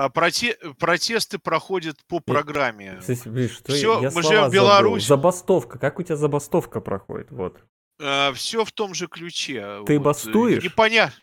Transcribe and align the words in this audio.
А 0.00 0.08
проте... 0.08 0.56
протесты 0.78 1.38
проходят 1.38 1.98
по 2.06 2.20
программе. 2.20 2.96
Кстати, 3.00 3.28
блин, 3.28 3.50
что 3.50 3.72
Всё, 3.72 4.00
я 4.00 4.10
мы 4.10 4.22
живем 4.22 4.48
в. 4.48 4.52
Беларуси. 4.52 5.06
Забастовка. 5.06 5.78
Как 5.78 5.98
у 5.98 6.02
тебя 6.02 6.16
забастовка 6.16 6.80
проходит? 6.80 7.30
Вот. 7.30 7.58
все 8.34 8.64
в 8.64 8.72
том 8.72 8.94
же 8.94 9.08
ключе. 9.08 9.82
Ты 9.86 9.98
Вот, 9.98 10.04
бастуешь? 10.04 10.64
Непонятно. 10.64 11.20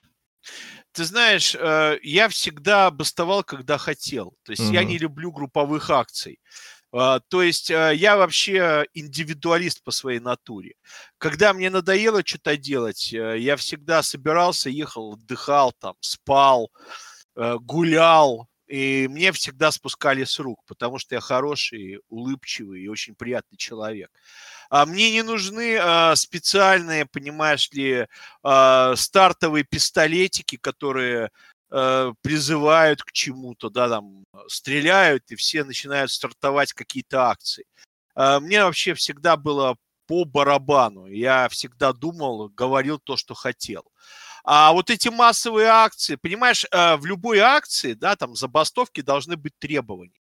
Ты 0.92 1.06
знаешь, 1.06 1.56
э, 1.56 1.98
я 2.04 2.30
всегда 2.30 2.92
бастовал, 2.92 3.44
когда 3.44 3.80
хотел. 3.80 4.36
То 4.44 4.52
есть 4.52 4.70
я 4.72 4.82
Мгм. 4.82 4.90
не 4.90 4.98
люблю 5.00 5.32
групповых 5.32 5.90
акций. 5.90 6.40
А, 6.94 7.20
То 7.30 7.42
есть 7.42 7.72
э, 7.72 7.94
я 7.96 8.16
вообще 8.16 8.86
индивидуалист 8.94 9.84
по 9.84 9.90
своей 9.92 10.20
натуре. 10.20 10.76
Когда 11.18 11.54
мне 11.54 11.72
надоело 11.72 12.22
что-то 12.24 12.56
делать, 12.58 13.12
э, 13.12 13.40
я 13.40 13.56
всегда 13.56 14.04
собирался, 14.04 14.70
ехал, 14.70 15.14
отдыхал, 15.14 15.74
там, 15.74 15.96
спал, 16.00 16.72
э, 17.36 17.58
гулял, 17.60 18.48
и 18.68 19.08
мне 19.08 19.32
всегда 19.32 19.72
спускали 19.72 20.24
с 20.24 20.40
рук, 20.40 20.62
потому 20.68 21.00
что 21.00 21.16
я 21.16 21.22
хороший, 21.22 22.02
улыбчивый 22.10 22.82
и 22.82 22.88
очень 22.88 23.16
приятный 23.16 23.58
человек. 23.58 24.12
А 24.70 24.86
мне 24.86 25.12
не 25.12 25.24
нужны 25.24 25.78
а, 25.78 26.16
специальные, 26.16 27.06
понимаешь 27.06 27.72
ли, 27.72 28.08
а, 28.44 28.96
стартовые 28.96 29.64
пистолетики, 29.64 30.58
которые 30.58 31.30
э, 31.70 32.14
призывают 32.22 33.04
к 33.04 33.12
чему-то, 33.12 33.70
да, 33.70 33.90
там 33.90 34.26
стреляют, 34.48 35.24
и 35.32 35.36
все 35.36 35.64
начинают 35.64 36.12
стартовать 36.12 36.74
какие-то 36.74 37.30
акции. 37.30 37.66
А, 38.16 38.40
Мне 38.40 38.64
вообще 38.64 38.94
всегда 38.94 39.38
было 39.38 39.78
по 40.08 40.26
барабану. 40.26 41.08
Я 41.08 41.48
всегда 41.50 41.94
думал, 41.94 42.50
говорил 42.50 43.00
то, 43.00 43.18
что 43.18 43.34
хотел. 43.34 43.84
А 43.84 43.92
вот 44.48 44.90
эти 44.90 45.10
массовые 45.10 45.68
акции, 45.68 46.16
понимаешь, 46.16 46.66
э, 46.72 46.96
в 46.96 47.06
любой 47.06 47.40
акции, 47.40 47.94
да, 47.94 48.16
там 48.16 48.34
забастовки 48.34 49.02
должны 49.02 49.36
быть 49.36 49.52
требования. 49.60 50.22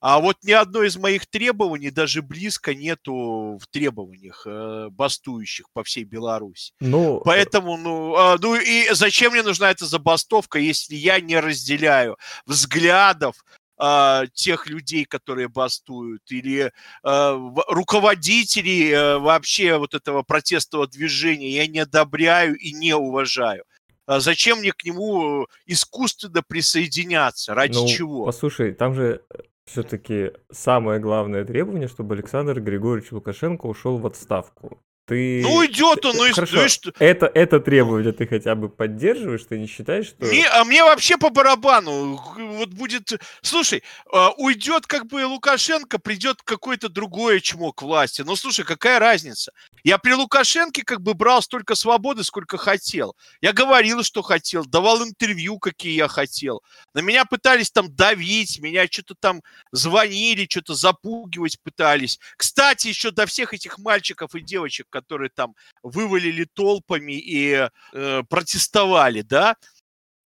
А 0.00 0.20
вот 0.20 0.36
ни 0.42 0.52
одно 0.52 0.82
из 0.82 0.96
моих 0.96 1.26
требований 1.26 1.90
даже 1.90 2.22
близко 2.22 2.74
нету 2.74 3.58
в 3.60 3.66
требованиях 3.70 4.42
э, 4.46 4.88
бастующих 4.90 5.66
по 5.72 5.82
всей 5.82 6.04
Беларуси. 6.04 6.72
Ну, 6.78 7.20
Поэтому, 7.24 7.76
ну, 7.76 8.14
а, 8.14 8.36
ну 8.40 8.54
и 8.54 8.92
зачем 8.92 9.32
мне 9.32 9.42
нужна 9.42 9.70
эта 9.70 9.86
забастовка, 9.86 10.58
если 10.58 10.94
я 10.94 11.20
не 11.20 11.40
разделяю 11.40 12.16
взглядов 12.46 13.44
а, 13.76 14.26
тех 14.32 14.66
людей, 14.66 15.04
которые 15.04 15.48
бастуют, 15.48 16.22
или 16.30 16.72
в- 17.02 17.64
руководителей 17.68 18.90
э, 18.90 19.18
вообще 19.18 19.78
вот 19.78 19.94
этого 19.94 20.22
протестного 20.22 20.86
движения 20.86 21.50
я 21.50 21.66
не 21.66 21.80
одобряю 21.80 22.56
и 22.56 22.72
не 22.72 22.94
уважаю. 22.94 23.64
А 24.06 24.20
зачем 24.20 24.58
мне 24.58 24.72
к 24.72 24.84
нему 24.84 25.46
искусственно 25.66 26.42
присоединяться? 26.46 27.54
Ради 27.54 27.74
ну, 27.74 27.88
чего? 27.88 28.24
послушай, 28.26 28.74
там 28.74 28.94
же 28.94 29.22
все-таки 29.66 30.32
самое 30.52 31.00
главное 31.00 31.44
требование, 31.44 31.88
чтобы 31.88 32.14
Александр 32.14 32.60
Григорьевич 32.60 33.12
Лукашенко 33.12 33.66
ушел 33.66 33.98
в 33.98 34.06
отставку. 34.06 34.78
Ты... 35.06 35.42
Ну 35.42 35.56
уйдет 35.56 36.04
он, 36.06 36.16
ну 36.16 36.24
и, 36.24 36.32
Хорошо, 36.32 36.56
ну 36.56 36.64
и 36.64 36.68
что? 36.68 36.92
Это, 36.98 37.26
это 37.26 37.60
требование 37.60 38.12
ты 38.12 38.26
хотя 38.26 38.54
бы 38.54 38.70
поддерживаешь? 38.70 39.44
Ты 39.46 39.58
не 39.58 39.66
считаешь, 39.66 40.06
что... 40.06 40.24
Мне, 40.24 40.46
а 40.46 40.64
мне 40.64 40.82
вообще 40.82 41.18
по 41.18 41.28
барабану. 41.28 42.16
Вот 42.36 42.70
будет... 42.70 43.12
Слушай, 43.42 43.82
а, 44.10 44.30
уйдет 44.30 44.86
как 44.86 45.06
бы 45.06 45.26
Лукашенко, 45.26 45.98
придет 45.98 46.40
какой-то 46.42 46.88
другой 46.88 47.40
чмок 47.40 47.80
к 47.80 47.82
власти. 47.82 48.22
Ну, 48.22 48.34
слушай, 48.34 48.64
какая 48.64 48.98
разница? 48.98 49.52
Я 49.82 49.98
при 49.98 50.12
Лукашенке 50.12 50.82
как 50.82 51.02
бы 51.02 51.12
брал 51.12 51.42
столько 51.42 51.74
свободы, 51.74 52.24
сколько 52.24 52.56
хотел. 52.56 53.14
Я 53.42 53.52
говорил, 53.52 54.02
что 54.02 54.22
хотел, 54.22 54.64
давал 54.64 55.04
интервью, 55.04 55.58
какие 55.58 55.94
я 55.94 56.08
хотел. 56.08 56.62
На 56.94 57.00
меня 57.00 57.26
пытались 57.26 57.70
там 57.70 57.94
давить, 57.94 58.58
меня 58.60 58.86
что-то 58.86 59.14
там 59.14 59.42
звонили, 59.72 60.46
что-то 60.48 60.74
запугивать 60.74 61.60
пытались. 61.60 62.18
Кстати, 62.38 62.88
еще 62.88 63.10
до 63.10 63.26
всех 63.26 63.52
этих 63.52 63.78
мальчиков 63.78 64.34
и 64.34 64.40
девочек, 64.40 64.86
которые 64.94 65.30
там 65.34 65.54
вывалили 65.82 66.46
толпами 66.54 67.14
и 67.18 67.68
э, 67.92 68.22
протестовали, 68.28 69.22
да, 69.22 69.56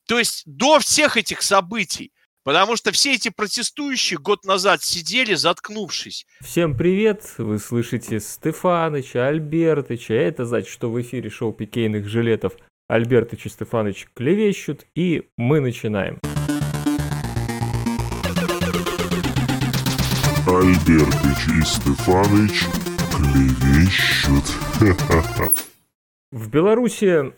то 0.06 0.18
есть 0.18 0.42
до 0.44 0.78
всех 0.78 1.16
этих 1.16 1.42
событий. 1.42 2.12
Потому 2.44 2.76
что 2.76 2.92
все 2.92 3.14
эти 3.14 3.28
протестующие 3.28 4.18
год 4.18 4.44
назад 4.44 4.82
сидели, 4.82 5.34
заткнувшись. 5.34 6.26
Всем 6.40 6.74
привет! 6.74 7.34
Вы 7.36 7.58
слышите 7.58 8.20
Стефаныча, 8.20 9.26
Альбертыча. 9.26 10.14
Это 10.14 10.46
значит, 10.46 10.70
что 10.70 10.90
в 10.90 10.98
эфире 11.02 11.28
шоу 11.28 11.52
пикейных 11.52 12.08
жилетов 12.08 12.54
Альбертыч 12.88 13.46
и 13.46 13.48
Стефаныч 13.50 14.06
клевещут. 14.14 14.86
И 14.94 15.28
мы 15.36 15.60
начинаем. 15.60 16.18
Альбертыч 20.46 21.48
и 21.54 21.62
Стефаныч 21.62 22.97
клевещут. 23.18 24.44
В 26.30 26.50
Беларуси 26.50 27.32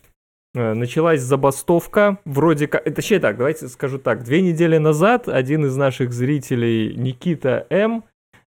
э, 0.53 0.73
началась 0.73 1.21
забастовка, 1.21 2.19
вроде 2.25 2.67
как... 2.67 2.85
э, 2.85 2.91
Точнее 2.91 3.19
так, 3.19 3.37
давайте 3.37 3.67
скажу 3.67 3.97
так. 3.97 4.23
Две 4.23 4.41
недели 4.41 4.77
назад 4.77 5.27
один 5.27 5.65
из 5.65 5.75
наших 5.75 6.13
зрителей, 6.13 6.93
Никита 6.95 7.65
М., 7.69 8.03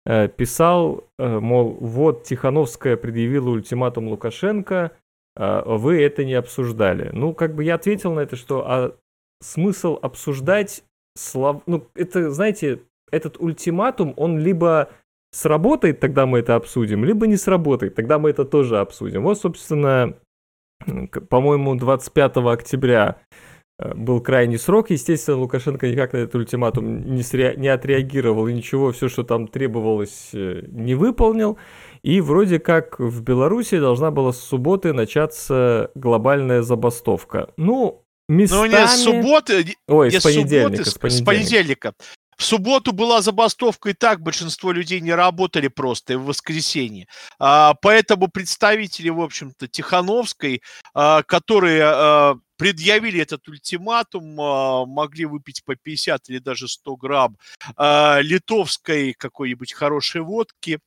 э, 0.06 0.28
писал, 0.28 1.08
мол, 1.18 1.76
вот 1.80 2.24
Тихановская 2.24 2.96
предъявила 2.96 3.50
ультиматум 3.50 4.08
Лукашенко, 4.08 4.92
вы 5.36 6.00
это 6.00 6.24
не 6.24 6.34
обсуждали. 6.34 7.10
Ну, 7.12 7.34
как 7.34 7.56
бы 7.56 7.64
я 7.64 7.74
ответил 7.74 8.12
на 8.12 8.20
это, 8.20 8.36
что 8.36 8.64
а 8.70 8.94
смысл 9.42 9.98
обсуждать 10.00 10.84
слов... 11.16 11.62
Ну, 11.66 11.88
это, 11.96 12.30
знаете, 12.30 12.82
этот 13.10 13.40
ультиматум, 13.40 14.14
он 14.16 14.38
либо 14.38 14.90
сработает, 15.34 16.00
тогда 16.00 16.26
мы 16.26 16.38
это 16.38 16.54
обсудим, 16.54 17.04
либо 17.04 17.26
не 17.26 17.36
сработает, 17.36 17.94
тогда 17.94 18.18
мы 18.18 18.30
это 18.30 18.44
тоже 18.44 18.78
обсудим. 18.78 19.24
Вот, 19.24 19.38
собственно, 19.38 20.14
по-моему, 21.28 21.74
25 21.74 22.36
октября 22.36 23.18
э, 23.78 23.94
был 23.94 24.20
крайний 24.20 24.58
срок. 24.58 24.90
Естественно, 24.90 25.38
Лукашенко 25.38 25.90
никак 25.90 26.12
на 26.12 26.18
этот 26.18 26.36
ультиматум 26.36 27.14
не, 27.14 27.22
сре- 27.22 27.56
не 27.56 27.68
отреагировал 27.68 28.46
и 28.46 28.52
ничего, 28.52 28.92
все, 28.92 29.08
что 29.08 29.24
там 29.24 29.48
требовалось, 29.48 30.30
э, 30.32 30.62
не 30.68 30.94
выполнил. 30.94 31.58
И 32.02 32.20
вроде 32.20 32.60
как 32.60 33.00
в 33.00 33.22
Беларуси 33.22 33.80
должна 33.80 34.10
была 34.10 34.32
с 34.32 34.40
субботы 34.40 34.92
начаться 34.92 35.90
глобальная 35.94 36.62
забастовка. 36.62 37.48
Ну, 37.56 38.04
местами... 38.28 38.68
Но 38.68 38.78
не 38.78 38.86
с 38.86 39.02
субботы, 39.02 39.64
Ой, 39.88 40.10
не 40.10 40.20
с 40.20 40.22
понедельника, 40.22 40.84
субботы, 40.84 41.10
с 41.10 41.14
с, 41.14 41.18
с 41.18 41.24
понедельника. 41.24 41.94
В 42.36 42.44
субботу 42.44 42.92
была 42.92 43.22
забастовка, 43.22 43.90
и 43.90 43.92
так 43.92 44.20
большинство 44.20 44.72
людей 44.72 45.00
не 45.00 45.12
работали 45.12 45.68
просто 45.68 46.14
и 46.14 46.16
в 46.16 46.24
воскресенье. 46.24 47.06
А, 47.38 47.74
поэтому 47.74 48.28
представители, 48.28 49.08
в 49.08 49.20
общем-то, 49.20 49.68
Тихановской, 49.68 50.62
а, 50.94 51.22
которые 51.22 51.82
а, 51.84 52.36
предъявили 52.56 53.20
этот 53.20 53.46
ультиматум, 53.48 54.40
а, 54.40 54.86
могли 54.86 55.26
выпить 55.26 55.64
по 55.64 55.76
50 55.76 56.28
или 56.30 56.38
даже 56.38 56.68
100 56.68 56.96
грамм 56.96 57.38
а, 57.76 58.20
литовской 58.20 59.12
какой-нибудь 59.14 59.72
хорошей 59.72 60.22
водки 60.22 60.78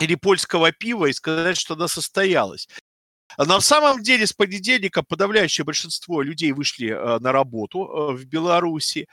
или 0.00 0.14
польского 0.14 0.72
пива 0.72 1.06
и 1.06 1.12
сказать, 1.12 1.56
что 1.56 1.74
она 1.74 1.88
состоялась. 1.88 2.68
А 3.36 3.44
на 3.44 3.60
самом 3.60 4.02
деле 4.02 4.26
с 4.26 4.32
понедельника 4.32 5.02
подавляющее 5.02 5.64
большинство 5.64 6.22
людей 6.22 6.52
вышли 6.52 6.88
э, 6.88 7.18
на 7.18 7.32
работу 7.32 7.84
э, 7.84 8.12
в 8.14 8.24
Беларуси. 8.26 9.08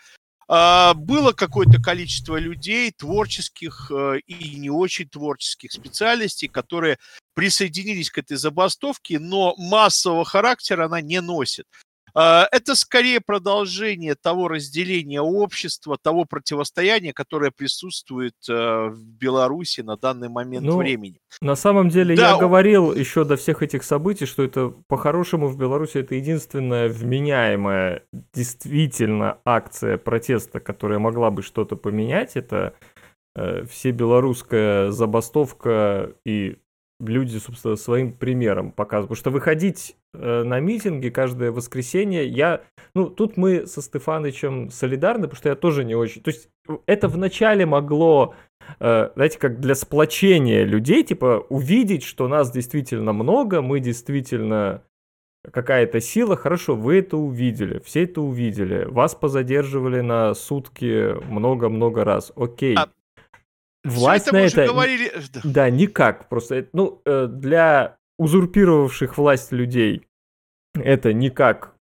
А, 0.52 0.96
Было 0.96 1.32
какое-то 1.32 1.80
количество 1.80 2.38
людей, 2.38 2.92
творческих 2.92 3.92
э, 3.92 4.18
и 4.26 4.56
не 4.56 4.72
очень 4.72 5.08
творческих 5.08 5.72
специальностей, 5.72 6.48
которые 6.48 6.98
присоединились 7.36 8.10
к 8.10 8.18
этой 8.18 8.36
забастовке, 8.36 9.20
но 9.20 9.54
массового 9.58 10.26
характера 10.26 10.88
она 10.88 11.02
не 11.02 11.22
носит. 11.22 11.68
А, 12.14 12.48
Это 12.52 12.76
скорее 12.76 13.22
продолжение 13.22 14.16
того 14.16 14.48
разделения 14.48 15.22
общества, 15.22 15.98
того 16.02 16.26
противостояния, 16.26 17.14
которое 17.14 17.52
присутствует 17.52 18.34
э, 18.50 18.54
в 18.90 19.04
Беларуси 19.04 19.82
на 19.82 19.98
данный 19.98 20.30
момент 20.30 20.66
Ну, 20.66 20.78
времени. 20.78 21.20
На 21.42 21.56
самом 21.56 21.90
деле, 21.90 22.16
Да, 22.16 22.30
я 22.30 22.36
о- 22.36 22.40
говорил 22.40 22.94
еще 22.94 23.24
до 23.26 23.36
всех 23.38 23.62
этих 23.64 23.84
событий, 23.84 24.26
что 24.26 24.44
это 24.44 24.74
по-хорошему 24.88 25.48
в 25.48 25.58
Беларуси 25.58 25.98
это 25.98 26.16
единственная 26.16 26.90
вменяемая 26.90 28.04
действительно 28.34 29.38
акция 29.46 29.98
протеста, 29.98 30.60
которая 30.60 31.00
могла 31.00 31.30
бы 31.32 31.42
что-то 31.44 31.76
поменять. 31.76 32.36
Это 32.36 32.74
э, 33.36 33.64
всебелорусская 33.66 34.92
забастовка 34.92 36.14
и 36.26 36.58
люди, 37.00 37.38
собственно, 37.38 37.76
своим 37.76 38.14
примером 38.14 38.72
показывают. 38.72 39.10
Потому 39.10 39.20
что 39.20 39.32
выходить 39.32 39.96
э, 40.14 40.44
на 40.44 40.60
митинги 40.60 41.10
каждое 41.10 41.52
воскресенье, 41.52 42.28
я... 42.28 42.62
Ну, 42.94 43.10
тут 43.10 43.38
мы 43.38 43.68
со 43.68 43.82
Стефанычем 43.82 44.70
солидарны, 44.70 45.24
потому 45.24 45.38
что 45.38 45.50
я 45.50 45.56
тоже 45.56 45.86
не 45.86 45.96
очень... 45.96 46.22
То 46.22 46.32
есть 46.32 46.50
это 46.86 47.08
вначале 47.08 47.66
могло 47.66 48.36
э, 48.80 49.10
знаете, 49.16 49.40
как 49.40 49.60
для 49.60 49.76
сплочения 49.76 50.64
людей, 50.64 51.04
типа, 51.04 51.46
увидеть, 51.50 52.04
что 52.04 52.28
нас 52.28 52.52
действительно 52.52 53.14
много, 53.14 53.62
мы 53.62 53.80
действительно 53.80 54.84
какая-то 55.52 56.02
сила, 56.02 56.36
хорошо, 56.36 56.76
вы 56.76 57.00
это 57.00 57.18
увидели, 57.18 57.80
все 57.80 58.04
это 58.04 58.22
увидели, 58.22 58.86
вас 58.86 59.16
позадерживали 59.16 60.02
на 60.02 60.34
сутки 60.34 61.14
много-много 61.30 62.04
раз, 62.04 62.34
окей. 62.36 62.76
А 62.76 62.90
Власть 63.90 64.32
на 64.32 64.38
это... 64.38 64.68
Говорили... 64.68 65.12
Да, 65.44 65.70
никак. 65.70 66.30
Просто, 66.30 66.68
ну, 66.74 67.02
э, 67.06 67.28
для 67.28 67.98
узурпировавших 68.18 69.18
власть 69.18 69.52
людей 69.52 70.06
это 70.76 71.14
никак, 71.14 71.76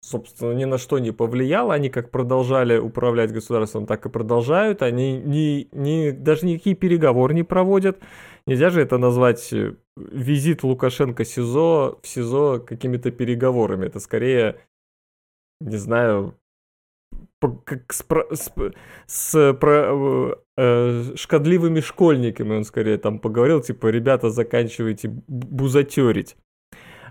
собственно, 0.00 0.52
ни 0.52 0.64
на 0.64 0.78
что 0.78 0.98
не 0.98 1.12
повлияло. 1.12 1.74
Они 1.74 1.88
как 1.90 2.10
продолжали 2.10 2.78
управлять 2.78 3.32
государством, 3.32 3.86
так 3.86 4.06
и 4.06 4.10
продолжают. 4.10 4.82
Они 4.82 5.18
ни, 5.18 5.68
ни, 5.72 6.10
даже 6.10 6.46
никакие 6.46 6.76
переговоры 6.76 7.34
не 7.34 7.42
проводят. 7.42 7.98
Нельзя 8.46 8.70
же 8.70 8.80
это 8.80 8.98
назвать 8.98 9.52
э, 9.52 9.74
визит 9.96 10.62
Лукашенко 10.62 11.24
СИЗО, 11.24 11.98
в 12.02 12.06
СИЗО 12.06 12.60
какими-то 12.60 13.10
переговорами. 13.10 13.86
Это 13.86 14.00
скорее, 14.00 14.60
не 15.60 15.76
знаю, 15.76 16.38
как 17.40 17.92
с, 17.92 18.04
с, 18.32 18.52
с 19.06 19.54
про, 19.54 20.34
э, 20.56 21.04
шкодливыми 21.14 21.80
школьниками 21.80 22.56
он 22.56 22.64
скорее 22.64 22.98
там 22.98 23.18
поговорил, 23.18 23.60
типа, 23.60 23.86
ребята, 23.88 24.30
заканчивайте 24.30 25.08
бузатерить. 25.28 26.36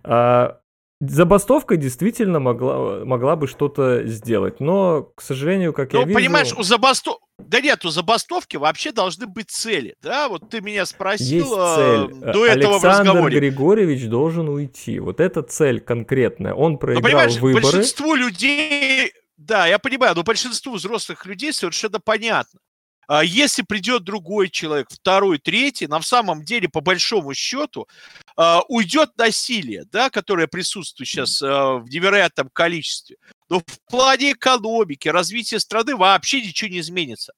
А, 0.04 0.60
Забастовка 1.00 1.78
действительно 1.78 2.40
могла, 2.40 3.06
могла 3.06 3.36
бы 3.36 3.48
что-то 3.48 4.08
сделать, 4.08 4.60
но, 4.60 5.12
к 5.16 5.22
сожалению, 5.22 5.72
как 5.72 5.94
ну, 5.94 6.00
я 6.00 6.06
вижу... 6.06 6.18
понимаешь, 6.18 6.54
у 6.58 6.64
забастовки... 6.64 7.22
Да 7.38 7.62
нет, 7.62 7.86
у 7.86 7.90
забастовки 7.90 8.58
вообще 8.58 8.92
должны 8.92 9.28
быть 9.28 9.52
цели, 9.52 9.96
да? 10.02 10.28
Вот 10.28 10.50
ты 10.50 10.60
меня 10.60 10.88
спросил 10.88 11.46
Есть 11.46 11.54
э, 11.56 11.76
цель. 11.76 12.34
до 12.34 12.44
Александр 12.44 12.60
этого 12.60 12.80
в 12.80 12.84
разговоре. 12.84 13.40
Григорьевич 13.40 14.08
должен 14.08 14.50
уйти. 14.50 15.00
Вот 15.00 15.20
эта 15.20 15.44
цель 15.44 15.80
конкретная. 15.80 16.56
Он 16.56 16.80
проиграл 16.80 17.04
но, 17.04 17.08
понимаешь, 17.08 17.38
выборы. 17.38 17.64
большинству 17.64 18.16
людей 18.16 19.14
да, 19.38 19.68
я 19.68 19.80
понимаю, 19.80 20.16
но 20.16 20.24
большинству 20.24 20.74
взрослых 20.74 21.26
людей 21.26 21.54
совершенно 21.54 22.00
понятно. 22.00 22.60
А 23.08 23.24
если 23.24 23.62
придет 23.62 24.04
другой 24.04 24.50
человек, 24.50 24.88
второй, 24.92 25.38
третий, 25.38 25.88
на 25.88 26.02
самом 26.02 26.44
деле, 26.44 26.68
по 26.68 26.82
большому 26.82 27.34
счету, 27.34 27.88
а, 28.36 28.62
уйдет 28.68 29.18
насилие, 29.18 29.86
да, 29.86 30.10
которое 30.10 30.48
присутствует 30.48 31.08
сейчас 31.08 31.42
а, 31.42 31.76
в 31.76 31.90
невероятном 31.90 32.50
количестве. 32.50 33.16
Но 33.48 33.60
в 33.60 33.80
плане 33.90 34.34
экономики, 34.34 35.08
развития 35.08 35.60
страны 35.62 35.96
вообще 35.96 36.42
ничего 36.42 36.70
не 36.70 36.80
изменится. 36.80 37.32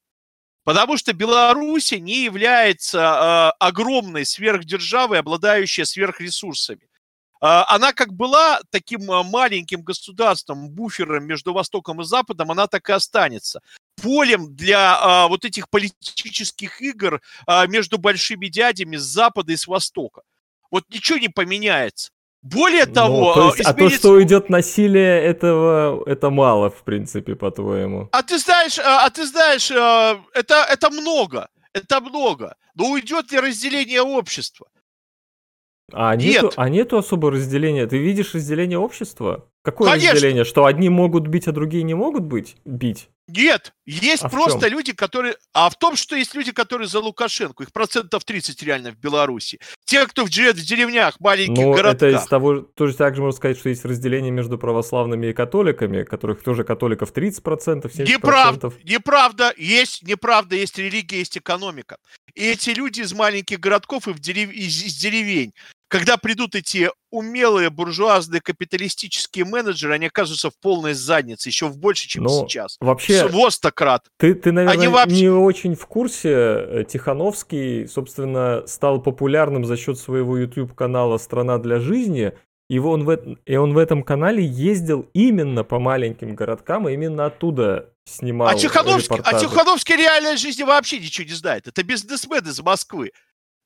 Потому 0.64 0.96
что 0.96 1.12
Беларусь 1.12 1.92
не 1.92 2.24
является 2.24 3.50
огромной 3.52 4.26
сверхдержавой, 4.26 5.20
обладающей 5.20 5.86
сверхресурсами. 5.86 6.89
А, 7.40 7.64
она 7.74 7.92
как 7.92 8.12
была 8.12 8.60
таким 8.70 9.10
а, 9.10 9.22
маленьким 9.22 9.82
государством, 9.82 10.68
буфером 10.68 11.24
между 11.24 11.54
Востоком 11.54 12.02
и 12.02 12.04
Западом, 12.04 12.50
она 12.50 12.66
так 12.66 12.88
и 12.90 12.92
останется. 12.92 13.60
Полем 14.02 14.54
для 14.54 14.98
а, 15.00 15.28
вот 15.28 15.44
этих 15.44 15.70
политических 15.70 16.82
игр 16.82 17.22
а, 17.46 17.66
между 17.66 17.98
большими 17.98 18.48
дядями 18.48 18.96
с 18.96 19.02
Запада 19.02 19.52
и 19.52 19.56
с 19.56 19.66
Востока. 19.66 20.22
Вот 20.70 20.84
ничего 20.90 21.18
не 21.18 21.28
поменяется. 21.28 22.10
Более 22.42 22.86
ну, 22.86 22.94
того, 22.94 23.34
ну, 23.34 23.34
то 23.34 23.46
есть, 23.48 23.60
изменится... 23.60 23.70
а 23.70 23.88
то, 23.88 23.96
что 23.96 24.22
идет 24.22 24.48
насилие, 24.50 25.22
этого 25.22 26.02
это 26.06 26.30
мало, 26.30 26.70
в 26.70 26.84
принципе, 26.84 27.34
по-твоему. 27.34 28.08
А 28.12 28.22
ты 28.22 28.38
знаешь, 28.38 28.78
а, 28.78 29.04
а 29.04 29.10
ты 29.10 29.26
знаешь, 29.26 29.70
это 29.70 30.66
это 30.70 30.90
много, 30.90 31.48
это 31.72 32.00
много. 32.00 32.56
Но 32.74 32.90
уйдет 32.90 33.32
ли 33.32 33.40
разделение 33.40 34.02
общества? 34.02 34.68
А 35.92 36.14
нету, 36.16 36.46
Нет. 36.46 36.54
а 36.56 36.68
нету 36.68 36.98
особого 36.98 37.32
разделения. 37.32 37.86
Ты 37.86 37.98
видишь 37.98 38.34
разделение 38.34 38.78
общества? 38.78 39.48
Какое 39.62 39.90
Конечно. 39.90 40.12
разделение? 40.12 40.44
Что 40.44 40.64
одни 40.64 40.88
могут 40.88 41.26
бить, 41.26 41.46
а 41.46 41.52
другие 41.52 41.82
не 41.82 41.94
могут 41.94 42.24
быть? 42.24 42.56
Бить? 42.64 43.08
Нет, 43.36 43.72
есть 43.86 44.24
а 44.24 44.28
просто 44.28 44.68
люди, 44.68 44.92
которые... 44.92 45.36
А 45.52 45.70
в 45.70 45.78
том, 45.78 45.96
что 45.96 46.16
есть 46.16 46.34
люди, 46.34 46.52
которые 46.52 46.88
за 46.88 47.00
Лукашенко. 47.00 47.62
Их 47.62 47.72
процентов 47.72 48.24
30 48.24 48.62
реально 48.62 48.92
в 48.92 48.96
Беларуси. 48.96 49.60
Те, 49.84 50.06
кто 50.06 50.24
в, 50.24 50.28
в 50.28 50.30
деревнях, 50.30 51.20
маленьких 51.20 51.62
Но 51.62 51.72
городках. 51.72 52.08
это 52.08 52.18
из 52.18 52.26
того... 52.26 52.60
Тоже 52.60 52.94
так 52.94 53.14
же 53.14 53.22
можно 53.22 53.36
сказать, 53.36 53.58
что 53.58 53.68
есть 53.68 53.84
разделение 53.84 54.30
между 54.30 54.58
православными 54.58 55.28
и 55.28 55.32
католиками, 55.32 56.02
которых 56.02 56.42
тоже 56.42 56.64
католиков 56.64 57.12
30%, 57.12 57.42
70%. 57.84 58.08
Неправда, 58.08 58.72
неправда. 58.82 59.54
Есть, 59.56 60.02
неправда, 60.02 60.56
есть 60.56 60.78
религия, 60.78 61.18
есть 61.18 61.38
экономика. 61.38 61.98
И 62.34 62.44
эти 62.48 62.70
люди 62.70 63.02
из 63.02 63.12
маленьких 63.12 63.60
городков 63.60 64.08
и 64.08 64.12
в 64.12 64.18
дерев... 64.18 64.50
из, 64.50 64.82
из 64.82 64.96
деревень 64.96 65.52
когда 65.90 66.16
придут 66.16 66.54
эти 66.54 66.88
умелые 67.10 67.68
буржуазные 67.68 68.40
капиталистические 68.40 69.44
менеджеры, 69.44 69.94
они 69.94 70.06
окажутся 70.06 70.48
в 70.48 70.58
полной 70.60 70.94
заднице, 70.94 71.48
еще 71.48 71.66
в 71.66 71.78
больше, 71.78 72.06
чем 72.06 72.22
Но 72.22 72.30
сейчас. 72.30 72.76
Вообще, 72.80 73.26
Востократ. 73.26 74.06
Ты, 74.16 74.34
ты 74.34 74.52
наверное, 74.52 74.88
вообще... 74.88 75.16
не 75.16 75.28
очень 75.28 75.74
в 75.74 75.84
курсе. 75.86 76.30
Э, 76.30 76.84
Тихановский, 76.88 77.88
собственно, 77.88 78.62
стал 78.68 79.02
популярным 79.02 79.64
за 79.64 79.76
счет 79.76 79.98
своего 79.98 80.38
YouTube-канала 80.38 81.18
«Страна 81.18 81.58
для 81.58 81.80
жизни», 81.80 82.32
и 82.68 82.78
он, 82.78 83.04
в, 83.04 83.36
и 83.46 83.56
он 83.56 83.74
в 83.74 83.78
этом 83.78 84.04
канале 84.04 84.44
ездил 84.44 85.10
именно 85.12 85.64
по 85.64 85.80
маленьким 85.80 86.36
городкам, 86.36 86.88
и 86.88 86.92
именно 86.92 87.26
оттуда 87.26 87.90
снимал 88.04 88.46
а 88.46 88.54
Тихановский, 88.54 89.18
а 89.24 89.40
Тихановский 89.40 89.96
реальной 89.96 90.36
жизни 90.36 90.62
вообще 90.62 91.00
ничего 91.00 91.26
не 91.26 91.34
знает. 91.34 91.66
Это 91.66 91.82
бизнесмен 91.82 92.46
из 92.46 92.60
Москвы. 92.60 93.10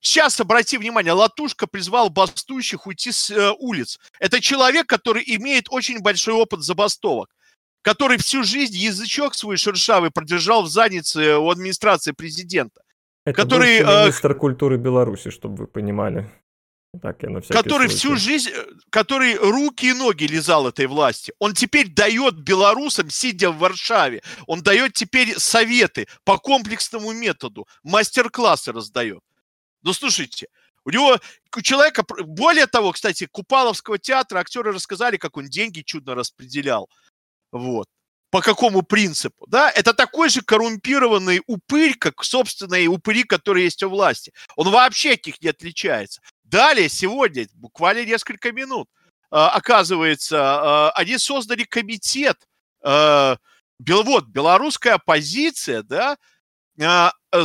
Сейчас, 0.04 0.38
обрати 0.38 0.76
внимание, 0.76 1.14
Латушка 1.14 1.66
призвал 1.66 2.10
бастующих 2.10 2.86
уйти 2.86 3.10
с 3.10 3.30
э, 3.30 3.52
улиц. 3.58 3.98
Это 4.20 4.38
человек, 4.38 4.86
который 4.86 5.24
имеет 5.26 5.68
очень 5.70 6.00
большой 6.00 6.34
опыт 6.34 6.60
забастовок, 6.60 7.34
который 7.80 8.18
всю 8.18 8.44
жизнь 8.44 8.76
язычок 8.76 9.34
свой 9.34 9.56
шершавый 9.56 10.10
продержал 10.10 10.62
в 10.62 10.68
заднице 10.68 11.38
у 11.38 11.48
администрации 11.48 12.12
президента. 12.12 12.82
Это 13.24 13.34
который, 13.34 13.78
э, 13.78 14.02
министр 14.02 14.34
культуры 14.34 14.76
Беларуси, 14.76 15.30
чтобы 15.30 15.56
вы 15.56 15.66
понимали. 15.68 16.30
Так, 17.00 17.22
я 17.22 17.30
на 17.30 17.40
который 17.40 17.88
случай. 17.88 17.96
всю 17.96 18.16
жизнь, 18.16 18.50
э, 18.54 18.66
который 18.90 19.36
руки 19.36 19.86
и 19.86 19.94
ноги 19.94 20.24
лизал 20.24 20.68
этой 20.68 20.86
власти. 20.86 21.32
Он 21.38 21.54
теперь 21.54 21.88
дает 21.88 22.34
белорусам, 22.34 23.08
сидя 23.08 23.50
в 23.50 23.56
Варшаве, 23.56 24.22
он 24.46 24.60
дает 24.60 24.92
теперь 24.92 25.38
советы 25.38 26.08
по 26.24 26.36
комплексному 26.36 27.12
методу, 27.12 27.66
мастер-классы 27.82 28.70
раздает. 28.70 29.22
Ну, 29.84 29.92
слушайте, 29.92 30.48
у 30.84 30.90
него, 30.90 31.18
у 31.56 31.60
человека, 31.62 32.04
более 32.24 32.66
того, 32.66 32.92
кстати, 32.92 33.26
Купаловского 33.30 33.98
театра 33.98 34.40
актеры 34.40 34.72
рассказали, 34.72 35.18
как 35.18 35.36
он 35.36 35.46
деньги 35.46 35.82
чудно 35.82 36.14
распределял. 36.14 36.88
Вот. 37.52 37.86
По 38.30 38.40
какому 38.40 38.82
принципу, 38.82 39.46
да? 39.46 39.70
Это 39.70 39.94
такой 39.94 40.28
же 40.28 40.40
коррумпированный 40.40 41.42
упырь, 41.46 41.96
как, 41.96 42.24
собственно, 42.24 42.74
и 42.74 42.88
упыри, 42.88 43.22
которые 43.22 43.64
есть 43.64 43.82
у 43.82 43.88
власти. 43.88 44.32
Он 44.56 44.70
вообще 44.70 45.12
от 45.12 45.24
них 45.26 45.40
не 45.40 45.50
отличается. 45.50 46.20
Далее, 46.42 46.88
сегодня, 46.88 47.46
буквально 47.54 48.04
несколько 48.04 48.50
минут, 48.52 48.88
а, 49.30 49.50
оказывается, 49.50 50.38
а, 50.40 50.90
они 50.92 51.18
создали 51.18 51.64
комитет, 51.64 52.36
а, 52.82 53.36
вот, 53.78 54.26
белорусская 54.26 54.94
оппозиция, 54.94 55.82
да, 55.82 56.16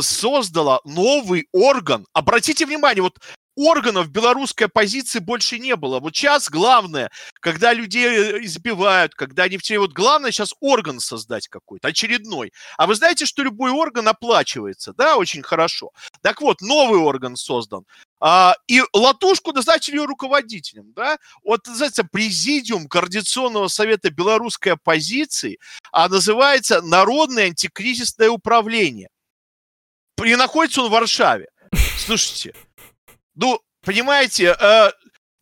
создала 0.00 0.80
новый 0.84 1.48
орган. 1.52 2.06
Обратите 2.12 2.66
внимание, 2.66 3.02
вот 3.02 3.18
органов 3.56 4.10
белорусской 4.10 4.66
оппозиции 4.66 5.18
больше 5.18 5.58
не 5.58 5.76
было. 5.76 6.00
Вот 6.00 6.16
сейчас 6.16 6.48
главное, 6.48 7.10
когда 7.40 7.72
людей 7.72 8.06
э, 8.06 8.44
избивают, 8.44 9.14
когда 9.14 9.44
они 9.44 9.58
все... 9.58 9.78
Вот 9.78 9.92
главное 9.92 10.30
сейчас 10.30 10.54
орган 10.60 11.00
создать 11.00 11.48
какой-то, 11.48 11.88
очередной. 11.88 12.52
А 12.78 12.86
вы 12.86 12.94
знаете, 12.94 13.26
что 13.26 13.42
любой 13.42 13.70
орган 13.70 14.08
оплачивается, 14.08 14.92
да, 14.96 15.16
очень 15.16 15.42
хорошо. 15.42 15.90
Так 16.22 16.40
вот, 16.40 16.60
новый 16.60 17.00
орган 17.00 17.36
создан. 17.36 17.84
А, 18.20 18.54
и 18.66 18.82
Латушку 18.92 19.52
назначили 19.52 19.96
ее 19.96 20.04
руководителем, 20.04 20.92
да. 20.94 21.18
Вот 21.42 21.66
называется 21.66 22.04
Президиум 22.04 22.86
Координационного 22.86 23.68
совета 23.68 24.10
белорусской 24.10 24.72
оппозиции, 24.72 25.58
а 25.92 26.08
называется 26.08 26.82
Народное 26.82 27.46
антикризисное 27.46 28.30
управление. 28.30 29.08
И 30.24 30.36
находится 30.36 30.82
он 30.82 30.88
в 30.88 30.92
Варшаве. 30.92 31.48
Слушайте, 31.98 32.54
ну, 33.34 33.60
понимаете, 33.84 34.56
э, 34.58 34.90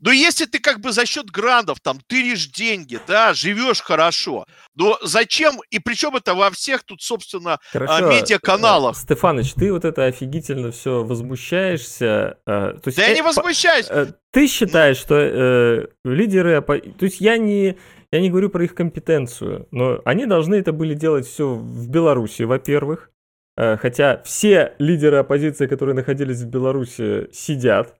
ну, 0.00 0.12
если 0.12 0.44
ты 0.44 0.61
как 0.61 0.80
бы 0.80 0.92
за 0.92 1.06
счет 1.06 1.26
грандов 1.26 1.80
там 1.80 1.99
тыришь 2.06 2.47
деньги, 2.49 3.00
да, 3.08 3.35
живешь 3.35 3.80
хорошо, 3.80 4.47
но 4.76 4.97
зачем, 5.02 5.61
и 5.70 5.80
причем 5.80 6.14
это 6.14 6.35
во 6.35 6.50
всех 6.50 6.85
тут, 6.85 7.02
собственно, 7.02 7.54
а, 7.54 7.58
Хорошо. 7.73 8.06
медиаканалах. 8.08 8.97
Э, 8.97 9.00
Стефаныч, 9.00 9.54
ты 9.54 9.73
вот 9.73 9.85
это 9.85 10.04
офигительно 10.04 10.70
все 10.70 11.02
возмущаешься. 11.02 12.38
Э, 12.47 12.75
то 12.80 12.82
есть, 12.87 12.97
да 12.97 13.06
э, 13.06 13.08
я 13.08 13.14
не 13.14 13.23
возмущаюсь. 13.23 13.87
Э, 13.90 14.12
ты 14.30 14.47
считаешь, 14.47 14.99
что 14.99 15.16
э, 15.16 15.87
лидеры, 16.04 16.62
то 16.62 17.04
есть 17.04 17.20
я 17.20 17.37
не, 17.37 17.76
я 18.12 18.20
не 18.20 18.30
говорю 18.30 18.50
про 18.50 18.62
их 18.62 18.76
компетенцию, 18.76 19.66
но 19.73 20.00
они 20.04 20.26
должны 20.26 20.54
это 20.54 20.73
были 20.73 20.94
делать 20.94 21.26
все 21.26 21.54
в 21.54 21.88
Беларуси, 21.88 22.42
во-первых. 22.42 23.11
Э, 23.60 23.76
хотя 23.76 24.22
все 24.24 24.74
лидеры 24.78 25.16
оппозиции, 25.16 25.66
которые 25.66 25.94
находились 25.96 26.38
в 26.42 26.46
Беларуси, 26.46 27.28
сидят. 27.32 27.94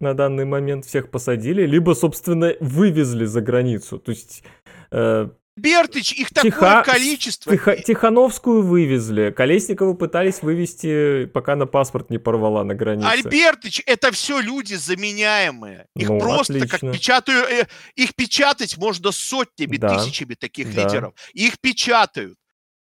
на 0.00 0.14
данный 0.14 0.44
момент, 0.44 0.84
всех 0.84 1.10
посадили, 1.10 1.64
либо, 1.64 1.94
собственно, 1.94 2.54
вывезли 2.60 3.24
за 3.24 3.40
границу. 3.40 3.98
То 4.00 4.10
есть... 4.10 4.42
Э, 4.90 5.28
Бертыч, 5.56 6.12
их 6.14 6.30
такое 6.30 6.50
Тиха- 6.50 6.84
количество. 6.84 7.52
Тихо- 7.52 7.76
Тихановскую 7.76 8.62
вывезли, 8.62 9.30
Колесникову 9.30 9.94
пытались 9.94 10.42
вывести, 10.42 11.26
пока 11.26 11.54
на 11.56 11.66
паспорт 11.66 12.10
не 12.10 12.18
порвала 12.18 12.64
на 12.64 12.74
границе. 12.74 13.06
Альбертыч, 13.06 13.82
это 13.86 14.10
все 14.10 14.40
люди 14.40 14.74
заменяемые. 14.74 15.86
Их 15.94 16.08
Ну, 16.08 16.18
просто 16.18 16.54
отлично. 16.54 16.78
как 16.78 16.92
печатаю, 16.92 17.44
э, 17.44 17.66
их 17.94 18.14
печатать 18.16 18.76
можно 18.78 19.12
сотнями, 19.12 19.76
Да. 19.76 19.98
тысячами 19.98 20.34
таких 20.34 20.74
Да. 20.74 20.82
лидеров. 20.84 21.14
Их 21.34 21.60
печатают. 21.60 22.34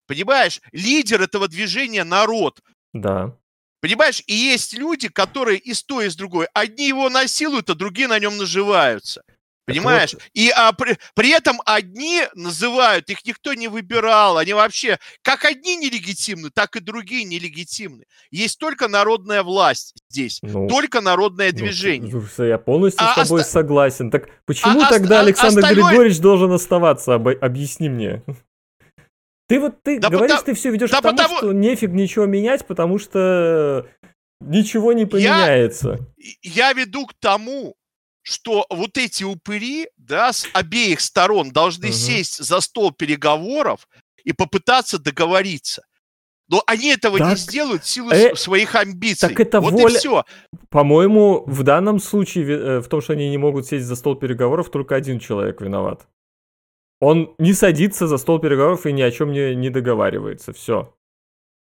Понимаешь? 0.07 0.61
Лидер 0.73 1.23
этого 1.23 1.49
движения 1.49 2.05
народ. 2.05 2.61
Да. 2.93 3.37
Понимаешь? 3.81 4.23
И 4.27 4.35
есть 4.35 4.75
люди, 4.75 5.09
которые 5.09 5.59
и 5.59 5.75
с 5.75 5.83
той, 5.83 6.07
и 6.07 6.11
с 6.11 6.17
другой. 6.17 6.47
Одни 6.55 6.89
его 6.89 7.09
насилуют, 7.11 7.69
а 7.71 7.75
другие 7.75 8.09
на 8.09 8.19
нем 8.19 8.37
наживаются. 8.39 9.23
Понимаешь? 9.67 10.13
вот. 10.13 10.23
И 10.35 10.51
а, 10.51 10.73
при, 10.73 10.99
при 11.15 11.31
этом 11.31 11.59
одни 11.65 12.21
называют, 12.35 13.09
их 13.09 13.25
никто 13.25 13.55
не 13.55 13.69
выбирал, 13.69 14.37
они 14.37 14.53
вообще, 14.53 14.99
как 15.23 15.47
одни 15.47 15.77
нелегитимны, 15.77 16.51
так 16.51 16.77
и 16.77 16.81
другие 16.81 17.25
нелегитимны. 17.25 18.05
Есть 18.31 18.59
только 18.59 18.89
народная 18.89 19.43
власть 19.43 19.95
здесь, 20.11 20.41
Ну, 20.43 20.69
только 20.69 21.01
народное 21.01 21.51
ну, 21.51 21.57
движение. 21.57 22.11
слушай, 22.11 22.49
я 22.49 22.59
полностью 22.59 23.07
А 23.07 23.13
с 23.13 23.17
тобой 23.27 23.41
оста- 23.41 23.53
согласен. 23.53 24.11
Так 24.11 24.29
почему 24.45 24.83
А- 24.83 24.89
тогда 24.91 25.21
а- 25.21 25.23
Александр 25.23 25.61
остальное- 25.61 25.89
Григорьевич 25.89 26.21
должен 26.21 26.53
оставаться? 26.53 27.15
Об- 27.15 27.29
Объясни 27.29 27.89
мне. 27.89 28.23
Ты 29.47 29.61
вот 29.61 29.83
ты 29.83 29.99
Да 30.01 30.09
говоришь, 30.09 30.31
потому- 30.31 30.47
ты 30.47 30.55
все 30.55 30.71
ведешь 30.71 30.91
да 30.91 31.01
к 31.01 31.03
тому, 31.03 31.17
потому- 31.17 31.39
что 31.39 31.53
нефиг 31.53 31.91
ничего 31.91 32.27
менять, 32.27 32.67
потому 32.67 32.99
что 32.99 33.87
ничего 34.41 34.93
не 34.93 35.07
поменяется. 35.07 35.99
И 36.17 36.37
Я 36.43 36.73
веду 36.73 37.07
к 37.07 37.15
тому, 37.21 37.75
что 38.23 38.65
вот 38.71 38.97
эти 38.97 39.23
упыри, 39.23 39.89
да, 39.99 40.33
с 40.33 40.47
обеих 40.55 41.01
сторон 41.01 41.51
должны 41.51 41.87
Мгм. 41.89 41.95
сесть 41.95 42.43
за 42.43 42.61
стол 42.61 42.91
переговоров 42.93 43.87
и 44.25 44.33
попытаться 44.33 44.99
договориться. 44.99 45.83
Но 46.49 46.63
они 46.67 46.89
этого 46.91 47.17
не 47.17 47.23
Так, 47.31 47.39
сделают 47.39 47.85
в 47.85 47.89
силу 47.89 48.11
э, 48.11 48.35
своих 48.37 48.75
амбиций. 48.75 49.29
так 49.29 49.41
это 49.41 49.61
вот 49.61 49.73
воля- 49.75 49.95
и 49.95 49.99
все. 49.99 50.25
По-моему, 50.71 51.43
в 51.47 51.63
данном 51.63 51.99
случае 52.01 52.47
э, 52.49 52.79
в 52.81 52.89
том, 52.89 53.01
что 53.03 53.13
они 53.15 53.29
не 53.31 53.39
могут 53.39 53.67
сесть 53.67 53.87
за 53.87 53.97
стол 53.97 54.15
переговоров, 54.17 54.71
только 54.71 54.95
один 54.95 55.19
человек 55.19 55.61
виноват. 55.61 56.07
Он 57.05 57.35
не 57.39 57.53
садится 57.53 58.07
за 58.07 58.17
стол 58.19 58.39
переговоров 58.39 58.87
и 58.87 58.93
ни 58.93 59.03
о 59.03 59.11
чем 59.11 59.33
не, 59.33 59.55
не 59.55 59.71
договаривается. 59.71 60.53
Все. 60.53 60.95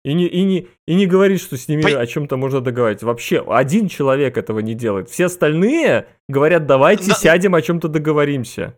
И 0.04 0.12
не, 0.14 0.26
и, 0.26 0.42
не, 0.42 0.68
и 0.86 0.94
не 0.94 1.06
говорит, 1.06 1.40
что 1.40 1.56
с 1.56 1.66
ними 1.66 1.82
Пон- 1.82 1.96
о 1.96 2.06
чем-то 2.06 2.36
можно 2.36 2.60
договариваться. 2.60 3.06
Вообще, 3.06 3.44
один 3.48 3.88
человек 3.88 4.36
этого 4.36 4.60
не 4.60 4.74
делает. 4.74 5.08
Все 5.10 5.24
остальные 5.26 6.06
говорят, 6.28 6.66
давайте 6.66 7.08
На- 7.08 7.14
сядем, 7.14 7.54
о 7.54 7.62
чем-то 7.62 7.88
договоримся. 7.88 8.76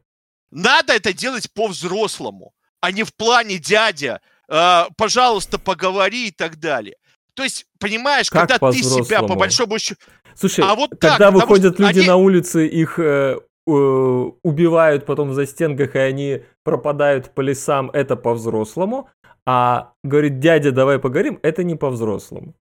Надо 0.50 0.92
это 0.94 1.12
делать 1.12 1.52
по-взрослому, 1.52 2.52
а 2.80 2.92
не 2.92 3.02
в 3.02 3.12
плане 3.12 3.58
дядя, 3.58 4.20
э, 4.48 4.82
пожалуйста, 4.96 5.58
поговори 5.58 6.28
и 6.28 6.30
так 6.30 6.58
далее. 6.60 6.94
То 7.34 7.42
есть, 7.42 7.66
понимаешь, 7.78 8.30
Как 8.30 8.48
когда 8.48 8.70
ты 8.70 8.78
себя 8.78 9.22
по 9.22 9.34
большому 9.34 9.78
счету... 9.78 10.00
Слушай, 10.34 10.64
А 10.64 10.74
вот 10.74 10.90
так, 10.90 11.00
когда 11.00 11.26
потому 11.32 11.40
выходят 11.40 11.78
люди 11.80 11.98
они- 11.98 12.06
на 12.08 12.16
улицы, 12.16 12.66
их 12.68 12.98
э, 12.98 13.40
убивают 13.66 15.06
потом 15.06 15.34
за 15.34 15.46
стенках, 15.46 15.96
и 15.96 15.98
они 15.98 16.44
пропадают 16.62 17.34
по 17.34 17.40
лесам, 17.40 17.90
это 17.90 18.16
по-взрослому. 18.16 19.10
А 19.44 19.92
говорит, 20.02 20.38
дядя, 20.38 20.72
давай 20.72 20.98
поговорим, 20.98 21.38
это 21.42 21.64
не 21.64 21.76
по-взрослому. 21.76 22.54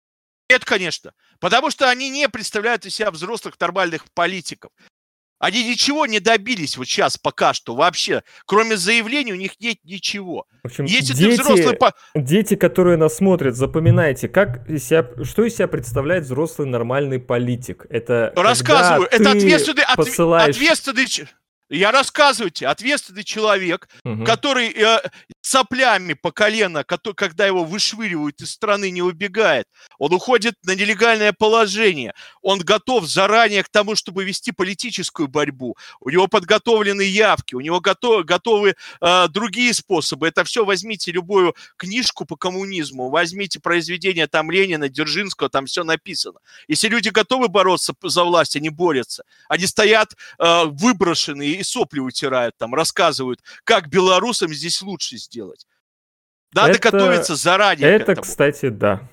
Нет, 0.49 0.65
конечно. 0.65 1.13
Потому 1.39 1.71
что 1.71 1.89
они 1.89 2.09
не 2.09 2.29
представляют 2.29 2.85
из 2.85 2.95
себя 2.95 3.11
взрослых 3.11 3.59
нормальных 3.59 4.05
политиков. 4.13 4.71
Они 5.43 5.61
ничего 5.65 6.05
не 6.05 6.21
добились 6.21 6.77
вот 6.77 6.87
сейчас 6.87 7.17
пока 7.17 7.53
что 7.53 7.75
вообще. 7.75 8.23
Кроме 8.45 8.77
заявлений 8.77 9.33
у 9.33 9.35
них 9.35 9.59
нет 9.59 9.77
ничего. 9.83 10.45
В 10.63 10.67
общем, 10.67 10.85
Если 10.85 11.11
ты 11.11 11.19
дети, 11.19 11.41
взрослый... 11.41 11.75
по- 11.75 11.93
дети, 12.15 12.55
которые 12.55 12.95
нас 12.95 13.17
смотрят, 13.17 13.53
запоминайте, 13.57 14.29
как 14.29 14.65
из 14.69 14.85
себя, 14.85 15.05
что 15.25 15.43
из 15.43 15.55
себя 15.55 15.67
представляет 15.67 16.23
взрослый 16.23 16.65
нормальный 16.65 17.19
политик. 17.19 17.85
Это 17.89 18.31
Рассказываю. 18.37 19.09
Это 19.11 19.31
ты 19.33 19.37
ответственный, 19.37 19.83
отве- 19.83 19.95
посылаешь... 19.97 20.55
ответственный... 20.55 21.07
Я 21.73 21.91
рассказываю 21.91 22.51
тебе, 22.51 22.67
ответственный 22.67 23.23
человек, 23.23 23.89
Мгм. 24.03 24.25
который 24.25 24.71
э, 24.71 24.99
соплями 25.41 26.13
по 26.13 26.31
колено, 26.31 26.83
когда 26.83 27.47
его 27.47 27.63
вышвыривают 27.65 28.41
из 28.41 28.51
страны, 28.51 28.91
не 28.91 29.01
убегает. 29.01 29.67
Он 29.97 30.13
уходит 30.13 30.53
на 30.63 30.75
нелегальное 30.75 31.33
положение. 31.33 32.13
Он 32.43 32.59
готов 32.59 33.05
заранее 33.07 33.63
к 33.63 33.69
тому, 33.69 33.95
чтобы 33.95 34.23
вести 34.23 34.51
политическую 34.51 35.27
борьбу. 35.27 35.75
У 35.99 36.11
него 36.11 36.27
подготовлены 36.27 37.01
явки, 37.01 37.55
у 37.55 37.59
него 37.61 37.79
готовы, 37.79 38.23
готовы 38.23 38.75
э, 39.01 39.27
другие 39.29 39.73
способы. 39.73 40.27
Это 40.27 40.43
все 40.43 40.63
возьмите 40.65 41.11
любую 41.11 41.55
книжку 41.77 42.25
по 42.25 42.35
коммунизму, 42.35 43.09
возьмите 43.09 43.59
произведение 43.59 44.27
там 44.27 44.51
Ленина, 44.51 44.89
Дзержинского, 44.89 45.49
там 45.49 45.65
все 45.65 45.83
написано. 45.83 46.39
Если 46.67 46.87
люди 46.87 47.09
готовы 47.09 47.47
бороться 47.47 47.93
за 48.03 48.23
власть, 48.23 48.55
они 48.55 48.69
борются. 48.69 49.23
Они 49.49 49.65
стоят 49.65 50.15
э, 50.37 50.63
выброшенные 50.65 51.62
и 51.63 51.65
сопли 51.65 51.99
утирают 51.99 52.55
там, 52.57 52.75
рассказывают, 52.75 53.39
как 53.63 53.87
белорусам 53.89 54.53
здесь 54.53 54.81
лучше 54.81 55.17
сделать. 55.17 55.65
Надо 56.53 56.73
Это- 56.73 56.91
готовиться 56.91 57.35
заранее 57.35 57.87
к 57.97 58.01
Это, 58.01 58.11
этому. 58.11 58.21
кстати, 58.23 58.69
да. 58.69 59.09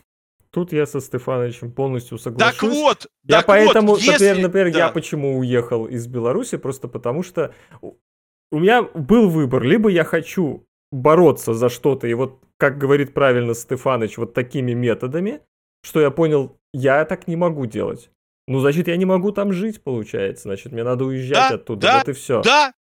Тут 0.50 0.72
я 0.72 0.84
со 0.84 1.00
Стефановичем 1.00 1.70
полностью 1.72 2.18
соглашусь. 2.18 2.58
Так 2.60 2.62
вот, 2.70 3.06
Я 3.24 3.36
так 3.36 3.46
поэтому, 3.46 3.88
вот, 3.92 4.00
если- 4.00 4.12
например, 4.12 4.42
например 4.42 4.66
я 4.68 4.86
да. 4.88 4.92
почему 4.92 5.38
уехал 5.38 5.86
из 5.86 6.06
Беларуси, 6.08 6.56
просто 6.58 6.88
потому 6.88 7.22
что 7.22 7.54
у- 7.80 7.94
у 8.50 8.58
меня 8.58 8.82
был 8.82 9.30
выбор, 9.30 9.62
либо 9.62 9.88
я 9.88 10.02
хочу 10.04 10.66
бороться 10.90 11.54
за 11.54 11.68
что-то, 11.68 12.08
и 12.08 12.14
вот, 12.14 12.40
как 12.56 12.78
говорит 12.78 13.14
правильно 13.14 13.54
Стефаныч, 13.54 14.18
вот 14.18 14.34
такими 14.34 14.72
методами, 14.72 15.40
что 15.82 16.00
я 16.00 16.10
понял, 16.10 16.58
я 16.74 17.04
так 17.04 17.28
не 17.28 17.36
могу 17.36 17.66
делать. 17.66 18.10
Ну, 18.50 18.58
значит, 18.60 18.88
я 18.88 18.96
не 18.96 19.04
могу 19.04 19.30
там 19.32 19.52
жить, 19.52 19.82
получается. 19.82 20.42
Значит, 20.44 20.72
мне 20.72 20.82
надо 20.82 21.04
уезжать 21.04 21.50
Да, 21.50 21.54
оттуда. 21.54 21.80
да, 21.86 21.98
вот 21.98 22.08
и 22.08 22.12
все. 22.12 22.42
Да, 22.42 22.72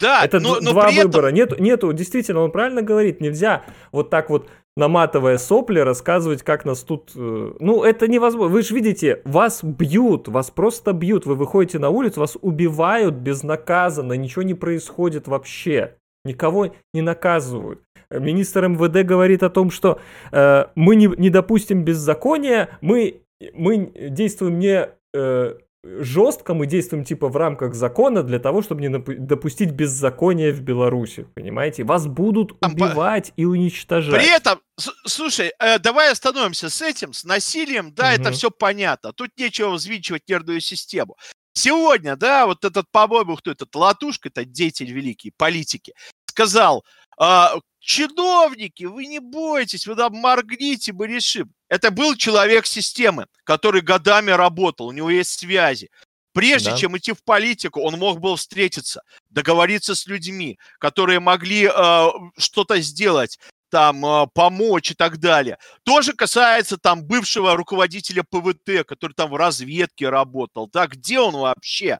да, 0.00 0.24
Это 0.24 0.40
но, 0.40 0.58
но 0.60 0.72
два 0.72 0.90
этом- 0.90 1.04
выбора. 1.04 1.28
Нету, 1.28 1.56
нету, 1.62 1.92
действительно, 1.92 2.40
он 2.40 2.50
правильно 2.50 2.80
говорит, 2.80 3.20
нельзя 3.20 3.62
вот 3.92 4.08
так 4.08 4.30
вот 4.30 4.48
наматывая 4.74 5.36
сопли, 5.36 5.80
рассказывать, 5.80 6.42
как 6.42 6.64
нас 6.64 6.80
тут... 6.82 7.10
э, 7.14 7.52
Ну, 7.60 7.84
это 7.84 8.08
невозможно. 8.08 8.54
Вы 8.54 8.62
же 8.62 8.74
видите, 8.74 9.20
вас 9.26 9.62
бьют, 9.62 10.28
вас 10.28 10.50
просто 10.50 10.94
бьют. 10.94 11.26
Вы 11.26 11.34
выходите 11.34 11.78
на 11.78 11.90
улицу, 11.90 12.20
вас 12.20 12.38
убивают 12.40 13.14
безнаказанно, 13.16 14.14
ничего 14.14 14.42
не 14.42 14.54
происходит 14.54 15.28
вообще. 15.28 15.96
Никого 16.24 16.72
не 16.94 17.02
наказывают. 17.02 17.82
Министр 18.10 18.68
МВД 18.68 19.06
говорит 19.06 19.42
о 19.42 19.50
том, 19.50 19.70
что 19.70 19.98
э, 20.32 20.64
мы 20.74 20.96
не, 20.96 21.06
не 21.18 21.28
допустим 21.28 21.84
беззакония, 21.84 22.70
мы, 22.80 23.20
мы 23.52 23.92
действуем 24.10 24.58
не 24.58 24.88
э, 25.14 25.54
жестко, 25.84 26.54
мы 26.54 26.66
действуем 26.66 27.04
типа 27.04 27.28
в 27.28 27.36
рамках 27.36 27.74
закона 27.74 28.22
для 28.22 28.38
того, 28.38 28.62
чтобы 28.62 28.80
не 28.82 28.88
допустить 28.88 29.70
беззакония 29.72 30.52
в 30.52 30.60
Беларуси, 30.60 31.26
понимаете? 31.34 31.82
Вас 31.84 32.06
будут 32.06 32.58
Там 32.60 32.76
по- 32.76 32.84
убивать 32.84 33.32
и 33.36 33.44
уничтожать. 33.44 34.14
При 34.14 34.30
этом, 34.34 34.60
слушай, 35.06 35.52
э, 35.58 35.78
давай 35.78 36.12
остановимся 36.12 36.70
с 36.70 36.80
этим, 36.82 37.12
с 37.12 37.24
насилием, 37.24 37.92
да, 37.94 38.12
это 38.12 38.24
Мгм. 38.28 38.32
все 38.32 38.50
понятно. 38.50 39.12
Тут 39.12 39.30
нечего 39.36 39.70
взвинчивать 39.70 40.28
нервную 40.28 40.60
систему. 40.60 41.16
Сегодня, 41.54 42.16
да, 42.16 42.46
вот 42.46 42.64
этот, 42.64 42.86
по-моему, 42.90 43.36
кто 43.36 43.50
этот, 43.50 43.74
Латушка, 43.74 44.28
это 44.28 44.44
деятель 44.44 44.90
великий, 44.90 45.32
политики, 45.36 45.92
сказал, 46.26 46.84
а, 47.18 47.56
чиновники, 47.82 48.84
вы 48.84 49.06
не 49.06 49.18
бойтесь, 49.18 49.86
вы 49.86 49.96
там 49.96 50.14
моргните, 50.14 50.92
мы 50.92 51.06
решим. 51.08 51.52
Это 51.68 51.90
был 51.90 52.14
человек 52.16 52.66
системы, 52.66 53.26
который 53.44 53.80
годами 53.80 54.30
работал, 54.30 54.86
у 54.86 54.92
него 54.92 55.10
есть 55.10 55.38
связи. 55.38 55.90
Прежде 56.32 56.70
Да. 56.70 56.78
чем 56.78 56.96
идти 56.96 57.12
в 57.12 57.22
политику, 57.24 57.82
он 57.82 57.98
мог 57.98 58.20
был 58.20 58.36
встретиться, 58.36 59.02
договориться 59.28 59.94
с 59.94 60.06
людьми, 60.06 60.58
которые 60.78 61.20
могли 61.20 61.66
э, 61.66 62.06
что-то 62.38 62.80
сделать, 62.80 63.38
там, 63.70 64.04
э, 64.06 64.26
помочь 64.32 64.92
и 64.92 64.94
так 64.94 65.18
далее. 65.18 65.58
Тоже 65.82 66.14
касается 66.14 66.78
там 66.78 67.04
бывшего 67.04 67.54
руководителя 67.56 68.22
ПВТ, 68.22 68.86
который 68.86 69.12
там 69.12 69.30
в 69.30 69.36
разведке 69.36 70.08
работал. 70.08 70.68
Да, 70.72 70.86
где 70.86 71.18
он 71.18 71.34
вообще? 71.34 71.98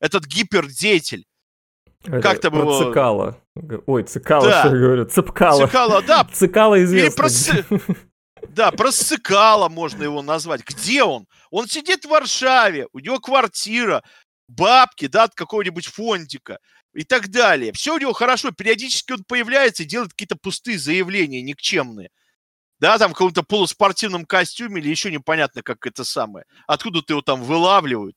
Этот 0.00 0.24
гипердеятель. 0.24 1.24
Это 2.04 2.20
как 2.20 2.40
там 2.40 2.52
про 2.52 2.60
его- 2.60 2.84
Цикало. 2.84 3.40
Ой, 3.86 4.02
Цикало, 4.04 4.48
Да. 4.48 4.60
что 4.64 4.74
я 4.76 4.80
говорю? 4.82 5.04
Цепкало. 5.06 5.66
Цикало, 5.66 6.02
да, 6.02 6.24
Цикало 6.32 6.74
Или 6.76 6.84
известно. 6.84 7.16
про 7.16 7.28
где. 7.28 7.64
да, 8.48 8.70
просыкало 8.70 9.68
можно 9.68 10.02
его 10.02 10.22
назвать. 10.22 10.62
Где 10.64 11.02
он? 11.02 11.26
Он 11.50 11.66
сидит 11.66 12.04
в 12.04 12.08
Варшаве, 12.08 12.86
у 12.92 12.98
него 13.00 13.18
квартира, 13.18 14.02
бабки, 14.48 15.06
да, 15.08 15.24
от 15.24 15.34
какого-нибудь 15.34 15.86
фондика 15.86 16.58
и 16.94 17.02
так 17.04 17.28
далее. 17.28 17.72
Все 17.72 17.94
у 17.94 17.98
него 17.98 18.12
хорошо, 18.12 18.50
периодически 18.52 19.12
он 19.12 19.24
появляется 19.26 19.82
и 19.82 19.86
делает 19.86 20.10
какие-то 20.12 20.36
пустые 20.36 20.78
заявления, 20.78 21.42
никчемные. 21.42 22.10
Да, 22.78 22.98
там 22.98 23.10
в 23.10 23.14
каком-то 23.14 23.42
полуспортивном 23.42 24.26
костюме 24.26 24.80
или 24.82 24.90
еще 24.90 25.10
непонятно, 25.10 25.62
как 25.62 25.86
это 25.86 26.04
самое. 26.04 26.44
Откуда-то 26.66 27.14
его 27.14 27.22
там 27.22 27.42
вылавливают. 27.42 28.14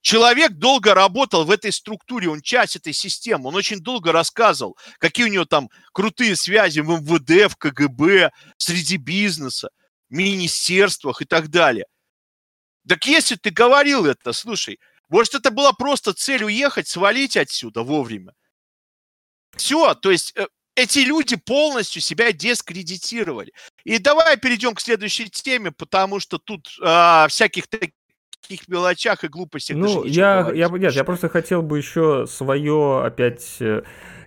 Человек 0.00 0.52
долго 0.52 0.94
работал 0.94 1.44
в 1.44 1.50
этой 1.50 1.72
структуре, 1.72 2.30
он 2.30 2.40
часть 2.40 2.76
этой 2.76 2.92
системы, 2.94 3.48
он 3.48 3.54
очень 3.54 3.80
долго 3.80 4.12
рассказывал, 4.12 4.78
какие 4.98 5.26
у 5.26 5.30
него 5.30 5.44
там 5.44 5.68
крутые 5.92 6.36
связи 6.36 6.80
в 6.80 6.88
МВД, 6.88 7.52
в 7.52 7.56
КГБ, 7.56 8.30
среди 8.56 8.96
бизнеса, 8.96 9.68
министерствах 10.08 11.20
и 11.20 11.26
так 11.26 11.48
далее. 11.48 11.84
Так 12.88 13.04
если 13.06 13.36
ты 13.36 13.50
говорил 13.50 14.06
это, 14.06 14.32
слушай, 14.32 14.80
может, 15.08 15.34
это 15.34 15.50
была 15.50 15.72
просто 15.72 16.14
цель 16.14 16.44
уехать, 16.44 16.88
свалить 16.88 17.36
отсюда 17.36 17.82
вовремя. 17.82 18.32
Все, 19.56 19.94
то 19.94 20.10
есть 20.10 20.32
э, 20.36 20.46
эти 20.76 21.00
люди 21.00 21.36
полностью 21.36 22.00
себя 22.00 22.32
дискредитировали. 22.32 23.52
И 23.84 23.98
давай 23.98 24.36
перейдем 24.38 24.74
к 24.74 24.80
следующей 24.80 25.28
теме, 25.28 25.72
потому 25.72 26.20
что 26.20 26.38
тут 26.38 26.68
а, 26.80 27.26
всяких 27.28 27.66
таких 27.66 27.94
мелочах 28.68 29.24
и 29.24 29.28
глупостях. 29.28 29.76
Ну, 29.76 30.04
я, 30.04 30.50
я, 30.54 30.68
нет, 30.68 30.92
я 30.92 31.04
просто 31.04 31.28
хотел 31.28 31.62
бы 31.62 31.78
еще 31.78 32.26
свое 32.26 33.02
опять 33.04 33.56
э, 33.60 33.82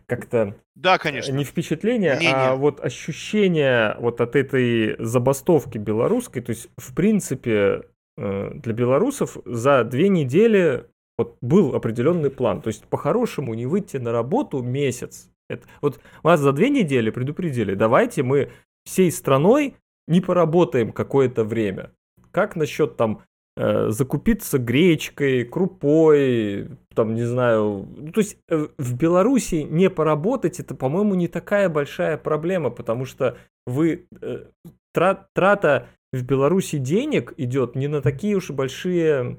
как-то 0.05 0.55
да, 0.75 0.97
конечно. 0.97 1.31
Не 1.31 1.43
впечатление, 1.43 2.17
не, 2.19 2.27
а 2.27 2.55
вот 2.55 2.83
ощущение 2.83 3.95
вот 3.99 4.21
от 4.21 4.35
этой 4.35 4.95
забастовки 4.97 5.77
белорусской. 5.77 6.41
То 6.41 6.49
есть, 6.49 6.67
в 6.77 6.95
принципе, 6.95 7.83
э, 8.17 8.51
для 8.55 8.73
белорусов 8.73 9.37
за 9.45 9.83
две 9.83 10.09
недели 10.09 10.87
вот 11.17 11.37
был 11.41 11.75
определенный 11.75 12.31
план. 12.31 12.61
То 12.61 12.69
есть, 12.69 12.85
по-хорошему, 12.85 13.53
не 13.53 13.67
выйти 13.67 13.97
на 13.97 14.11
работу 14.11 14.63
месяц. 14.63 15.29
Это, 15.47 15.67
вот 15.81 15.99
вас 16.23 16.39
за 16.39 16.51
две 16.53 16.69
недели 16.69 17.11
предупредили, 17.11 17.75
давайте 17.75 18.23
мы 18.23 18.51
всей 18.85 19.11
страной 19.11 19.75
не 20.07 20.21
поработаем 20.21 20.91
какое-то 20.91 21.43
время. 21.43 21.91
Как 22.31 22.55
насчет 22.55 22.97
там 22.97 23.19
э, 23.19 23.32
закупиться 23.55 24.57
гречкой, 24.57 25.43
крупой, 25.43 26.69
там, 26.95 27.13
не 27.13 27.23
знаю. 27.23 27.87
Ну, 27.95 28.11
то 28.11 28.21
есть 28.21 28.37
э, 28.49 28.67
в 28.77 28.97
Беларуси 28.97 29.67
не 29.69 29.89
поработать, 29.89 30.59
это, 30.59 30.73
по-моему, 30.73 31.13
не 31.15 31.27
такая 31.27 31.69
большая 31.69 32.17
проблема, 32.17 32.71
потому 32.71 33.05
что 33.05 33.37
вы 33.67 34.07
э, 34.21 34.45
трат, 34.91 35.27
трата 35.33 35.87
в 36.11 36.23
Беларуси 36.23 36.77
денег 36.77 37.33
идет 37.37 37.75
не 37.75 37.87
на 37.87 38.01
такие 38.01 38.35
уж 38.35 38.49
большие 38.49 39.37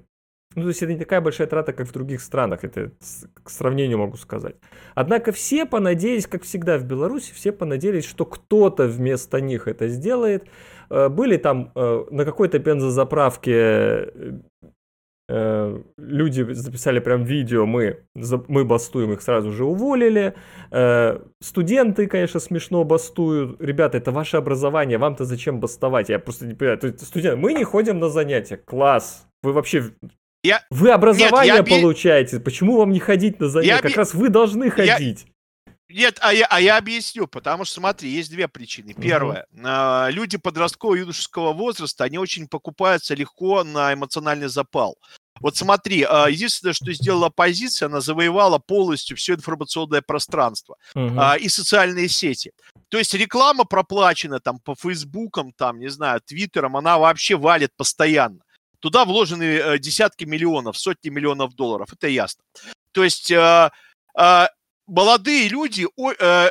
ну, 0.54 0.62
то 0.62 0.68
есть 0.68 0.82
это 0.82 0.92
не 0.92 0.98
такая 0.98 1.20
большая 1.20 1.48
трата, 1.48 1.72
как 1.72 1.88
в 1.88 1.92
других 1.92 2.20
странах, 2.20 2.62
это 2.62 2.92
к 3.42 3.50
сравнению 3.50 3.98
могу 3.98 4.16
сказать. 4.16 4.54
Однако 4.94 5.32
все 5.32 5.66
понадеялись, 5.66 6.28
как 6.28 6.44
всегда 6.44 6.78
в 6.78 6.84
Беларуси, 6.84 7.32
все 7.34 7.50
понадеялись, 7.50 8.04
что 8.04 8.24
кто-то 8.24 8.86
вместо 8.86 9.40
них 9.40 9.66
это 9.66 9.88
сделает. 9.88 10.44
Э, 10.90 11.08
были 11.08 11.36
там 11.36 11.72
э, 11.74 12.04
на 12.10 12.24
какой-то 12.24 12.58
бензозаправке 12.58 14.12
э, 15.28 15.82
люди 15.96 16.52
записали 16.52 16.98
прям 16.98 17.24
видео, 17.24 17.66
мы, 17.66 18.04
мы 18.48 18.64
бастуем, 18.64 19.12
их 19.12 19.22
сразу 19.22 19.50
же 19.50 19.64
уволили. 19.64 20.34
Студенты, 21.40 22.06
конечно, 22.06 22.40
смешно 22.40 22.84
бастуют. 22.84 23.60
Ребята, 23.60 23.98
это 23.98 24.10
ваше 24.12 24.36
образование, 24.36 24.98
вам-то 24.98 25.24
зачем 25.24 25.60
бастовать? 25.60 26.08
Я 26.08 26.18
просто 26.18 26.46
не 26.46 26.54
понимаю. 26.54 26.78
То 26.78 26.88
есть, 26.88 27.06
студенты, 27.06 27.36
мы 27.36 27.54
не 27.54 27.64
ходим 27.64 27.98
на 27.98 28.08
занятия, 28.08 28.56
класс. 28.56 29.26
Вы 29.42 29.52
вообще 29.52 29.84
я... 30.44 30.60
Вы 30.70 30.90
образование 30.90 31.54
Нет, 31.54 31.68
я... 31.68 31.80
получаете. 31.80 32.38
Почему 32.38 32.76
вам 32.76 32.90
не 32.90 33.00
ходить 33.00 33.40
на 33.40 33.48
занятия? 33.48 33.76
Я... 33.76 33.80
Как 33.80 33.96
раз 33.96 34.12
вы 34.12 34.28
должны 34.28 34.68
ходить. 34.68 35.26
Нет, 35.88 36.18
а 36.22 36.32
я, 36.32 36.46
а 36.46 36.60
я 36.60 36.78
объясню, 36.78 37.26
потому 37.26 37.64
что, 37.64 37.74
смотри, 37.74 38.08
есть 38.08 38.30
две 38.30 38.48
причины. 38.48 38.94
Первое, 38.94 39.46
uh-huh. 39.52 40.10
люди 40.10 40.38
подросткового 40.38 40.96
юношеского 40.96 41.52
возраста, 41.52 42.04
они 42.04 42.16
очень 42.16 42.48
покупаются 42.48 43.14
легко 43.14 43.64
на 43.64 43.92
эмоциональный 43.92 44.48
запал. 44.48 44.96
Вот 45.40 45.56
смотри, 45.56 46.02
а, 46.04 46.28
единственное, 46.28 46.72
что 46.72 46.92
сделала 46.92 47.26
оппозиция, 47.26 47.86
она 47.86 48.00
завоевала 48.00 48.58
полностью 48.58 49.16
все 49.16 49.34
информационное 49.34 50.00
пространство 50.00 50.76
uh-huh. 50.94 51.38
и 51.38 51.48
социальные 51.48 52.08
сети. 52.08 52.52
То 52.88 52.98
есть 52.98 53.12
реклама 53.12 53.64
проплачена 53.64 54.40
там 54.40 54.60
по 54.60 54.74
Фейсбукам, 54.76 55.52
там, 55.52 55.80
не 55.80 55.88
знаю, 55.88 56.20
Твиттерам, 56.20 56.76
она 56.76 56.98
вообще 56.98 57.36
валит 57.36 57.72
постоянно. 57.76 58.40
Туда 58.78 59.04
вложены 59.04 59.44
э, 59.44 59.78
десятки 59.78 60.24
миллионов, 60.24 60.78
сотни 60.78 61.08
миллионов 61.10 61.54
долларов, 61.54 61.92
это 61.92 62.06
ясно. 62.06 62.42
То 62.92 63.02
есть 63.02 63.32
э, 64.86 64.90
э, 64.90 64.92
молодые 64.92 65.48
люди, 65.48 65.86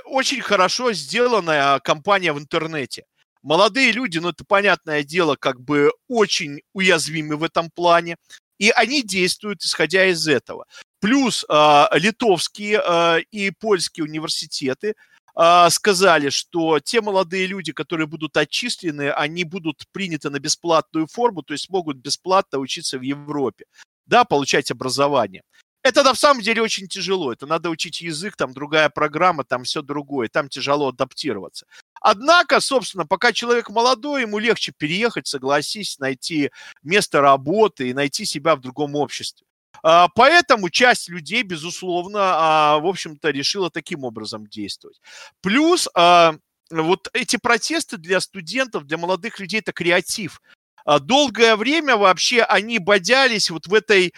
очень 0.06 0.42
хорошо 0.42 0.94
сделанная 0.94 1.80
компания 1.80 2.34
в 2.34 2.40
интернете. 2.40 3.06
Молодые 3.42 3.92
люди, 3.92 4.20
ну 4.20 4.30
это 4.30 4.46
понятное 4.46 5.04
дело, 5.04 5.36
как 5.36 5.60
бы 5.60 5.92
очень 6.08 6.62
уязвимы 6.74 7.36
в 7.36 7.44
этом 7.44 7.70
плане, 7.70 8.16
и 8.58 8.70
они 8.70 9.04
действуют 9.04 9.64
исходя 9.64 10.06
из 10.06 10.28
этого. 10.28 10.66
Плюс 11.00 11.46
э, 11.50 11.86
литовские 11.94 12.82
э, 12.86 13.22
и 13.32 13.52
польские 13.52 14.06
университеты– 14.06 14.96
а, 15.36 15.70
сказали, 15.72 16.30
что 16.30 16.80
те 16.80 17.02
молодые 17.02 17.48
люди, 17.48 17.72
которые 17.72 18.06
будут 18.06 18.38
отчислены, 18.38 19.10
они 19.12 19.44
будут 19.44 19.84
приняты 19.92 20.30
на 20.30 20.40
бесплатную 20.40 21.08
форму, 21.08 21.42
то 21.42 21.54
есть 21.54 21.70
могут 21.70 21.98
бесплатно 21.98 22.60
учиться 22.60 23.00
в 23.00 23.02
Европе, 23.02 23.66
да, 24.06 24.26
получать 24.26 24.70
образование. 24.70 25.42
Это 25.84 26.04
на 26.04 26.16
самом 26.16 26.42
деле 26.42 26.62
очень 26.62 26.88
тяжело. 26.88 27.34
Это 27.34 27.46
надо 27.46 27.70
учить 27.70 28.02
язык, 28.02 28.38
там 28.38 28.54
другая 28.54 28.90
программа, 28.90 29.44
там 29.44 29.66
все 29.66 29.82
другое, 29.82 30.30
там 30.30 30.48
тяжело 30.48 30.88
адаптироваться. 30.88 31.66
Однако, 32.00 32.62
собственно, 32.62 33.06
пока 33.06 33.34
человек 33.34 33.70
молодой, 33.70 34.22
ему 34.22 34.40
легче 34.40 34.74
переехать, 34.76 35.28
согласись, 35.28 36.00
найти 36.00 36.52
место 36.84 37.22
работы 37.22 37.90
и 37.90 37.94
найти 37.94 38.26
себя 38.26 38.56
в 38.56 38.62
другом 38.62 38.96
обществе. 38.96 39.46
А, 39.84 40.08
поэтому 40.16 40.70
часть 40.70 41.10
людей, 41.10 41.44
безусловно, 41.44 42.20
а, 42.22 42.80
в 42.80 42.88
общем-то, 42.88 43.30
решила 43.30 43.70
таким 43.70 44.06
образом 44.06 44.48
действовать. 44.48 45.02
Плюс 45.42 45.90
а, 45.96 46.36
вот 46.70 47.10
эти 47.14 47.36
протесты 47.36 47.98
для 47.98 48.22
студентов, 48.22 48.86
для 48.86 48.98
молодых 48.98 49.40
людей– 49.40 49.60
это 49.62 49.74
креатив. 49.74 50.42
Долгое 50.86 51.56
время 51.56 51.96
вообще 51.96 52.42
они 52.42 52.78
бодялись 52.80 53.50
вот 53.50 53.68
в 53.68 53.74
этой 53.74 54.14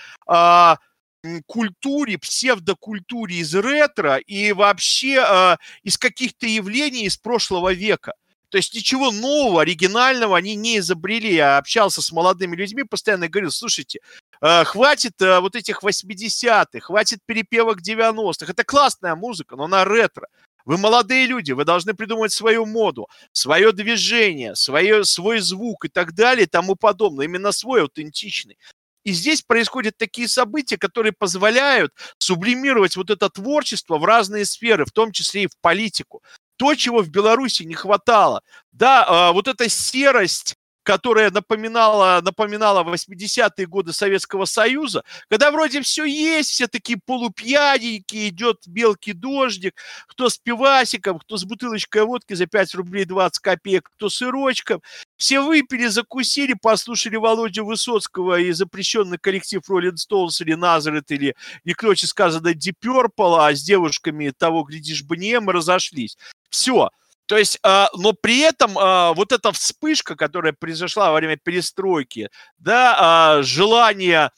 культуре, 1.45 2.17
псевдокультуре 2.17 3.37
из 3.37 3.53
ретро 3.55 4.17
и 4.17 4.51
вообще 4.51 5.57
из 5.83 5.97
каких-то 5.97 6.45
явлений 6.47 7.05
из 7.05 7.17
прошлого 7.17 7.73
века. 7.73 8.13
То 8.55 8.57
есть 8.57 8.73
ничего 8.73 9.11
нового, 9.11 9.63
оригинального 9.63 10.37
они 10.37 10.55
не 10.55 10.77
изобрели. 10.77 11.33
Я 11.33 11.57
общался 11.57 12.01
с 12.01 12.11
молодыми 12.13 12.55
людьми, 12.55 12.83
постоянно 12.83 13.27
говорил, 13.27 13.51
слушайте, 13.51 13.99
э, 14.41 14.63
хватит 14.63 15.21
э, 15.21 15.41
вот 15.41 15.57
этих 15.57 15.83
80-х, 15.83 16.79
хватит 16.79 17.19
перепевок 17.25 17.81
90-х. 17.81 18.49
Это 18.49 18.63
классная 18.63 19.15
музыка, 19.15 19.57
но 19.57 19.65
она 19.65 19.83
ретро. 19.83 20.27
Вы 20.63 20.77
молодые 20.77 21.27
люди, 21.27 21.51
вы 21.51 21.65
должны 21.65 21.93
придумать 21.93 22.31
свою 22.31 22.65
моду, 22.65 23.07
свое 23.33 23.73
движение, 23.73 24.55
свое, 24.55 25.03
свой 25.03 25.39
звук 25.39 25.83
и 25.83 25.89
так 25.89 26.13
далее 26.13 26.45
и 26.45 26.49
тому 26.49 26.75
подобное. 26.75 27.25
Именно 27.25 27.51
свой 27.51 27.81
аутентичный. 27.81 28.57
И 29.05 29.13
здесь 29.13 29.41
происходят 29.43 29.95
такие 29.97 30.27
события, 30.27 30.77
которые 30.77 31.13
позволяют 31.13 31.93
сублимировать 32.17 32.97
вот 32.97 33.09
это 33.09 33.29
творчество 33.29 33.97
в 33.97 34.03
разные 34.03 34.45
сферы, 34.45 34.85
в 34.85 34.91
том 34.91 35.11
числе 35.13 35.43
и 35.43 35.47
в 35.47 35.57
политику 35.61 36.21
то, 36.57 36.73
чего 36.75 37.01
в 37.01 37.09
Беларуси 37.09 37.63
не 37.63 37.73
хватало. 37.73 38.41
Да, 38.71 39.05
а, 39.07 39.31
вот 39.33 39.47
эта 39.47 39.69
серость 39.69 40.55
которая 40.85 41.31
напоминала, 41.31 42.21
напоминала 42.23 42.83
80-е 42.83 43.65
годы 43.65 43.91
Советского 43.91 44.45
Союза, 44.45 45.03
когда 45.29 45.49
вроде 45.49 45.81
все 45.81 46.05
есть, 46.05 46.51
все 46.51 46.67
такие 46.67 46.99
полупьяненькие, 47.03 48.29
идет 48.29 48.67
мелкий 48.67 49.13
дождик, 49.13 49.73
кто 50.07 50.29
с 50.29 50.37
пивасиком, 50.37 51.17
кто 51.17 51.37
с 51.37 51.43
бутылочкой 51.43 52.03
водки 52.03 52.35
за 52.35 52.45
5 52.45 52.75
рублей 52.75 53.05
20 53.05 53.39
копеек, 53.39 53.89
кто 53.95 54.09
с 54.09 54.15
сырочком. 54.15 54.81
Все 55.17 55.41
выпили, 55.41 55.87
закусили, 55.87 56.53
послушали 56.53 57.15
Володю 57.15 57.65
Высоцкого 57.65 58.39
и 58.39 58.51
запрещенный 58.51 59.17
коллектив 59.17 59.61
Роллин 59.67 59.97
Стоунс 59.97 60.39
или 60.41 60.53
Назарет, 60.53 61.09
или, 61.09 61.35
не 61.63 61.73
короче 61.73 62.05
сказано, 62.05 62.49
Deep 62.49 62.75
Purple, 62.83 63.47
а 63.47 63.55
с 63.55 63.63
девушками 63.63 64.31
того, 64.37 64.63
глядишь, 64.63 65.03
бы 65.03 65.17
не 65.17 65.39
мы 65.39 65.53
разошлись. 65.53 66.15
Все. 66.49 66.89
То 67.25 67.37
есть, 67.37 67.59
э, 67.63 67.85
но 67.95 68.13
при 68.13 68.39
этом 68.39 68.77
э, 68.77 69.13
вот 69.15 69.31
эта 69.31 69.51
вспышка, 69.51 70.15
которая 70.15 70.53
произошла 70.53 71.11
во 71.11 71.17
время 71.17 71.37
перестройки, 71.37 72.29
да, 72.57 73.39
э, 73.39 73.43
желание 73.43 74.31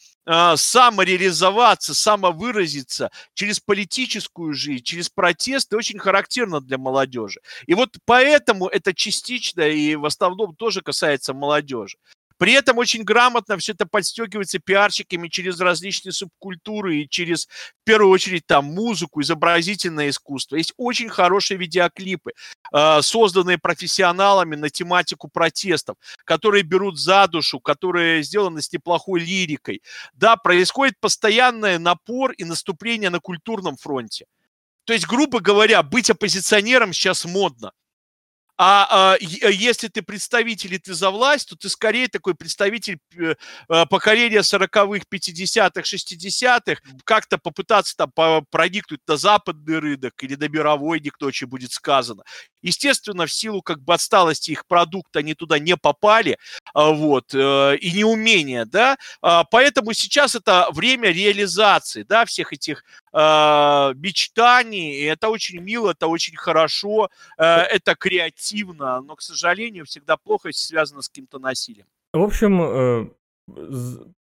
самореализоваться, 0.57 1.95
самовыразиться 1.95 3.11
через 3.33 3.61
политическую 3.61 4.53
жизнь, 4.53 4.83
через 4.83 5.07
протесты 5.07 5.77
очень 5.77 5.99
характерно 5.99 6.59
для 6.59 6.77
молодежи. 6.77 7.39
И 7.65 7.73
вот 7.73 7.95
поэтому 8.03 8.67
это 8.67 8.93
частично 8.93 9.61
и 9.61 9.95
в 9.95 10.05
основном 10.05 10.53
тоже 10.53 10.81
касается 10.81 11.33
молодежи. 11.33 11.97
При 12.37 12.53
этом 12.53 12.77
очень 12.77 13.03
грамотно 13.03 13.57
все 13.57 13.73
это 13.73 13.85
подстегивается 13.85 14.59
пиарщиками 14.59 15.27
через 15.27 15.59
различные 15.59 16.13
субкультуры 16.13 16.97
и 16.97 17.09
через, 17.09 17.47
в 17.47 17.83
первую 17.83 18.11
очередь, 18.11 18.45
там, 18.45 18.65
музыку, 18.65 19.21
изобразительное 19.21 20.09
искусство. 20.09 20.55
Есть 20.55 20.73
очень 20.77 21.09
хорошие 21.09 21.57
видеоклипы, 21.57 22.33
э, 22.71 23.01
созданные 23.01 23.57
профессионалами 23.57 24.55
на 24.55 24.69
тематику 24.69 25.27
протестов, 25.27 25.97
которые 26.25 26.63
берут 26.63 26.99
за 26.99 27.27
душу, 27.27 27.59
которые 27.59 28.23
сделаны 28.23 28.61
с 28.61 28.71
неплохой 28.71 29.21
лирикой. 29.21 29.81
Да, 30.13 30.35
происходит 30.35 30.95
постоянный 30.99 31.79
напор 31.79 32.31
и 32.33 32.43
наступление 32.43 33.09
на 33.09 33.19
культурном 33.19 33.77
фронте. 33.77 34.25
То 34.85 34.93
есть, 34.93 35.07
грубо 35.07 35.39
говоря, 35.39 35.83
быть 35.83 36.09
оппозиционером 36.09 36.93
сейчас 36.93 37.25
модно. 37.25 37.71
А, 38.59 39.13
а 39.13 39.17
если 39.19 39.87
ты 39.87 40.01
представитель 40.01 40.73
и 40.73 40.79
ты 40.79 40.93
за 40.95 41.11
власть, 41.11 41.49
то 41.49 41.55
ты 41.55 41.69
скорее 41.69 42.07
такой 42.07 42.33
представитель 42.33 42.97
э, 43.15 43.35
э, 43.69 43.85
поколения 43.85 44.39
40-х, 44.39 45.03
50-х, 45.11 45.81
60-х, 45.81 46.81
как-то 47.03 47.37
попытаться 47.37 47.95
там 47.95 48.11
проникнуть 48.49 49.01
на 49.07 49.17
западный 49.17 49.77
рынок 49.77 50.13
или 50.23 50.35
на 50.35 50.49
мировой, 50.49 50.99
никто 50.99 51.27
очень 51.27 51.47
будет 51.47 51.71
сказано. 51.71 52.23
Естественно, 52.61 53.25
в 53.25 53.31
силу 53.31 53.61
как 53.61 53.81
бы 53.81 53.93
отсталости 53.93 54.51
их 54.51 54.65
продукта 54.65 55.19
они 55.19 55.33
туда 55.33 55.59
не 55.59 55.77
попали, 55.77 56.37
а, 56.73 56.91
вот, 56.91 57.33
э, 57.33 57.77
и 57.77 57.91
неумения, 57.91 58.65
да, 58.65 58.97
а, 59.21 59.43
поэтому 59.43 59.93
сейчас 59.93 60.35
это 60.35 60.67
время 60.71 61.09
реализации, 61.09 62.03
да, 62.03 62.25
всех 62.25 62.53
этих 62.53 62.83
мечтаний, 63.13 64.97
и 64.97 65.03
это 65.03 65.29
очень 65.29 65.59
мило, 65.59 65.91
это 65.91 66.05
очень 66.05 66.35
хорошо, 66.35 67.09
это 67.37 67.95
креативно, 67.95 69.01
но, 69.01 69.15
к 69.15 69.23
сожалению, 69.23 69.85
всегда 69.85 70.17
плохо, 70.17 70.51
связано 70.51 71.01
с 71.01 71.09
каким-то 71.09 71.39
насилием. 71.39 71.87
В 72.13 72.21
общем, 72.21 72.61
э, 72.61 73.09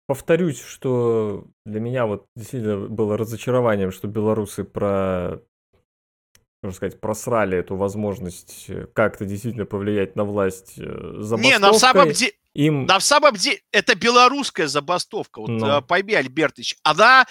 повторюсь, 0.08 0.62
что 0.62 1.45
для 1.65 1.80
меня 1.80 2.06
вот 2.06 2.26
действительно 2.36 2.88
было 2.88 3.17
разочарованием, 3.17 3.91
что 3.91 4.08
белорусы 4.08 4.63
про 4.63 5.41
можно 6.65 6.75
сказать, 6.75 6.99
просрали 6.99 7.58
эту 7.58 7.75
возможность 7.75 8.65
э, 8.67 8.88
как-то 8.93 9.25
действительно 9.25 9.65
повлиять 9.65 10.15
на 10.15 10.23
власть 10.23 10.73
э, 10.78 10.84
забастовкой. 11.19 11.51
Не, 11.51 11.60
на 11.60 11.73
самом 11.73 12.12
деле... 12.12 12.34
Им... 12.54 12.86
На 12.86 12.99
самом 12.99 13.36
деле, 13.36 13.62
это 13.71 13.95
белорусская 13.95 14.67
забастовка. 14.67 15.41
Вот 15.41 15.49
Но. 15.49 15.67
Ну. 15.67 15.82
пойми, 15.82 16.13
Альбертович, 16.13 16.78
она 16.84 17.25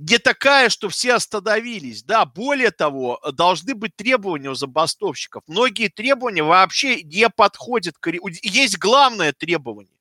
не 0.00 0.18
такая, 0.18 0.70
что 0.70 0.88
все 0.88 1.14
остановились. 1.14 2.02
Да, 2.02 2.24
более 2.24 2.70
того, 2.70 3.20
должны 3.32 3.74
быть 3.74 3.94
требования 3.94 4.50
у 4.50 4.54
забастовщиков. 4.54 5.42
Многие 5.46 5.88
требования 5.88 6.42
вообще 6.42 7.02
не 7.02 7.28
подходят. 7.28 7.98
К... 7.98 8.10
Есть 8.42 8.78
главное 8.78 9.32
требование. 9.32 9.99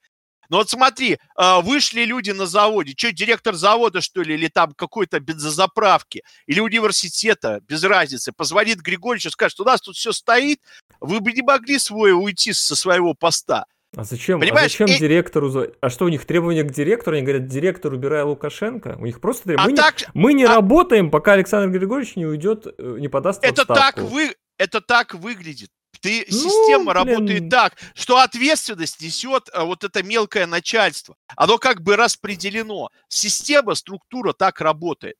Но 0.49 0.57
вот 0.57 0.69
смотри, 0.69 1.19
а, 1.35 1.61
вышли 1.61 2.01
люди 2.01 2.31
на 2.31 2.45
заводе, 2.45 2.93
что, 2.97 3.11
директор 3.11 3.53
завода, 3.53 4.01
что 4.01 4.21
ли, 4.21 4.33
или 4.33 4.47
там 4.47 4.73
какой-то 4.73 5.19
бензозаправки, 5.19 6.23
или 6.47 6.59
университета, 6.59 7.61
без 7.67 7.83
разницы, 7.83 8.31
позвонит 8.31 8.79
Григорьевичу, 8.81 9.29
скажет, 9.29 9.59
у 9.59 9.63
нас 9.63 9.81
тут 9.81 9.95
все 9.95 10.11
стоит, 10.11 10.59
вы 10.99 11.19
бы 11.19 11.31
не 11.31 11.43
могли 11.43 11.77
свой 11.77 12.11
уйти 12.11 12.51
со 12.53 12.75
своего 12.75 13.13
поста. 13.13 13.65
А 13.95 14.03
зачем? 14.03 14.37
А 14.37 14.41
Понимаешь, 14.41 14.75
а 14.75 14.85
зачем 14.85 14.87
и... 14.87 14.99
директору? 14.99 15.73
А 15.81 15.89
что 15.89 16.05
у 16.05 16.09
них 16.09 16.25
требования 16.25 16.63
к 16.63 16.71
директору? 16.71 17.15
Они 17.15 17.25
говорят, 17.25 17.47
директор 17.47 17.91
убирай 17.91 18.23
Лукашенко. 18.23 18.97
У 18.99 19.05
них 19.05 19.19
просто 19.19 19.45
требования. 19.45 19.67
А 19.67 19.71
мы, 19.71 19.77
так... 19.77 20.01
не, 20.01 20.07
мы 20.13 20.33
не 20.33 20.43
а... 20.45 20.55
работаем, 20.55 21.09
пока 21.09 21.33
Александр 21.33 21.75
Григорьевич 21.75 22.15
не 22.15 22.25
уйдет, 22.25 22.67
э, 22.67 22.97
не 22.99 23.07
подаст 23.07 23.43
это 23.43 23.65
так 23.65 23.97
вы, 23.97 24.35
это 24.57 24.81
так 24.81 25.15
выглядит. 25.15 25.69
Ты, 26.01 26.25
ну, 26.29 26.37
система 26.37 26.93
блин. 26.93 27.07
работает 27.07 27.49
так, 27.49 27.73
что 27.93 28.17
ответственность 28.17 29.01
несет 29.01 29.49
а, 29.53 29.65
вот 29.65 29.83
это 29.83 30.03
мелкое 30.03 30.47
начальство. 30.47 31.15
Оно 31.35 31.57
как 31.57 31.81
бы 31.81 31.95
распределено. 31.95 32.89
Система, 33.07 33.75
структура 33.75 34.33
так 34.33 34.61
работает. 34.61 35.15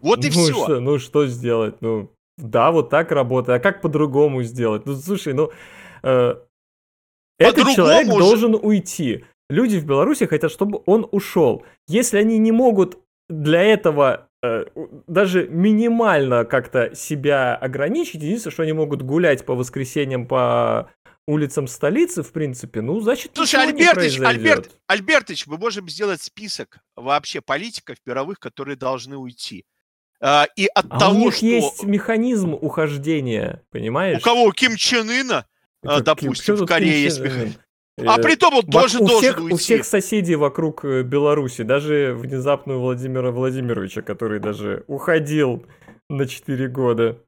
Вот 0.00 0.24
и 0.24 0.28
ну, 0.28 0.32
все. 0.32 0.52
Что, 0.52 0.80
ну 0.80 0.98
что 0.98 1.26
сделать? 1.26 1.80
Ну 1.80 2.10
да, 2.38 2.70
вот 2.70 2.90
так 2.90 3.12
работает. 3.12 3.60
А 3.60 3.62
как 3.62 3.80
по-другому 3.82 4.42
сделать? 4.42 4.86
Ну 4.86 4.96
слушай, 4.96 5.34
ну 5.34 5.50
э, 6.02 6.36
этот 7.38 7.74
человек 7.74 8.08
уже... 8.08 8.18
должен 8.18 8.54
уйти. 8.54 9.24
Люди 9.50 9.76
в 9.76 9.84
Беларуси 9.84 10.26
хотят, 10.26 10.50
чтобы 10.50 10.82
он 10.86 11.06
ушел. 11.10 11.64
Если 11.86 12.18
они 12.18 12.38
не 12.38 12.52
могут 12.52 12.98
для 13.28 13.62
этого 13.62 14.28
э, 14.33 14.33
даже 15.06 15.48
минимально 15.48 16.44
как-то 16.44 16.94
себя 16.94 17.54
ограничить, 17.54 18.22
единственное, 18.22 18.52
что 18.52 18.62
они 18.62 18.72
могут 18.72 19.02
гулять 19.02 19.44
по 19.44 19.54
воскресеньям 19.54 20.26
по 20.26 20.90
улицам 21.26 21.66
столицы, 21.66 22.22
в 22.22 22.32
принципе, 22.32 22.82
ну, 22.82 23.00
значит, 23.00 23.32
Слушай, 23.34 23.62
Альбертыч, 23.62 24.20
Альберт, 24.20 24.70
Альбертыч, 24.86 25.46
мы 25.46 25.56
можем 25.56 25.88
сделать 25.88 26.22
список 26.22 26.78
вообще 26.96 27.40
политиков 27.40 27.96
мировых, 28.04 28.38
которые 28.38 28.76
должны 28.76 29.16
уйти. 29.16 29.64
А, 30.20 30.46
и 30.56 30.66
от 30.74 30.86
а 30.90 30.98
того, 30.98 31.16
у 31.16 31.18
них 31.18 31.34
что... 31.34 31.46
есть 31.46 31.84
механизм 31.84 32.54
ухождения, 32.54 33.62
понимаешь? 33.70 34.18
У 34.18 34.20
кого? 34.20 34.44
У 34.44 34.52
Ким 34.52 34.76
Чен 34.76 35.08
Ына? 35.08 35.46
Это, 35.82 36.02
допустим, 36.02 36.56
в 36.56 36.66
Корее 36.66 37.02
есть 37.02 37.20
механизм. 37.20 37.58
А 37.96 38.18
при 38.18 38.34
том 38.34 38.54
он 38.54 38.66
тоже 38.66 38.98
у 38.98 39.06
должен 39.06 39.20
всех, 39.20 39.40
уйти. 39.40 39.54
У 39.54 39.56
всех 39.56 39.84
соседей 39.84 40.34
вокруг 40.34 40.84
э, 40.84 41.02
Беларуси, 41.02 41.62
даже 41.62 42.14
внезапную 42.16 42.80
Владимира 42.80 43.30
Владимировича, 43.30 44.02
который 44.02 44.40
даже 44.40 44.84
уходил 44.88 45.64
на 46.08 46.26
4 46.26 46.68
года. 46.68 47.18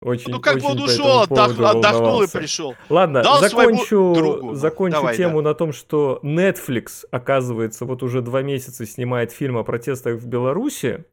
Очень, 0.00 0.30
ну 0.30 0.40
как 0.40 0.60
бы 0.60 0.66
он 0.66 0.80
ушел, 0.80 1.22
отдох, 1.22 1.58
отдохнул 1.58 2.22
и 2.22 2.28
пришел. 2.30 2.76
Ладно, 2.88 3.22
Дал 3.22 3.40
закончу, 3.40 4.54
закончу 4.54 4.96
Давай, 4.98 5.16
тему 5.16 5.42
да. 5.42 5.48
на 5.48 5.54
том, 5.54 5.72
что 5.72 6.20
Netflix, 6.22 7.04
оказывается, 7.10 7.84
вот 7.84 8.04
уже 8.04 8.22
два 8.22 8.42
месяца 8.42 8.86
снимает 8.86 9.32
фильм 9.32 9.56
о 9.56 9.64
протестах 9.64 10.20
в 10.20 10.26
Беларуси. 10.26 11.04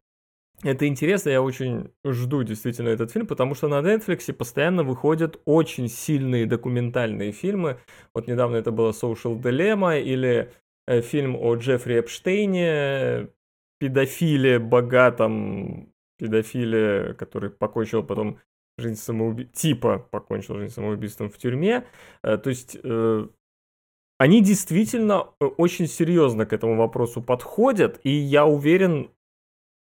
Это 0.66 0.88
интересно, 0.88 1.30
я 1.30 1.44
очень 1.44 1.92
жду 2.04 2.42
действительно 2.42 2.90
этот 2.90 3.12
фильм, 3.12 3.28
потому 3.28 3.54
что 3.54 3.68
на 3.68 3.82
Netflix 3.82 4.34
постоянно 4.34 4.84
выходят 4.84 5.40
очень 5.46 5.88
сильные 5.88 6.48
документальные 6.48 7.34
фильмы. 7.34 7.78
Вот 8.16 8.28
недавно 8.28 8.56
это 8.56 8.72
было 8.72 8.90
Social 8.90 9.40
Dilemma 9.40 10.02
или 10.02 10.52
э, 10.88 11.02
фильм 11.02 11.36
о 11.36 11.54
Джеффри 11.54 12.00
Эпштейне, 12.00 13.30
педофиле 13.80 14.58
богатом, 14.58 15.94
педофиле, 16.18 17.14
который 17.14 17.52
покончил 17.52 18.02
потом 18.02 18.40
жизнь 18.80 19.00
самоубийством, 19.00 19.54
типа 19.54 20.00
покончил 20.00 20.58
жизнь 20.58 20.74
самоубийством 20.74 21.30
в 21.30 21.38
тюрьме. 21.38 21.86
Э, 22.24 22.38
то 22.38 22.50
есть 22.50 22.76
э, 22.84 23.28
они 24.18 24.42
действительно 24.42 25.22
очень 25.40 25.86
серьезно 25.86 26.48
к 26.48 26.54
этому 26.54 26.76
вопросу 26.76 27.22
подходят, 27.22 28.00
и 28.04 28.10
я 28.10 28.48
уверен, 28.48 29.12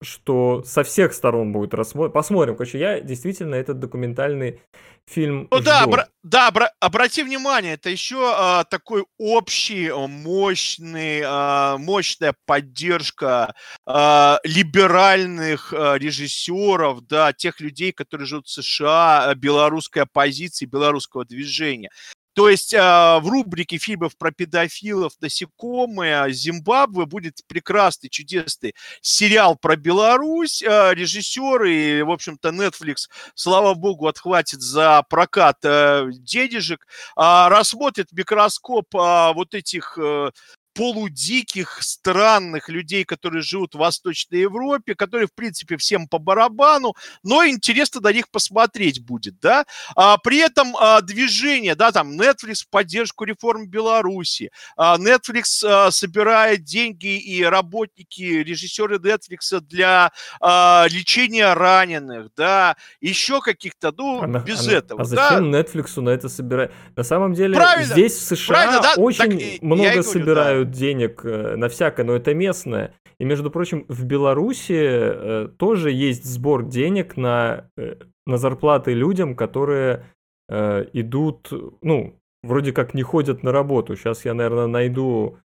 что 0.02 0.64
со 0.64 0.84
всех 0.84 1.14
сторон 1.14 1.52
будет 1.52 1.74
рассмотрен. 1.74 2.12
Посмотрим. 2.12 2.56
Короче, 2.56 2.80
я 2.80 3.00
действительно 3.00 3.56
этот 3.56 3.80
документальный 3.80 4.62
фильм 5.08 5.48
Ну 5.52 5.58
жду. 5.58 5.66
да, 5.66 5.86
обра- 5.86 6.08
да, 6.24 6.50
обра- 6.50 6.70
обрати 6.80 7.24
внимание, 7.24 7.74
это 7.74 7.90
еще 7.90 8.34
а, 8.36 8.64
такой 8.64 9.06
общий, 9.18 9.92
мощный, 9.92 11.22
а, 11.24 11.78
мощная 11.78 12.36
поддержка 12.46 13.54
а, 13.86 14.40
либеральных 14.44 15.74
а, 15.74 15.96
режиссеров, 15.96 17.06
да, 17.08 17.34
тех 17.34 17.60
людей, 17.60 17.92
которые 17.92 18.26
живут 18.28 18.48
в 18.48 18.52
США, 18.52 19.34
белорусской 19.36 20.04
оппозиции, 20.04 20.66
белорусского 20.66 21.24
движения. 21.26 21.90
То 22.36 22.50
есть 22.50 22.74
э, 22.74 22.80
в 22.80 23.28
рубрике 23.30 23.78
фильмов 23.78 24.18
про 24.18 24.30
педофилов 24.30 25.14
насекомые 25.22 26.34
Зимбабве 26.34 27.06
будет 27.06 27.40
прекрасный, 27.48 28.10
чудесный 28.10 28.76
сериал 29.00 29.56
про 29.56 29.78
Беларусь. 29.78 30.62
Э, 30.62 30.94
режиссеры, 30.94 32.04
в 32.04 32.12
общем-то, 32.12 32.50
Netflix, 32.50 33.08
слава 33.36 33.74
богу, 33.74 34.08
отхватит 34.08 34.62
за 34.62 35.04
прокат 35.10 35.60
э, 35.64 36.10
денежек, 36.12 36.86
э, 37.16 37.22
рассмотрит 37.48 38.12
микроскоп 38.12 38.94
э, 38.94 39.34
вот 39.34 39.54
этих 39.54 39.98
э, 39.98 40.32
полудиких, 40.76 41.82
странных 41.82 42.70
людей, 42.70 43.06
которые 43.06 43.42
живут 43.42 43.76
в 43.76 43.78
Восточной 43.80 44.42
Европе, 44.42 44.94
которые, 44.94 45.28
в 45.28 45.34
принципе, 45.34 45.78
всем 45.78 46.08
по 46.08 46.20
барабану, 46.20 46.94
но 47.24 47.46
интересно 47.46 48.02
на 48.02 48.12
них 48.12 48.30
посмотреть 48.30 49.04
будет, 49.04 49.40
да. 49.40 49.66
А, 49.96 50.18
при 50.18 50.40
этом 50.40 50.76
а, 50.76 51.02
движение, 51.02 51.76
да, 51.76 51.92
там 51.92 52.20
Netflix 52.20 52.66
в 52.66 52.70
поддержку 52.70 53.24
реформ 53.24 53.68
Беларуси, 53.68 54.52
а, 54.76 54.98
Netflix 54.98 55.66
а, 55.66 55.92
собирает 55.92 56.64
деньги 56.64 57.18
и 57.18 57.42
работники, 57.44 58.22
режиссеры 58.22 58.98
Netflix 58.98 59.62
для 59.62 60.12
а, 60.42 60.88
лечения 60.90 61.54
раненых, 61.54 62.30
да, 62.36 62.76
еще 63.00 63.40
каких-то, 63.40 63.94
ну, 63.98 64.24
а, 64.24 64.28
без 64.40 64.68
а, 64.68 64.74
этого. 64.74 65.02
А 65.02 65.06
зачем 65.06 65.52
да? 65.52 65.62
Netflix 65.62 66.02
на 66.02 66.10
это 66.10 66.28
собирать? 66.28 66.72
На 66.98 67.04
самом 67.04 67.34
деле, 67.34 67.56
Правильно. 67.56 67.94
здесь 67.94 68.14
в 68.14 68.36
США 68.36 68.82
да? 68.82 68.94
очень 68.98 69.52
так, 69.54 69.62
много 69.62 70.04
собирают 70.04 70.65
говорю, 70.66 70.78
денег 70.78 71.22
э, 71.24 71.56
на 71.56 71.70
всякое, 71.70 72.06
но 72.06 72.14
это 72.14 72.34
местное. 72.34 72.94
И, 73.20 73.26
между 73.26 73.50
прочим, 73.50 73.86
в 73.88 74.04
Беларуси 74.06 74.74
э, 74.78 75.48
тоже 75.58 75.92
есть 75.92 76.26
сбор 76.26 76.64
денег 76.64 77.18
на, 77.18 77.70
э, 77.78 77.96
на 78.26 78.38
зарплаты 78.38 78.94
людям, 78.94 79.36
которые 79.36 80.06
идут, 80.48 81.52
ну, 81.82 82.20
вроде 82.44 82.72
как 82.72 82.94
не 82.94 83.02
ходят 83.02 83.42
на 83.42 83.52
работу. 83.52 83.96
Сейчас 83.96 84.26
я, 84.26 84.36
наверное, 84.36 84.68
найду... 84.68 85.40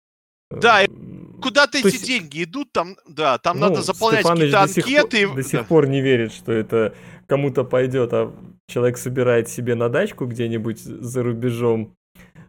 да, 0.51 0.83
куда-то 1.41 1.79
эти 1.79 1.87
есть... 1.87 2.05
деньги 2.05 2.45
идут, 2.45 2.71
там, 2.73 2.97
да, 3.09 3.39
там 3.39 3.59
ну, 3.59 3.69
надо 3.69 3.81
заполнять 3.81 4.27
какие-то 4.27 4.61
анкеты. 4.61 5.27
До 5.27 5.29
сих, 5.29 5.35
до 5.37 5.43
сих 5.43 5.67
пор 5.69 5.89
не 5.89 6.03
верит, 6.03 6.35
что 6.35 6.53
это 6.53 6.95
кому-то 7.27 7.65
пойдет, 7.65 8.13
а 8.13 8.31
человек 8.69 8.99
собирает 8.99 9.49
себе 9.49 9.75
на 9.75 9.89
дачку 9.89 10.27
где-нибудь 10.27 10.81
за 10.81 11.23
рубежом 11.23 11.95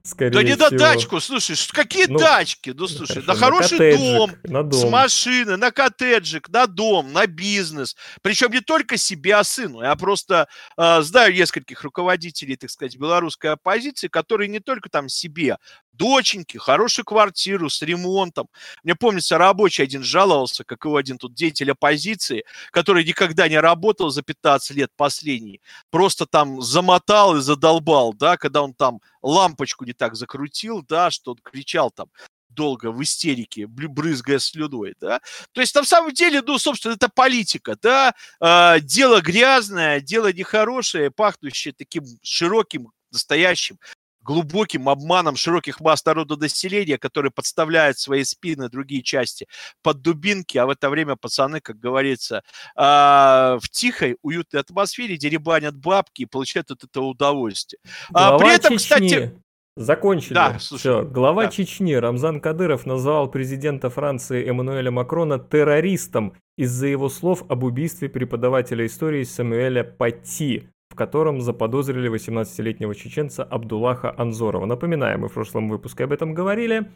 скорее 0.04 0.32
Да 0.32 0.44
не 0.44 0.56
всего. 0.56 0.70
на 0.70 0.78
дачку, 0.78 1.20
слушай, 1.20 1.56
какие 1.72 2.06
Ну, 2.08 2.20
дачки? 2.20 2.74
Ну, 2.76 2.88
слушай, 2.88 3.18
на 3.18 3.36
хорошо, 3.36 3.40
хороший 3.40 3.78
коттеджик, 3.78 4.18
дом, 4.18 4.32
на 4.44 4.64
с 4.72 4.82
дом. 4.82 4.92
машины, 4.92 5.58
на 5.58 5.72
коттеджик, 5.72 6.50
на 6.50 6.68
дом, 6.68 7.12
на 7.14 7.28
бизнес. 7.28 7.96
Причем 8.22 8.52
не 8.52 8.62
только 8.62 8.98
себе, 8.98 9.36
а 9.36 9.44
сыну. 9.44 9.82
Я 9.82 9.96
просто 9.96 10.48
э, 10.78 11.02
знаю 11.02 11.34
нескольких 11.34 11.84
руководителей, 11.84 12.56
так 12.56 12.70
сказать, 12.70 12.98
белорусской 12.98 13.52
оппозиции, 13.52 14.08
которые 14.08 14.48
не 14.48 14.60
только 14.60 14.90
там 14.90 15.10
себе, 15.10 15.58
доченьки, 15.94 16.58
хорошую 16.58 17.06
квартиру 17.06 17.70
с 17.70 17.82
ремонтом. 17.82 18.48
Мне 18.84 18.96
помнится, 18.96 19.38
рабочий 19.38 19.84
один 19.84 20.04
жаловался, 20.04 20.64
как 20.64 20.84
его 20.86 20.96
один 20.96 21.18
тут 21.18 21.34
деятель 21.34 21.72
оппозиции, 21.72 22.44
который 22.72 23.04
никогда 23.06 23.48
не 23.48 23.60
работал 23.60 24.10
за 24.10 24.24
15 24.24 24.72
лет 24.78 24.90
последний, 24.96 25.62
просто 25.90 26.26
там 26.26 26.62
замотал 26.62 27.38
и 27.38 27.42
задолбал, 27.42 28.14
да, 28.14 28.38
когда 28.38 28.62
он 28.64 28.74
там 28.74 29.00
лампочку 29.22 29.86
не 29.86 29.91
так 29.94 30.16
закрутил, 30.16 30.84
да, 30.84 31.12
что 31.12 31.32
он 31.32 31.38
кричал 31.44 31.92
там 31.92 32.08
долго 32.50 32.92
в 32.92 33.02
истерике, 33.02 33.66
брызгая 33.68 34.40
слюной, 34.40 34.96
да. 35.00 35.22
То 35.54 35.62
есть 35.62 35.74
на 35.76 35.84
самом 35.84 36.14
деле, 36.14 36.42
ну, 36.42 36.58
собственно, 36.60 36.94
это 36.94 37.10
политика, 37.10 37.78
да, 37.82 38.14
э, 38.40 38.80
дело 38.82 39.22
грязное, 39.22 40.02
дело 40.02 40.32
нехорошее, 40.34 41.12
пахнущее 41.12 41.74
таким 41.74 42.04
широким, 42.22 42.92
настоящим 43.12 43.78
глубоким 44.24 44.88
обманом 44.88 45.36
широких 45.36 45.80
масс 45.80 46.06
народонаселения, 46.06 46.98
которые 46.98 47.32
подставляют 47.32 47.98
свои 47.98 48.24
спины 48.24 48.70
другие 48.70 49.02
части 49.02 49.48
под 49.82 50.02
дубинки, 50.02 50.58
а 50.58 50.66
в 50.66 50.70
это 50.70 50.90
время 50.90 51.16
пацаны, 51.16 51.60
как 51.60 51.80
говорится, 51.80 52.44
а, 52.76 53.58
в 53.62 53.70
тихой, 53.70 54.18
уютной 54.22 54.62
атмосфере 54.62 55.18
деребанят 55.18 55.76
бабки 55.76 56.24
и 56.24 56.26
получают 56.26 56.72
от 56.72 56.84
этого 56.84 57.06
удовольствие. 57.06 57.80
Глава 58.10 58.38
при 58.38 58.54
этом, 58.54 58.78
Чечни. 58.78 58.84
кстати, 58.84 59.42
Закончили. 59.78 60.34
Да, 60.34 60.58
слушай, 60.60 60.80
Все. 60.82 61.04
Глава 61.04 61.46
да. 61.46 61.50
Чечни 61.50 61.94
Рамзан 61.94 62.42
Кадыров 62.42 62.86
назвал 62.86 63.32
президента 63.32 63.90
Франции 63.90 64.46
Эммануэля 64.48 64.92
Макрона 64.92 65.40
террористом 65.40 66.34
из-за 66.58 66.88
его 66.88 67.08
слов 67.10 67.44
об 67.48 67.64
убийстве 67.64 68.10
преподавателя 68.10 68.86
истории 68.86 69.24
Самуэля 69.24 69.84
Пати, 69.84 70.70
в 70.90 70.96
котором 70.96 71.40
заподозрили 71.40 72.12
18-летнего 72.12 72.94
чеченца 72.96 73.44
Абдуллаха 73.44 74.14
Анзорова. 74.18 74.66
Напоминаю, 74.66 75.20
мы 75.20 75.30
в 75.30 75.34
прошлом 75.34 75.70
выпуске 75.70 76.04
об 76.04 76.12
этом 76.12 76.34
говорили. 76.34 76.92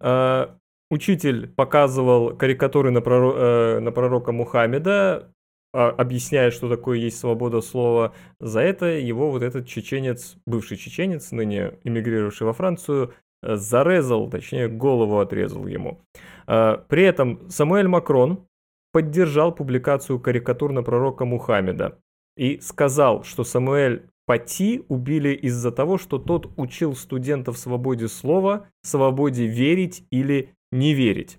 Э, 0.00 0.46
Учитель 0.88 1.48
показывал 1.48 2.36
карикатуры 2.36 2.92
на, 2.92 2.98
проро- 3.00 3.34
э, 3.36 3.80
на 3.80 3.90
пророка 3.90 4.30
Мухаммеда, 4.30 5.32
а, 5.76 5.90
объясняя, 5.90 6.50
что 6.50 6.70
такое 6.70 6.96
есть 6.96 7.18
свобода 7.18 7.60
слова. 7.60 8.14
За 8.40 8.60
это 8.60 8.86
его 8.86 9.30
вот 9.30 9.42
этот 9.42 9.68
чеченец, 9.68 10.36
бывший 10.46 10.78
чеченец, 10.78 11.32
ныне 11.32 11.74
эмигрировавший 11.84 12.46
во 12.46 12.54
Францию, 12.54 13.12
э, 13.42 13.56
зарезал, 13.56 14.30
точнее, 14.30 14.68
голову 14.68 15.20
отрезал 15.20 15.66
ему. 15.66 16.00
Э, 16.46 16.78
При 16.88 17.02
этом 17.02 17.50
Самуэль 17.50 17.88
Макрон 17.88 18.46
поддержал 18.92 19.54
публикацию 19.54 20.18
карикатур 20.18 20.72
на 20.72 20.82
пророка 20.82 21.26
Мухаммеда 21.26 21.98
и 22.38 22.58
сказал, 22.60 23.22
что 23.24 23.44
Самуэль 23.44 24.08
Пати 24.24 24.82
убили 24.88 25.34
из-за 25.34 25.70
того, 25.72 25.98
что 25.98 26.18
тот 26.18 26.50
учил 26.56 26.94
студентов 26.96 27.58
свободе 27.58 28.08
слова, 28.08 28.66
свободе 28.82 29.46
верить 29.46 30.06
или 30.10 30.54
не 30.72 30.94
верить. 30.94 31.38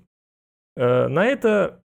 Э, 0.76 1.08
На 1.08 1.26
это 1.26 1.82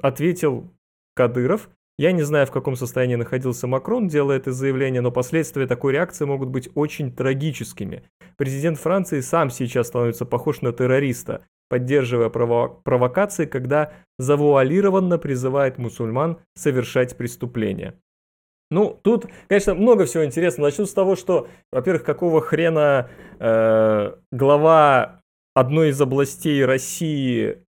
ответил 0.00 0.72
Кадыров. 1.16 1.68
Я 1.98 2.12
не 2.12 2.22
знаю, 2.22 2.46
в 2.46 2.50
каком 2.50 2.76
состоянии 2.76 3.14
находился 3.14 3.66
Макрон, 3.66 4.06
делая 4.06 4.36
это 4.36 4.52
заявление, 4.52 5.00
но 5.00 5.10
последствия 5.10 5.66
такой 5.66 5.92
реакции 5.92 6.26
могут 6.26 6.50
быть 6.50 6.68
очень 6.74 7.10
трагическими. 7.10 8.02
Президент 8.36 8.78
Франции 8.78 9.20
сам 9.20 9.48
сейчас 9.48 9.86
становится 9.86 10.26
похож 10.26 10.60
на 10.60 10.72
террориста, 10.72 11.46
поддерживая 11.70 12.28
прово- 12.28 12.82
провокации, 12.82 13.46
когда 13.46 13.94
завуалированно 14.18 15.18
призывает 15.18 15.78
мусульман 15.78 16.38
совершать 16.54 17.16
преступления. 17.16 17.94
Ну, 18.70 18.98
тут, 19.02 19.26
конечно, 19.48 19.74
много 19.74 20.04
всего 20.04 20.24
интересного. 20.24 20.68
Начну 20.68 20.84
с 20.86 20.92
того, 20.92 21.16
что, 21.16 21.48
во-первых, 21.72 22.04
какого 22.04 22.42
хрена 22.42 23.08
э, 23.38 24.14
глава 24.32 25.22
одной 25.54 25.90
из 25.90 26.00
областей 26.00 26.64
России 26.64 27.62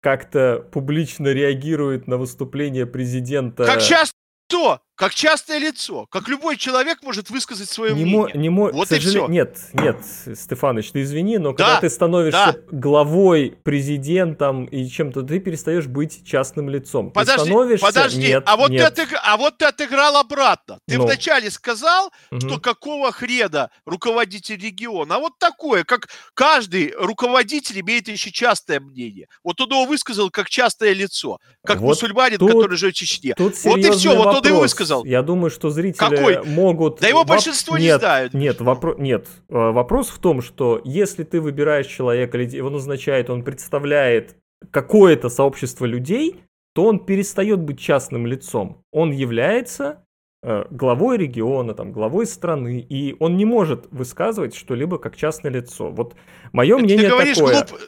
как-то 0.00 0.66
публично 0.72 1.28
реагирует 1.28 2.06
на 2.06 2.16
выступление 2.16 2.86
президента. 2.86 3.64
как 3.64 3.80
часто 3.80 4.14
кто? 4.48 4.80
Как 4.94 5.14
частное 5.14 5.58
лицо. 5.58 6.06
Как 6.10 6.28
любой 6.28 6.56
человек 6.58 6.98
может 7.02 7.30
высказать 7.30 7.68
свое 7.70 7.94
не 7.94 8.04
мнение. 8.04 8.30
не 8.34 8.48
мо- 8.50 8.70
Вот 8.72 8.88
к 8.88 8.92
и 8.92 8.98
всё. 8.98 9.26
Нет, 9.26 9.58
нет, 9.72 9.96
Стефаныч, 10.34 10.92
ты 10.92 11.02
извини, 11.02 11.38
но 11.38 11.54
когда 11.54 11.74
Да, 11.76 11.80
ты 11.80 11.88
становишься 11.90 12.52
да. 12.52 12.54
главой, 12.70 13.56
президентом 13.62 14.66
и 14.66 14.86
чем-то, 14.86 15.22
ты 15.22 15.38
перестаешь 15.40 15.86
быть 15.86 16.24
частным 16.26 16.68
лицом. 16.68 17.06
Ты 17.08 17.14
Подожди, 17.14 17.46
становишься... 17.50 17.86
подожди, 17.86 18.20
Нет, 18.28 18.42
а, 18.46 18.56
вот 18.56 18.70
нет. 18.70 18.94
Ты 18.94 19.02
отыг- 19.02 19.18
а 19.24 19.36
вот 19.38 19.56
ты 19.58 19.64
отыграл 19.64 20.16
обратно. 20.18 20.78
Ты 20.86 20.98
Ну. 20.98 21.04
вначале 21.04 21.50
сказал, 21.50 22.12
Мгм. 22.30 22.40
что 22.40 22.60
какого 22.60 23.12
хрена 23.12 23.70
руководитель 23.86 24.58
региона, 24.62 25.16
а 25.16 25.18
вот 25.18 25.38
такое, 25.38 25.84
как 25.84 26.08
каждый 26.34 26.92
руководитель 26.98 27.80
имеет 27.80 28.08
еще 28.08 28.30
частое 28.30 28.78
мнение. 28.78 29.26
Вот 29.42 29.58
он 29.60 29.70
его 29.70 29.86
высказал 29.86 30.30
как 30.30 30.50
частое 30.50 30.92
лицо, 30.92 31.38
как 31.64 31.78
Вот 31.78 31.88
мусульманин, 31.88 32.38
тут- 32.38 32.50
который 32.52 32.76
живет 32.76 32.94
в 32.94 32.98
Чечне. 32.98 33.34
Тут 33.36 33.54
Вот 33.64 33.78
и 33.78 33.82
серьезный 33.82 33.98
всё, 33.98 34.16
вот 34.16 34.26
он 34.26 34.46
и 34.46 34.50
вопрос. 34.50 34.60
Высказал. 34.82 35.04
Я 35.04 35.22
думаю, 35.22 35.50
что 35.50 35.70
зрители 35.70 35.98
Какой? 35.98 36.42
могут... 36.44 37.00
Да 37.00 37.08
его 37.08 37.22
воп- 37.22 37.28
большинство 37.28 37.78
не 37.78 37.84
нет, 37.86 38.00
знают. 38.00 38.34
Нет, 38.34 38.60
вопро- 38.60 39.00
нет. 39.00 39.26
Э, 39.48 39.70
Вопрос 39.70 40.08
в 40.10 40.18
том, 40.18 40.42
что 40.42 40.80
если 40.84 41.24
ты 41.24 41.40
выбираешь 41.40 41.86
человека, 41.86 42.38
его 42.38 42.70
назначает, 42.70 43.30
он 43.30 43.42
представляет 43.42 44.36
какое-то 44.70 45.28
сообщество 45.28 45.84
людей, 45.86 46.42
то 46.74 46.84
он 46.84 46.98
перестает 47.00 47.60
быть 47.60 47.78
частным 47.80 48.26
лицом. 48.26 48.82
Он 48.92 49.10
является 49.12 50.04
э, 50.42 50.64
главой 50.70 51.18
региона, 51.18 51.74
там, 51.74 51.92
главой 51.92 52.26
страны, 52.26 52.80
и 52.88 53.14
он 53.20 53.36
не 53.36 53.44
может 53.44 53.86
высказывать 53.90 54.54
что-либо 54.54 54.98
как 54.98 55.16
частное 55.16 55.50
лицо. 55.52 55.90
Вот 55.90 56.14
мое 56.52 56.76
Ты 56.78 56.82
мнение 56.84 57.08
говоришь 57.10 57.36
такое. 57.36 57.54
глуп- 57.64 57.78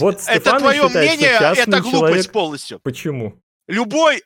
Вот 0.00 0.14
Это 0.14 0.22
Стефан 0.40 0.58
твое 0.60 0.82
считает, 0.82 1.08
мнение, 1.18 1.30
это 1.56 1.80
глупость 1.80 1.90
человек- 1.92 2.32
полностью. 2.32 2.80
Почему? 2.82 3.34
Любой, 3.68 4.22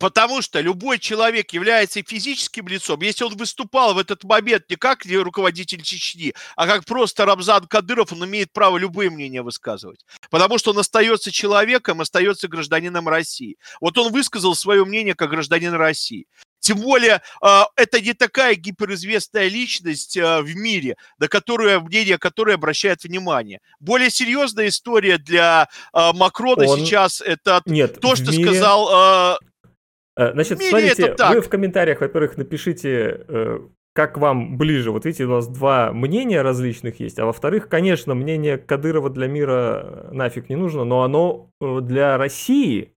потому 0.00 0.42
что 0.42 0.60
любой 0.60 0.98
человек 0.98 1.52
является 1.52 2.02
физическим 2.02 2.66
лицом, 2.66 3.00
если 3.02 3.22
он 3.24 3.36
выступал 3.36 3.94
в 3.94 3.98
этот 3.98 4.24
момент 4.24 4.64
не 4.68 4.76
как 4.76 5.04
руководитель 5.22 5.82
Чечни, 5.82 6.34
а 6.56 6.66
как 6.66 6.84
просто 6.84 7.26
Рамзан 7.26 7.66
Кадыров, 7.66 8.12
он 8.12 8.24
имеет 8.24 8.52
право 8.52 8.78
любые 8.78 9.10
мнения 9.10 9.42
высказывать. 9.42 10.00
Потому 10.30 10.58
что 10.58 10.70
он 10.70 10.78
остается 10.78 11.30
человеком, 11.30 12.00
остается 12.00 12.48
гражданином 12.48 13.08
России. 13.08 13.56
Вот 13.80 13.98
он 13.98 14.10
высказал 14.10 14.54
свое 14.54 14.84
мнение 14.84 15.14
как 15.14 15.30
гражданин 15.30 15.74
России. 15.74 16.26
Тем 16.60 16.78
более, 16.78 17.22
э, 17.42 17.62
это 17.76 18.00
не 18.00 18.12
такая 18.12 18.54
гиперизвестная 18.54 19.48
личность 19.48 20.16
э, 20.16 20.42
в 20.42 20.54
мире, 20.56 20.96
на 21.18 21.28
которую 21.28 21.80
мнение 21.82 22.18
которой 22.18 22.54
обращает 22.54 23.02
внимание. 23.04 23.60
Более 23.80 24.10
серьезная 24.10 24.68
история 24.68 25.16
для 25.18 25.68
э, 25.94 26.12
Макрона 26.12 26.64
Он- 26.66 26.80
сейчас 26.80 27.22
это 27.22 27.62
Нет, 27.64 28.00
то, 28.00 28.14
что 28.14 28.30
мире- 28.30 28.44
сказал 28.44 29.38
Значит, 30.32 30.58
мире 30.58 30.94
смотрите, 30.94 31.16
вы 31.30 31.40
в 31.40 31.48
комментариях, 31.48 32.00
во-первых, 32.00 32.36
напишите, 32.36 33.24
э, 33.28 33.58
как 33.92 34.18
вам 34.18 34.56
ближе. 34.56 34.90
Вот 34.92 35.04
видите, 35.04 35.24
у 35.24 35.30
нас 35.30 35.48
два 35.48 35.92
мнения 35.92 36.42
различных 36.42 37.00
есть, 37.00 37.18
а 37.18 37.26
во-вторых, 37.26 37.68
конечно, 37.68 38.14
мнение 38.14 38.58
Кадырова 38.58 39.10
для 39.10 39.26
мира 39.26 39.82
э, 39.82 40.08
нафиг 40.12 40.48
не 40.48 40.56
нужно, 40.56 40.84
но 40.84 41.02
оно 41.02 41.50
э, 41.60 41.80
для 41.82 42.16
России 42.16 42.94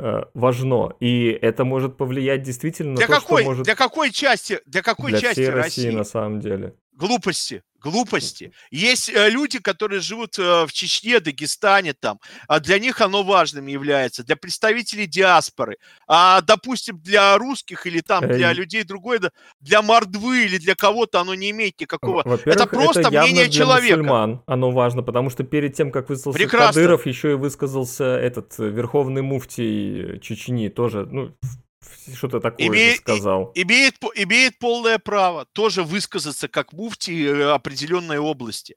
э, 0.00 0.22
важно, 0.34 0.96
и 1.00 1.28
это 1.28 1.64
может 1.64 1.96
повлиять 1.96 2.42
действительно 2.42 2.96
для 2.96 3.06
на 3.06 3.14
то, 3.14 3.20
какой, 3.20 3.42
что 3.42 3.50
может 3.50 3.64
для 3.64 3.76
какой 3.76 4.10
части, 4.10 4.60
для 4.66 4.82
какой 4.82 5.12
для 5.12 5.20
части 5.20 5.42
всей 5.42 5.50
России? 5.50 5.86
России 5.86 5.96
на 5.96 6.04
самом 6.04 6.40
деле. 6.40 6.74
Глупости, 6.94 7.62
глупости. 7.80 8.52
Есть 8.70 9.08
э, 9.08 9.30
люди, 9.30 9.58
которые 9.58 10.00
живут 10.00 10.38
э, 10.38 10.66
в 10.66 10.72
Чечне, 10.72 11.20
Дагестане 11.20 11.94
там, 11.94 12.20
а 12.46 12.60
для 12.60 12.78
них 12.78 13.00
оно 13.00 13.22
важным 13.22 13.66
является, 13.66 14.22
для 14.22 14.36
представителей 14.36 15.06
диаспоры. 15.06 15.78
А, 16.06 16.42
допустим, 16.42 17.00
для 17.00 17.38
русских 17.38 17.86
или 17.86 18.00
там 18.00 18.28
для 18.28 18.52
людей 18.52 18.84
другой, 18.84 19.20
для 19.60 19.80
мордвы 19.80 20.44
или 20.44 20.58
для 20.58 20.74
кого-то 20.74 21.20
оно 21.20 21.34
не 21.34 21.50
имеет 21.50 21.80
никакого. 21.80 22.22
Во-первых, 22.26 22.70
просто 22.70 23.00
явно 23.00 23.22
мнение 23.22 23.44
для 23.44 23.52
человека. 23.52 23.96
мусульман 23.96 24.42
оно 24.46 24.70
важно, 24.70 25.02
потому 25.02 25.30
что 25.30 25.42
перед 25.42 25.74
тем, 25.74 25.90
как 25.90 26.10
высказался 26.10 26.38
Прекрасно. 26.38 26.68
Кадыров, 26.68 27.06
еще 27.06 27.32
и 27.32 27.34
высказался 27.34 28.04
этот 28.04 28.58
э, 28.58 28.68
верховный 28.68 29.22
муфтий 29.22 30.20
Чечни, 30.20 30.68
тоже, 30.68 31.06
ну, 31.06 31.34
что-то 32.16 32.40
такое 32.40 32.66
Имеет- 32.68 33.00
сказал. 33.00 33.52
имеет, 33.54 33.96
имеет 34.14 34.58
полное 34.58 34.98
право 34.98 35.46
тоже 35.52 35.82
высказаться 35.82 36.48
как 36.48 36.72
муфти 36.72 37.24
э, 37.26 37.50
определенной 37.52 38.18
области. 38.18 38.76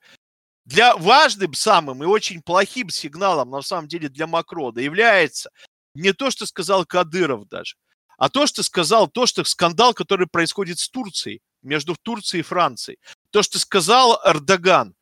Для 0.65 0.95
важным 0.95 1.53
самым 1.53 2.03
и 2.03 2.07
очень 2.07 2.41
плохим 2.41 2.89
сигналом, 2.89 3.49
на 3.51 3.61
самом 3.61 3.87
деле, 3.87 4.09
для 4.09 4.25
Макрона 4.27 4.79
является 4.79 5.49
не 5.93 6.11
то, 6.13 6.31
что 6.31 6.45
сказал 6.45 6.85
Кадыров 6.85 7.47
даже, 7.47 7.75
а 8.17 8.29
то, 8.29 8.47
что 8.47 8.63
сказал, 8.63 9.07
то, 9.07 9.25
что 9.27 9.43
скандал, 9.43 9.93
который 9.93 10.27
происходит 10.27 10.79
с 10.79 10.89
Турцией, 10.89 11.41
между 11.61 11.95
Турцией 12.01 12.39
и 12.41 12.43
Францией. 12.43 12.99
То, 13.31 13.41
что 13.43 13.59
сказал 13.59 14.19
Эрдоган. 14.25 14.95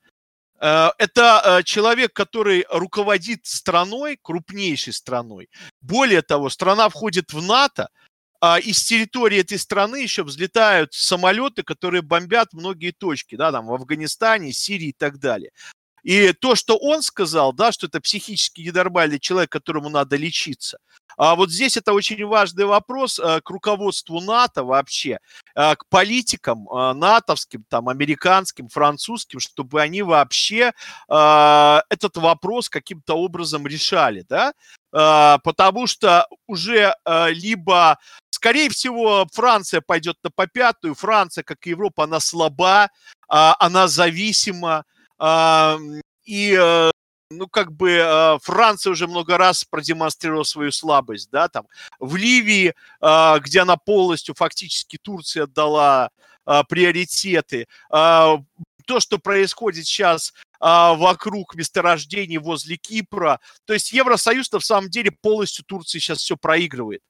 Э, 0.59 0.89
Это 0.97 1.41
э, 1.59 1.63
человек, 1.63 2.13
который 2.13 2.65
руководит 2.69 3.45
страной, 3.45 4.17
крупнейшей 4.21 4.93
страной. 4.93 5.49
Более 5.81 6.21
того, 6.21 6.49
страна 6.49 6.89
входит 6.89 7.33
в 7.33 7.41
НАТО, 7.41 7.89
а 8.45 8.59
из 8.59 8.83
территории 8.83 9.39
этой 9.39 9.57
страны 9.57 10.03
еще 10.03 10.23
взлетают 10.25 10.93
самолеты, 10.93 11.63
которые 11.63 12.01
бомбят 12.01 12.51
многие 12.51 12.91
точки, 12.91 13.37
да, 13.37 13.53
там 13.53 13.67
в 13.67 13.73
Афганистане, 13.73 14.51
Сирии 14.51 14.89
и 14.89 14.91
так 14.91 15.17
далее. 15.17 15.51
И 16.03 16.33
то, 16.33 16.55
что 16.55 16.77
он 16.77 17.01
сказал, 17.01 17.53
да, 17.53 17.71
что 17.71 17.87
это 17.87 18.01
психически 18.01 18.61
ненормальный 18.61 19.19
человек, 19.19 19.51
которому 19.51 19.89
надо 19.89 20.17
лечиться. 20.17 20.77
А 21.17 21.35
вот 21.35 21.51
здесь 21.51 21.77
это 21.77 21.93
очень 21.93 22.25
важный 22.25 22.65
вопрос 22.65 23.19
э, 23.19 23.39
к 23.41 23.49
руководству 23.49 24.19
НАТО 24.19 24.63
вообще, 24.63 25.19
э, 25.55 25.75
к 25.75 25.87
политикам 25.89 26.67
э, 26.67 26.93
натовским, 26.93 27.63
там, 27.69 27.87
американским, 27.89 28.67
французским, 28.67 29.39
чтобы 29.39 29.81
они 29.81 30.01
вообще 30.01 30.73
этот 31.07 32.17
вопрос 32.17 32.69
каким-то 32.69 33.15
образом 33.15 33.67
решали, 33.67 34.25
да, 34.27 34.53
потому 34.91 35.87
что 35.87 36.27
уже 36.47 36.93
либо 37.29 37.97
Скорее 38.43 38.67
всего, 38.67 39.25
Франция 39.31 39.79
пойдет 39.79 40.17
на 40.21 40.29
попятую. 40.29 40.95
Франция, 40.95 41.45
как 41.45 41.65
и 41.65 41.69
Европа, 41.69 42.03
она 42.03 42.19
слаба, 42.19 42.89
а, 43.29 43.55
она 43.57 43.87
зависима. 43.87 44.83
И, 46.25 46.57
э, 46.59 46.91
ну, 47.29 47.47
как 47.47 47.71
бы 47.71 47.91
э, 47.91 48.37
Франция 48.41 48.91
уже 48.91 49.07
много 49.07 49.37
раз 49.37 49.65
продемонстрировала 49.65 50.43
свою 50.43 50.71
слабость, 50.71 51.29
да, 51.31 51.47
там. 51.47 51.67
В 51.99 52.15
Ливии, 52.15 52.73
а, 53.01 53.39
где 53.39 53.61
она 53.61 53.77
полностью, 53.77 54.35
фактически, 54.35 54.97
Турции 55.01 55.41
отдала 55.41 56.09
а, 56.45 56.63
приоритеты. 56.63 57.67
А, 57.89 58.37
То, 58.85 58.99
что 58.99 59.17
происходит 59.17 59.85
сейчас 59.85 60.33
вокруг 60.59 61.55
месторождений 61.55 62.37
возле 62.37 62.77
Кипра. 62.77 63.41
То 63.65 63.73
есть 63.73 63.91
Евросоюз 63.91 64.49
на 64.49 64.61
самом 64.61 64.89
деле 64.89 65.11
полностью 65.11 65.65
Турции 65.65 65.99
сейчас 65.99 66.19
все 66.19 66.37
проигрывает. 66.37 67.01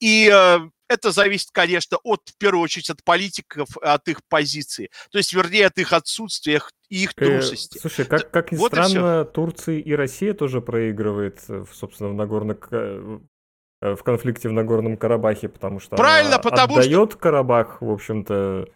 И 0.00 0.30
э, 0.32 0.60
это 0.92 1.10
зависит, 1.12 1.50
конечно, 1.52 1.98
от, 2.04 2.20
в 2.28 2.38
первую 2.38 2.62
очередь 2.62 2.90
от 2.90 3.02
политиков, 3.04 3.68
от 3.80 4.08
их 4.08 4.20
позиции. 4.28 4.90
То 5.10 5.18
есть, 5.18 5.32
вернее, 5.32 5.66
от 5.66 5.78
их 5.78 5.92
отсутствия 5.92 6.62
и 6.88 7.02
их 7.04 7.12
Э, 7.16 7.24
трусости. 7.26 7.78
Слушай, 7.78 8.04
как, 8.04 8.30
как 8.30 8.52
ни 8.52 8.56
Вот 8.56 8.72
и 8.72 8.76
странно, 8.76 9.24
Турция 9.24 9.78
и 9.78 9.92
Россия 9.92 10.34
тоже 10.34 10.60
проигрывает, 10.60 11.40
э, 11.48 11.64
собственно, 11.72 12.10
в 12.10 12.14
Нагорно 12.14 12.56
э, 12.70 13.18
в 13.80 14.02
конфликте 14.04 14.48
в 14.48 14.52
Нагорном 14.52 14.96
Карабахе, 14.96 15.48
потому 15.48 15.80
что 15.80 15.96
Правильно, 15.96 16.34
она 16.34 16.38
потому 16.42 16.74
что- 16.74 16.80
отдает 16.82 17.16
Карабах, 17.16 17.82
в 17.82 17.90
общем-то. 17.90 18.68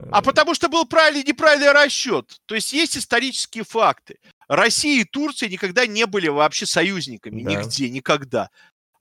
э, 0.00 0.04
А 0.10 0.22
потому 0.22 0.54
что 0.54 0.68
был 0.68 0.86
правильный 0.86 1.20
и 1.22 1.28
неправильный 1.28 1.70
расчет. 1.72 2.36
То 2.46 2.54
есть 2.54 2.72
есть 2.72 2.96
исторические 2.96 3.64
факты. 3.64 4.16
Россия 4.48 5.00
и 5.02 5.04
Турция 5.04 5.48
никогда 5.48 5.86
не 5.86 6.06
были 6.06 6.28
вообще 6.28 6.66
союзниками. 6.66 7.42
Да. 7.42 7.50
Нигде, 7.50 7.88
никогда. 7.90 8.48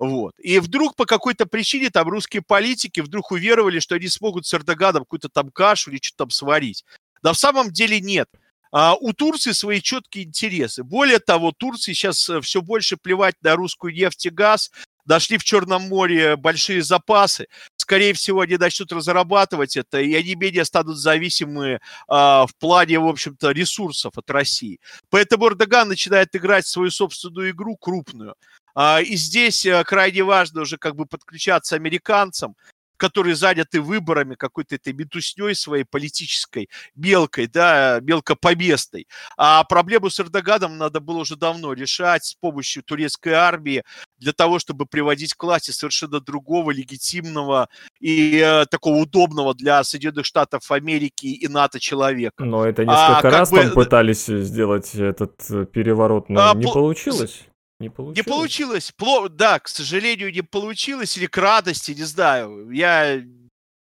Вот. 0.02 0.34
И 0.40 0.58
вдруг 0.58 0.96
по 0.96 1.06
какой-то 1.06 1.46
причине 1.46 1.92
там 1.92 2.10
русские 2.10 2.42
политики 2.42 3.02
вдруг 3.02 3.32
уверовали, 3.32 3.78
что 3.78 3.94
они 3.94 4.08
смогут 4.08 4.48
с 4.48 4.54
Эрдоганом 4.56 5.04
какую-то 5.04 5.30
там 5.30 5.52
кашу 5.52 5.92
или 5.92 6.00
что-то 6.02 6.24
там 6.24 6.30
сварить. 6.32 6.84
Да 7.22 7.34
в 7.34 7.38
самом 7.38 7.70
деле 7.70 8.02
нет. 8.02 8.28
А 8.72 8.96
у 8.96 9.14
Турции 9.14 9.52
свои 9.52 9.80
четкие 9.80 10.24
интересы. 10.24 10.84
Более 10.84 11.20
того, 11.20 11.52
Турции 11.52 11.94
сейчас 11.94 12.32
все 12.42 12.62
больше 12.64 12.98
плевать 12.98 13.36
на 13.44 13.56
русскую 13.56 13.94
нефть 13.94 14.26
и 14.26 14.30
газ. 14.32 14.72
Дошли 15.06 15.38
в 15.38 15.44
Черном 15.44 15.84
море 15.84 16.36
большие 16.36 16.82
запасы. 16.82 17.46
Скорее 17.76 18.14
всего, 18.14 18.42
они 18.42 18.58
начнут 18.58 18.92
разрабатывать 18.92 19.78
это, 19.78 20.00
и 20.00 20.16
они 20.16 20.34
менее 20.34 20.66
станут 20.66 20.98
зависимы 20.98 21.80
а, 22.08 22.48
в 22.48 22.56
плане, 22.56 22.98
в 22.98 23.08
общем-то, 23.08 23.52
ресурсов 23.52 24.14
от 24.16 24.30
России. 24.32 24.80
Поэтому 25.10 25.48
Эрдоган 25.48 25.90
начинает 25.90 26.36
играть 26.36 26.66
свою 26.66 26.90
собственную 26.90 27.52
игру 27.52 27.76
крупную. 27.76 28.36
А, 28.76 29.02
И 29.02 29.16
здесь 29.16 29.66
э, 29.66 29.84
крайне 29.84 30.24
важно 30.24 30.62
уже 30.62 30.78
как 30.78 30.96
бы 30.96 31.06
подключаться 31.06 31.76
американцам, 31.76 32.56
которые 32.98 33.34
заняты 33.36 33.82
выборами 33.82 34.36
какой-то 34.36 34.76
этой 34.76 34.94
метусней 34.94 35.56
своей 35.56 35.86
политической, 35.86 36.70
мелкой, 36.94 37.48
да, 37.48 38.00
мелкопоместной. 38.04 39.08
А 39.38 39.64
проблему 39.64 40.12
с 40.12 40.20
Эрдоганом 40.20 40.78
надо 40.78 41.00
было 41.00 41.18
уже 41.22 41.36
давно 41.36 41.74
решать 41.74 42.26
с 42.26 42.36
помощью 42.36 42.84
турецкой 42.84 43.34
армии 43.34 43.82
для 44.20 44.34
того, 44.34 44.60
чтобы 44.60 44.86
приводить 44.86 45.34
к 45.34 45.44
власти 45.44 45.72
совершенно 45.72 46.20
другого, 46.20 46.70
легитимного 46.70 47.70
и 48.00 48.38
э, 48.38 48.66
такого 48.68 48.98
удобного 48.98 49.56
для 49.56 49.84
Соединенных 49.84 50.28
Штатов 50.28 50.70
Америки 50.72 51.26
и 51.26 51.48
НАТО 51.48 51.80
человека. 51.80 52.44
Но 52.44 52.66
это 52.68 52.84
А, 52.84 52.86
несколько 52.86 53.22
как 53.24 53.34
раз 53.34 53.50
бы, 53.50 53.58
там 53.58 53.68
э, 53.68 53.74
пытались 53.74 54.26
сделать 54.28 54.94
этот 54.94 55.42
э, 55.50 55.66
переворот, 55.66 56.30
но 56.30 56.52
А, 56.52 56.54
не 56.54 56.66
по- 56.66 56.74
получилось. 56.74 57.46
Не 57.82 57.90
получилось. 57.90 58.18
Не 58.18 58.24
получилось. 58.24 58.94
Пло- 58.98 59.30
Да, 59.30 59.60
к 59.60 59.68
сожалению, 59.68 60.32
не 60.32 60.42
получилось. 60.42 61.18
Или 61.18 61.26
к 61.28 61.38
радости, 61.38 61.92
не 61.92 62.04
знаю. 62.04 62.70
Я 62.72 63.22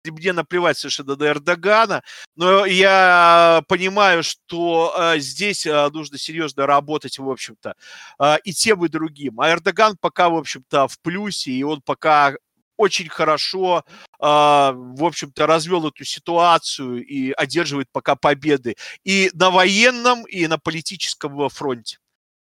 мне 0.06 0.34
наплевать 0.34 0.78
совершенно 0.78 1.16
на 1.16 1.26
Эрдогана, 1.26 2.02
но 2.36 2.66
я 2.66 3.62
понимаю, 3.68 4.24
что 4.24 4.96
э, 4.98 5.20
здесь 5.20 5.66
э, 5.66 5.90
нужно 5.90 6.18
серьезно 6.18 6.66
работать, 6.66 7.20
в 7.20 7.30
общем-то, 7.30 7.74
э, 8.20 8.38
и 8.44 8.54
тем, 8.54 8.84
и 8.86 8.90
другим. 8.90 9.40
А 9.42 9.52
Эрдоган 9.52 9.98
пока, 10.00 10.30
в 10.30 10.36
общем-то, 10.36 10.88
в 10.88 11.00
плюсе, 11.02 11.52
и 11.52 11.64
он 11.64 11.82
пока 11.82 12.34
очень 12.78 13.10
хорошо, 13.10 13.84
э, 14.20 14.24
в 14.24 15.04
общем-то, 15.04 15.46
развел 15.46 15.88
эту 15.88 16.06
ситуацию 16.06 17.06
и 17.06 17.32
одерживает 17.32 17.90
пока 17.92 18.16
победы 18.16 18.78
и 19.04 19.30
на 19.34 19.52
военном, 19.52 20.24
и 20.26 20.48
на 20.48 20.58
политическом 20.58 21.50
фронте. 21.50 21.98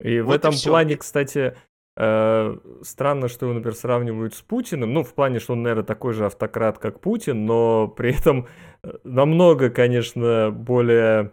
И 0.01 0.21
в 0.21 0.27
Вот 0.27 0.35
и 0.35 0.37
этом 0.39 0.53
всё. 0.53 0.71
плане, 0.71 0.97
кстати, 0.97 1.57
э, 1.97 2.57
странно, 2.83 3.29
что 3.29 3.47
его, 3.47 3.55
например, 3.55 3.75
сравнивают 3.77 4.35
с 4.35 4.43
Путиным. 4.43 4.93
Ну, 4.95 5.03
в 5.05 5.15
плане, 5.15 5.39
что 5.39 5.53
он, 5.53 5.63
наверное, 5.63 5.85
такой 5.85 6.13
же 6.15 6.27
автократ, 6.27 6.79
как 6.79 7.01
Путин, 7.01 7.47
но 7.47 7.89
при 7.89 8.17
этом 8.17 8.47
э, 8.83 8.93
намного, 9.05 9.71
конечно, 9.71 10.51
более, 10.51 11.33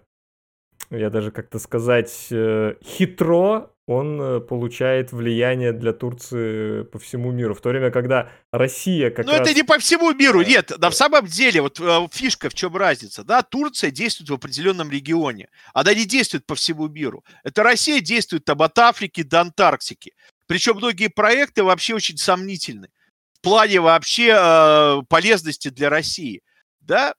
я 0.90 1.10
даже 1.10 1.32
как-то 1.32 1.60
сказать, 1.60 2.28
э, 2.32 2.76
хитро 2.84 3.72
он 3.88 4.21
э, 4.21 4.39
получает 4.41 5.13
влияние 5.13 5.71
для 5.71 5.93
Турции 5.93 6.84
по 6.84 7.00
всему 7.00 7.32
миру. 7.32 7.56
В 7.56 7.62
то 7.62 7.69
время, 7.69 7.89
когда 7.89 8.30
Россия 8.52 9.10
как 9.10 9.26
Но 9.26 9.32
раз... 9.32 9.39
Ну, 9.39 9.45
это 9.45 9.54
не 9.56 9.63
по 9.63 9.80
всему 9.80 10.13
миру, 10.13 10.41
нет. 10.41 10.73
На 10.78 10.91
самом 10.91 11.26
деле, 11.26 11.62
вот 11.62 11.80
э, 11.80 12.08
фишка 12.12 12.50
в 12.50 12.54
чем 12.54 12.76
разница, 12.76 13.23
да, 13.23 13.41
Турция 13.41 13.89
действует 13.89 14.30
в 14.30 14.34
определенном 14.34 14.91
регионе, 14.91 15.47
она 15.73 15.93
не 15.93 16.06
действует 16.06 16.45
по 16.45 16.56
всему 16.56 16.89
миру. 16.89 17.23
Это 17.45 17.63
Россия 17.63 18.02
действует 18.02 18.43
там 18.43 18.62
от 18.62 18.78
Африки 18.78 19.23
до 19.23 19.41
Антарктики. 19.41 20.13
Причем 20.47 20.76
многие 20.76 21.08
проекты 21.08 21.63
вообще 21.63 21.95
очень 21.95 22.17
сомнительны 22.17 22.89
в 23.36 23.41
плане 23.41 23.80
вообще 23.80 24.36
э, 24.38 25.02
полезности 25.08 25.69
для 25.69 25.89
России, 25.89 26.41
да, 26.82 27.13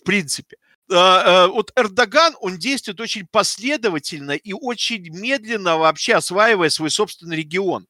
в 0.00 0.04
принципе. 0.04 0.56
Э, 0.92 0.96
э, 0.96 1.46
Вот 1.48 1.72
Эрдоган, 1.76 2.34
он 2.40 2.58
действует 2.58 3.00
очень 3.00 3.26
последовательно 3.30 4.32
и 4.32 4.52
очень 4.52 5.08
медленно 5.10 5.78
вообще 5.78 6.14
осваивая 6.14 6.68
свой 6.68 6.90
собственный 6.90 7.36
регион. 7.36 7.86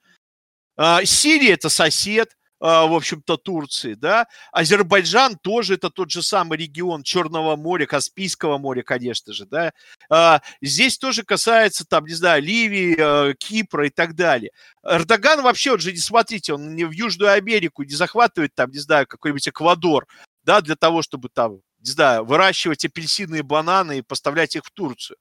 А, 0.77 1.05
Сирия– 1.05 1.53
это 1.55 1.69
сосед, 1.69 2.37
а, 2.61 2.87
в 2.87 2.95
общем-то, 2.95 3.37
Турции, 3.37 3.95
да. 3.95 4.27
Азербайджан 4.53 5.37
тоже 5.43 5.75
это 5.75 5.91
тот 5.91 6.11
же 6.11 6.23
самый 6.23 6.59
регион 6.59 7.03
Черного 7.03 7.57
моря, 7.57 7.87
Каспийского 7.87 8.57
моря, 8.59 8.83
конечно 8.83 9.33
же, 9.33 9.47
да. 9.47 9.73
А, 10.09 10.41
Здесь 10.63 10.97
тоже 10.99 11.25
касается, 11.25 11.85
там, 11.85 12.07
не 12.07 12.15
знаю, 12.15 12.43
Ливии, 12.43 12.95
э, 12.97 13.35
Кипра 13.35 13.87
и 13.87 13.91
так 13.91 14.15
далее. 14.15 14.53
Эрдоган 14.85 15.43
вообще, 15.43 15.73
он 15.73 15.81
же, 15.81 15.93
не 15.93 15.99
смотрите, 15.99 16.55
он 16.55 16.75
не 16.77 16.85
в 16.85 16.93
Южную 16.93 17.33
Америку 17.33 17.83
не 17.83 17.95
захватывает, 17.95 18.55
там, 18.55 18.71
не 18.71 18.79
знаю, 18.79 19.07
какой-нибудь 19.09 19.49
Эквадор, 19.49 20.07
да, 20.45 20.61
для 20.61 20.77
того, 20.77 21.03
чтобы 21.03 21.29
там, 21.29 21.61
не 21.83 21.91
знаю, 21.91 22.25
выращивать 22.25 22.85
апельсины 22.85 23.39
и 23.39 23.43
бананы 23.43 23.99
и 23.99 24.03
поставлять 24.03 24.57
их 24.57 24.65
в 24.65 24.71
Турцию 24.71 25.19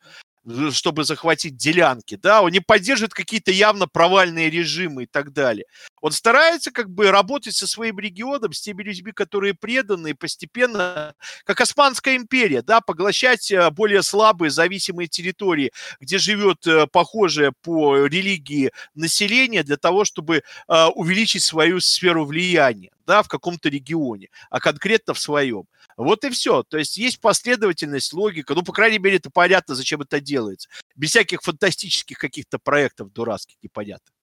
чтобы 0.72 1.04
захватить 1.04 1.56
делянки, 1.56 2.16
да, 2.16 2.42
он 2.42 2.52
не 2.52 2.60
поддерживает 2.60 3.14
какие-то 3.14 3.52
явно 3.52 3.88
провальные 3.88 4.50
режимы 4.50 5.04
и 5.04 5.06
так 5.06 5.34
далее. 5.34 5.66
Он 6.02 6.12
старается 6.12 6.72
как 6.72 6.90
бы 6.90 7.12
работать 7.12 7.56
со 7.56 7.68
своим 7.68 8.00
регионом, 8.00 8.54
с 8.54 8.62
теми 8.62 8.82
людьми, 8.82 9.12
которые 9.12 9.54
преданы, 9.54 10.10
и 10.10 10.14
постепенно, 10.14 11.14
как 11.46 11.62
Османская 11.62 12.16
империя, 12.16 12.64
да, 12.64 12.82
поглощать 12.82 13.52
э, 13.52 13.70
более 13.70 14.02
слабые 14.02 14.50
зависимые 14.50 15.08
территории, 15.08 15.72
где 16.00 16.18
живет 16.18 16.66
э, 16.66 16.88
похожее 16.88 17.54
по 17.62 18.08
религии 18.08 18.72
население, 18.96 19.64
для 19.64 19.78
того, 19.78 20.06
чтобы 20.06 20.38
э, 20.68 20.86
увеличить 20.96 21.44
свою 21.44 21.80
сферу 21.80 22.26
влияния. 22.26 22.90
Да, 23.12 23.24
в 23.24 23.28
каком-то 23.28 23.68
регионе, 23.68 24.30
а 24.50 24.62
конкретно 24.62 25.14
в 25.14 25.20
своем. 25.20 25.66
Вот 25.98 26.24
и 26.24 26.30
все. 26.30 26.64
То 26.64 26.78
есть 26.78 26.96
есть 26.96 27.20
последовательность, 27.20 28.14
логика. 28.14 28.56
Ну, 28.56 28.64
по 28.64 28.72
крайней 28.72 29.00
мере, 29.00 29.18
это 29.18 29.30
понятно, 29.30 29.76
зачем 29.76 30.00
это 30.00 30.22
делается. 30.22 30.70
Без 30.96 31.10
всяких 31.10 31.42
фантастических 31.42 32.18
каких-то 32.18 32.58
проектов 32.58 33.12
дурацких 33.12 33.58
непонятных. 33.62 34.14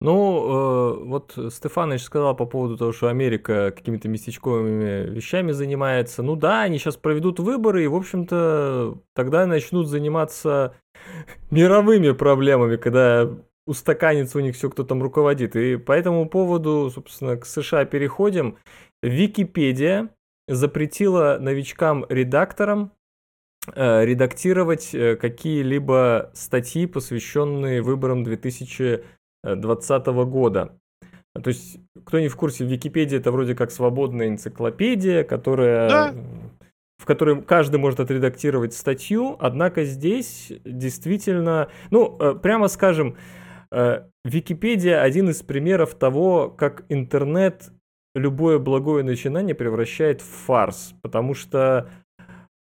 Ну, 0.00 0.98
э, 0.98 1.04
вот 1.04 1.38
Стефаныч 1.52 2.02
сказал 2.02 2.34
по 2.34 2.46
поводу 2.46 2.76
того, 2.76 2.90
что 2.90 3.06
Америка 3.06 3.70
какими-то 3.70 4.08
местечковыми 4.08 5.08
вещами 5.08 5.52
занимается. 5.52 6.24
Ну 6.24 6.34
да, 6.34 6.62
они 6.62 6.78
сейчас 6.78 6.96
проведут 6.96 7.38
выборы, 7.38 7.84
и, 7.84 7.86
в 7.86 7.94
общем-то, 7.94 8.98
тогда 9.14 9.46
начнут 9.46 9.86
заниматься 9.86 10.74
мировыми 11.52 12.10
проблемами, 12.10 12.74
когда 12.74 13.30
устаканится 13.66 14.38
у 14.38 14.40
них 14.40 14.54
все, 14.54 14.70
кто 14.70 14.84
там 14.84 15.02
руководит. 15.02 15.56
И 15.56 15.76
по 15.76 15.92
этому 15.92 16.28
поводу, 16.28 16.90
собственно, 16.94 17.36
к 17.36 17.44
США 17.44 17.84
переходим. 17.84 18.58
Википедия 19.02 20.08
запретила 20.48 21.38
новичкам-редакторам 21.40 22.92
э, 23.74 24.04
редактировать 24.04 24.94
э, 24.94 25.16
какие-либо 25.16 26.30
статьи, 26.34 26.86
посвященные 26.86 27.82
выборам 27.82 28.24
2020 28.24 30.06
года. 30.06 30.78
То 31.42 31.48
есть, 31.48 31.78
кто 32.04 32.18
не 32.18 32.28
в 32.28 32.36
курсе, 32.36 32.64
Википедия 32.64 33.18
это 33.18 33.30
вроде 33.30 33.54
как 33.54 33.70
свободная 33.70 34.28
энциклопедия, 34.28 35.24
которая 35.24 35.88
да. 35.88 36.14
в 36.98 37.04
которой 37.04 37.42
каждый 37.42 37.76
может 37.76 38.00
отредактировать 38.00 38.72
статью, 38.72 39.36
однако 39.38 39.84
здесь 39.84 40.52
действительно, 40.64 41.68
ну, 41.90 42.16
э, 42.18 42.34
прямо 42.34 42.68
скажем, 42.68 43.16
Википедия 44.24 45.02
один 45.02 45.30
из 45.30 45.42
примеров 45.42 45.94
того, 45.94 46.48
как 46.48 46.84
интернет 46.88 47.70
любое 48.14 48.58
благое 48.58 49.04
начинание 49.04 49.54
превращает 49.54 50.20
в 50.22 50.24
фарс, 50.24 50.94
потому 51.02 51.34
что 51.34 51.90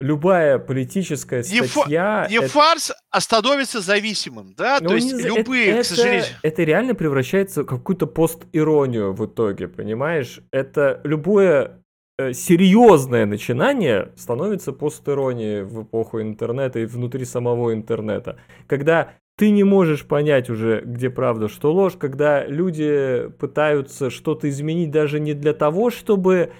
любая 0.00 0.58
политическая 0.58 1.42
статья... 1.42 1.60
Не, 1.60 1.66
фа- 1.66 2.28
не 2.30 2.36
это... 2.38 2.48
фарс, 2.48 2.92
а 3.10 3.20
становится 3.20 3.80
зависимым, 3.80 4.54
да? 4.56 4.78
Но 4.80 4.90
То 4.90 4.94
есть 4.94 5.12
не... 5.12 5.22
любые, 5.22 5.66
это, 5.70 5.82
к 5.82 5.86
сожалению... 5.86 6.24
Это 6.42 6.62
реально 6.62 6.94
превращается 6.94 7.62
в 7.62 7.66
какую-то 7.66 8.06
пост-иронию 8.06 9.12
в 9.12 9.26
итоге, 9.26 9.68
понимаешь? 9.68 10.40
Это 10.52 11.00
любое 11.04 11.82
э, 12.18 12.32
серьезное 12.32 13.26
начинание 13.26 14.12
становится 14.16 14.72
пост-иронией 14.72 15.62
в 15.62 15.82
эпоху 15.82 16.22
интернета 16.22 16.78
и 16.78 16.86
внутри 16.86 17.24
самого 17.26 17.74
интернета. 17.74 18.38
Когда 18.66 19.14
ты 19.40 19.48
не 19.52 19.64
можешь 19.64 20.04
понять 20.04 20.50
уже, 20.50 20.82
где 20.84 21.08
правда, 21.08 21.48
что 21.48 21.72
ложь, 21.72 21.96
когда 21.96 22.44
люди 22.44 23.30
пытаются 23.38 24.10
что-то 24.10 24.50
изменить 24.50 24.90
даже 24.90 25.18
не 25.18 25.32
для 25.32 25.54
того, 25.54 25.88
чтобы 25.88 26.52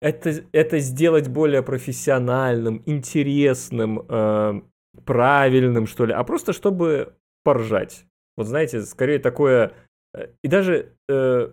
это, 0.00 0.42
это 0.52 0.78
сделать 0.78 1.28
более 1.28 1.62
профессиональным, 1.62 2.82
интересным, 2.86 4.06
э, 4.08 4.62
правильным, 5.04 5.86
что 5.86 6.06
ли, 6.06 6.14
а 6.14 6.24
просто 6.24 6.54
чтобы 6.54 7.12
поржать. 7.44 8.06
Вот 8.38 8.46
знаете, 8.46 8.80
скорее 8.80 9.18
такое... 9.18 9.72
Э, 10.14 10.28
и 10.42 10.48
даже 10.48 10.94
э, 11.10 11.52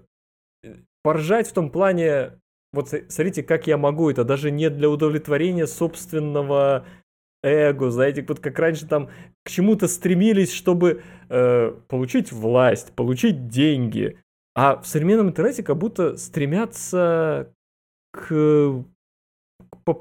поржать 1.03 1.49
в 1.49 1.53
том 1.53 1.69
плане, 1.69 2.39
вот 2.71 2.93
смотрите, 3.09 3.43
как 3.43 3.67
я 3.67 3.77
могу, 3.77 4.09
это 4.09 4.23
даже 4.23 4.51
не 4.51 4.69
для 4.69 4.89
удовлетворения 4.89 5.67
собственного 5.67 6.85
эго, 7.45 7.91
знаете, 7.91 8.25
вот 8.27 8.39
как 8.39 8.57
раньше 8.57 8.87
там 8.87 9.09
к 9.43 9.49
чему-то 9.49 9.87
стремились, 9.87 10.51
чтобы 10.51 11.03
э, 11.29 11.71
получить 11.87 12.31
власть, 12.31 12.93
получить 12.93 13.47
деньги. 13.47 14.19
А 14.55 14.81
в 14.81 14.87
современном 14.87 15.29
интернете 15.29 15.63
как 15.63 15.77
будто 15.77 16.17
стремятся 16.17 17.53
к, 18.11 18.83
к, 19.69 19.95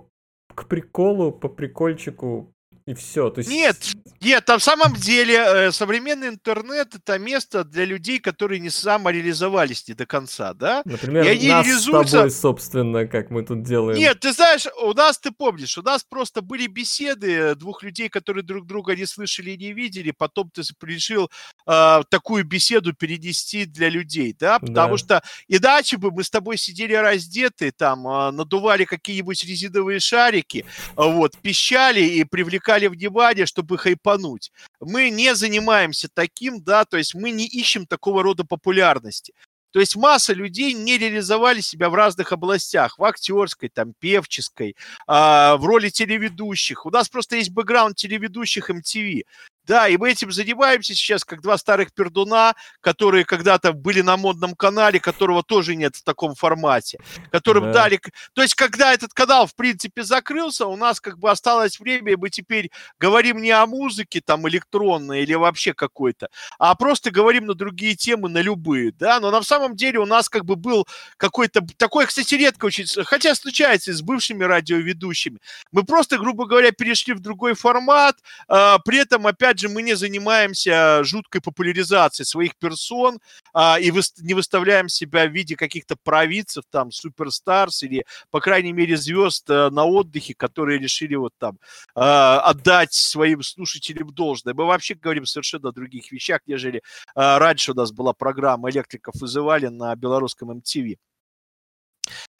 к 0.54 0.68
приколу, 0.68 1.32
по 1.32 1.48
прикольчику, 1.48 2.53
и 2.86 2.92
все. 2.92 3.30
То 3.30 3.38
есть... 3.38 3.50
Нет, 3.50 3.76
нет, 4.20 4.46
на 4.46 4.58
самом 4.58 4.94
деле 4.94 5.36
э, 5.36 5.72
современный 5.72 6.28
интернет 6.28 6.94
это 6.94 7.18
место 7.18 7.64
для 7.64 7.86
людей, 7.86 8.18
которые 8.18 8.60
не 8.60 8.68
самореализовались 8.68 9.88
не 9.88 9.94
до 9.94 10.04
конца, 10.04 10.52
да? 10.52 10.82
Например, 10.84 11.24
и 11.24 11.28
они 11.28 11.48
нас 11.48 11.66
реализуются... 11.66 12.08
с 12.08 12.12
тобой, 12.12 12.30
собственно, 12.30 13.06
как 13.06 13.30
мы 13.30 13.42
тут 13.42 13.62
делаем. 13.62 13.98
Нет, 13.98 14.20
ты 14.20 14.34
знаешь, 14.34 14.66
у 14.82 14.92
нас, 14.92 15.18
ты 15.18 15.30
помнишь, 15.30 15.78
у 15.78 15.82
нас 15.82 16.04
просто 16.04 16.42
были 16.42 16.66
беседы 16.66 17.54
двух 17.54 17.82
людей, 17.82 18.10
которые 18.10 18.44
друг 18.44 18.66
друга 18.66 18.94
не 18.94 19.06
слышали 19.06 19.52
и 19.52 19.56
не 19.56 19.72
видели, 19.72 20.10
потом 20.10 20.50
ты 20.50 20.62
решил 20.82 21.30
э, 21.66 22.02
такую 22.10 22.44
беседу 22.44 22.92
перенести 22.92 23.64
для 23.64 23.88
людей, 23.88 24.36
да? 24.38 24.58
Потому 24.58 24.94
да. 24.94 24.98
что 24.98 25.22
иначе 25.48 25.96
бы 25.96 26.10
мы 26.10 26.22
с 26.22 26.28
тобой 26.28 26.58
сидели 26.58 26.92
раздеты, 26.92 27.72
там, 27.72 28.06
э, 28.06 28.30
надували 28.30 28.84
какие-нибудь 28.84 29.42
резиновые 29.42 30.00
шарики, 30.00 30.66
вот, 30.96 31.38
пищали 31.38 32.02
и 32.02 32.24
привлекали 32.24 32.73
привлекали 32.74 32.86
внимание, 32.88 33.46
чтобы 33.46 33.78
хайпануть. 33.78 34.52
Мы 34.80 35.10
не 35.10 35.34
занимаемся 35.34 36.08
таким, 36.12 36.62
да, 36.62 36.84
то 36.84 36.96
есть 36.96 37.14
мы 37.14 37.30
не 37.30 37.46
ищем 37.46 37.86
такого 37.86 38.22
рода 38.22 38.44
популярности. 38.44 39.32
То 39.72 39.80
есть 39.80 39.96
масса 39.96 40.34
людей 40.34 40.72
не 40.72 40.98
реализовали 40.98 41.60
себя 41.60 41.88
в 41.88 41.94
разных 41.94 42.32
областях, 42.32 42.96
в 42.98 43.04
актерской, 43.04 43.68
там, 43.68 43.92
певческой, 43.98 44.70
э, 44.70 44.76
в 45.08 45.64
роли 45.64 45.88
телеведущих. 45.88 46.86
У 46.86 46.90
нас 46.90 47.08
просто 47.08 47.36
есть 47.36 47.50
бэкграунд 47.50 47.96
телеведущих 47.96 48.70
MTV. 48.70 49.22
Да, 49.66 49.88
и 49.88 49.96
мы 49.96 50.10
этим 50.10 50.30
занимаемся 50.30 50.94
сейчас, 50.94 51.24
как 51.24 51.40
два 51.40 51.56
старых 51.56 51.92
пердуна, 51.92 52.54
которые 52.80 53.24
когда-то 53.24 53.72
были 53.72 54.02
на 54.02 54.16
модном 54.16 54.54
канале, 54.54 55.00
которого 55.00 55.42
тоже 55.42 55.74
нет 55.74 55.96
в 55.96 56.02
таком 56.02 56.34
формате, 56.34 56.98
которым 57.30 57.64
да. 57.64 57.72
дали... 57.72 58.00
То 58.34 58.42
есть, 58.42 58.54
когда 58.54 58.92
этот 58.92 59.14
канал, 59.14 59.46
в 59.46 59.54
принципе, 59.54 60.02
закрылся, 60.02 60.66
у 60.66 60.76
нас 60.76 61.00
как 61.00 61.18
бы 61.18 61.30
осталось 61.30 61.80
время, 61.80 62.12
и 62.12 62.16
мы 62.16 62.28
теперь 62.28 62.70
говорим 62.98 63.40
не 63.40 63.52
о 63.52 63.66
музыке 63.66 64.20
там 64.20 64.46
электронной 64.48 65.22
или 65.22 65.32
вообще 65.34 65.72
какой-то, 65.72 66.28
а 66.58 66.74
просто 66.74 67.10
говорим 67.10 67.46
на 67.46 67.54
другие 67.54 67.94
темы, 67.94 68.28
на 68.28 68.42
любые, 68.42 68.92
да, 68.92 69.18
но 69.20 69.30
на 69.30 69.42
самом 69.42 69.76
деле 69.76 69.98
у 69.98 70.06
нас 70.06 70.28
как 70.28 70.44
бы 70.44 70.56
был 70.56 70.86
какой-то... 71.16 71.62
Такой, 71.78 72.06
кстати, 72.06 72.34
редко 72.34 72.66
очень... 72.66 72.84
Хотя 73.04 73.34
случается 73.34 73.92
и 73.92 73.94
с 73.94 74.02
бывшими 74.02 74.44
радиоведущими. 74.44 75.38
Мы 75.72 75.84
просто, 75.84 76.18
грубо 76.18 76.46
говоря, 76.46 76.70
перешли 76.72 77.14
в 77.14 77.20
другой 77.20 77.54
формат, 77.54 78.16
э, 78.48 78.76
при 78.84 78.98
этом 78.98 79.26
опять 79.26 79.53
опять 79.54 79.60
же, 79.60 79.68
мы 79.68 79.82
не 79.82 79.94
занимаемся 79.94 81.04
жуткой 81.04 81.40
популяризацией 81.40 82.26
своих 82.26 82.56
персон 82.56 83.18
а, 83.52 83.78
и 83.80 83.90
вы, 83.90 84.00
не 84.20 84.34
выставляем 84.34 84.88
себя 84.88 85.26
в 85.26 85.32
виде 85.32 85.54
каких-то 85.56 85.96
провидцев, 86.02 86.64
там, 86.70 86.90
суперстарс 86.90 87.84
или, 87.84 88.04
по 88.30 88.40
крайней 88.40 88.72
мере, 88.72 88.96
звезд 88.96 89.48
а, 89.50 89.70
на 89.70 89.84
отдыхе, 89.84 90.34
которые 90.34 90.78
решили 90.78 91.14
вот 91.14 91.32
там 91.38 91.58
а, 91.94 92.40
отдать 92.40 92.92
своим 92.92 93.42
слушателям 93.42 94.12
должное. 94.12 94.54
Мы 94.54 94.66
вообще 94.66 94.94
говорим 94.94 95.26
совершенно 95.26 95.68
о 95.68 95.72
других 95.72 96.10
вещах, 96.12 96.40
нежели 96.46 96.82
а, 97.14 97.38
раньше 97.38 97.72
у 97.72 97.74
нас 97.74 97.92
была 97.92 98.12
программа 98.12 98.70
«Электриков 98.70 99.14
вызывали» 99.20 99.68
на 99.68 99.94
белорусском 99.94 100.50
MTV. 100.50 100.96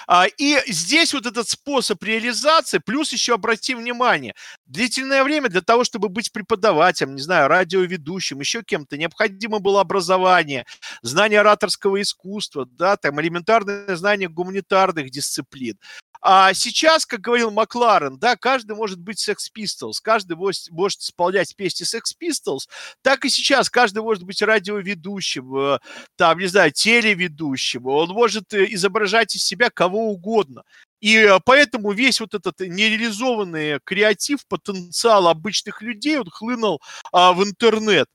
А, 0.06 0.26
и 0.26 0.58
здесь 0.66 1.14
вот 1.14 1.26
этот 1.26 1.48
способ 1.48 2.02
реализации, 2.02 2.78
плюс 2.78 3.12
еще 3.12 3.34
обрати 3.34 3.74
внимание, 3.74 4.34
длительное 4.66 5.24
время 5.24 5.48
для 5.48 5.60
того, 5.60 5.84
чтобы 5.84 6.08
быть 6.08 6.32
преподавателем, 6.32 7.14
не 7.14 7.22
знаю, 7.22 7.48
радиоведущим, 7.48 8.40
еще 8.40 8.62
кем-то, 8.62 8.96
необходимо 8.96 9.58
было 9.58 9.80
образование, 9.80 10.66
знание 11.02 11.40
ораторского 11.40 12.00
искусства, 12.00 12.66
да, 12.66 12.96
там 12.96 13.20
элементарное 13.20 13.96
знание 13.96 14.28
гуманитарных 14.28 15.10
дисциплин. 15.10 15.78
А 16.26 16.54
сейчас, 16.54 17.04
как 17.04 17.20
говорил 17.20 17.50
Макларен, 17.50 18.18
да, 18.18 18.34
каждый 18.34 18.74
может 18.74 18.98
быть 18.98 19.28
Sex 19.28 19.36
Pistols, 19.54 19.96
каждый 20.02 20.36
может, 20.38 20.70
может 20.70 21.00
исполнять 21.00 21.54
песни 21.54 21.84
Sex 21.84 22.14
Pistols, 22.18 22.66
так 23.02 23.26
и 23.26 23.28
сейчас 23.28 23.68
каждый 23.68 24.02
может 24.02 24.24
быть 24.24 24.40
радиоведущим, 24.40 25.54
э, 25.54 25.78
там, 26.16 26.38
не 26.38 26.46
знаю, 26.46 26.72
телеведущим, 26.72 27.84
он 27.84 28.08
может 28.08 28.54
э, 28.54 28.64
изображать 28.70 29.36
из 29.36 29.44
себя 29.44 29.68
кого 29.68 30.12
угодно. 30.12 30.62
И 31.02 31.14
э, 31.18 31.38
поэтому 31.44 31.92
весь 31.92 32.20
вот 32.20 32.32
этот 32.32 32.58
нереализованный 32.60 33.78
креатив, 33.84 34.46
потенциал 34.46 35.28
обычных 35.28 35.82
людей, 35.82 36.18
он 36.18 36.30
хлынул 36.30 36.80
а, 37.12 37.34
в 37.34 37.44
интернет. 37.44 38.08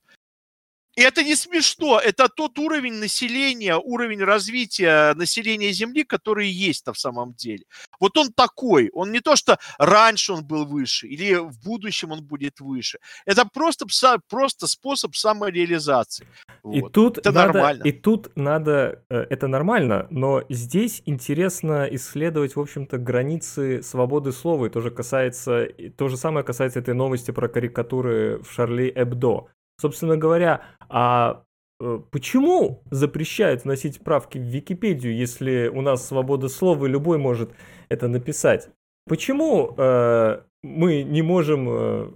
И 1.00 1.02
это 1.02 1.24
не 1.24 1.34
смешно, 1.34 1.98
это 1.98 2.28
тот 2.28 2.58
уровень 2.58 2.92
населения, 2.92 3.74
уровень 3.76 4.22
развития 4.22 5.14
населения 5.14 5.72
Земли, 5.72 6.04
который 6.04 6.46
есть 6.48 6.86
на 6.86 6.92
самом 6.92 7.32
деле. 7.32 7.64
Вот 8.00 8.18
он 8.18 8.30
такой, 8.34 8.90
он 8.92 9.10
не 9.10 9.20
то, 9.20 9.34
что 9.34 9.58
раньше 9.78 10.34
он 10.34 10.44
был 10.44 10.66
выше 10.66 11.06
или 11.06 11.36
в 11.36 11.58
будущем 11.64 12.12
он 12.12 12.22
будет 12.22 12.60
выше. 12.60 12.98
Это 13.24 13.46
просто, 13.46 13.86
просто 14.28 14.66
способ 14.66 15.16
самореализации. 15.16 16.26
И 16.70 16.82
вот. 16.82 16.92
тут 16.92 17.16
это 17.16 17.32
надо, 17.32 17.52
нормально. 17.54 17.82
И 17.84 17.92
тут 17.92 18.36
надо, 18.36 19.02
э, 19.08 19.26
это 19.30 19.46
нормально, 19.46 20.06
но 20.10 20.42
здесь 20.50 21.02
интересно 21.06 21.88
исследовать, 21.90 22.56
в 22.56 22.60
общем-то, 22.60 22.98
границы 22.98 23.82
свободы 23.82 24.32
слова. 24.32 24.66
И 24.66 24.68
тоже 24.68 24.90
касается, 24.90 25.66
то 25.96 26.08
же 26.08 26.18
самое 26.18 26.44
касается 26.44 26.80
этой 26.80 26.92
новости 26.92 27.30
про 27.30 27.48
карикатуры 27.48 28.42
в 28.42 28.52
Шарли 28.52 28.92
Эбдо. 28.94 29.48
Собственно 29.80 30.16
говоря, 30.16 30.60
а 30.88 31.42
э, 31.80 31.98
почему 32.10 32.82
запрещают 32.90 33.64
вносить 33.64 34.00
правки 34.04 34.38
в 34.38 34.42
Википедию, 34.42 35.16
если 35.16 35.68
у 35.68 35.80
нас 35.80 36.06
свобода 36.06 36.48
слова 36.48 36.86
и 36.86 36.88
любой 36.90 37.18
может 37.18 37.50
это 37.88 38.08
написать? 38.08 38.68
Почему 39.08 39.74
э, 39.78 40.40
мы 40.62 41.02
не 41.02 41.22
можем 41.22 41.68
э, 41.70 42.10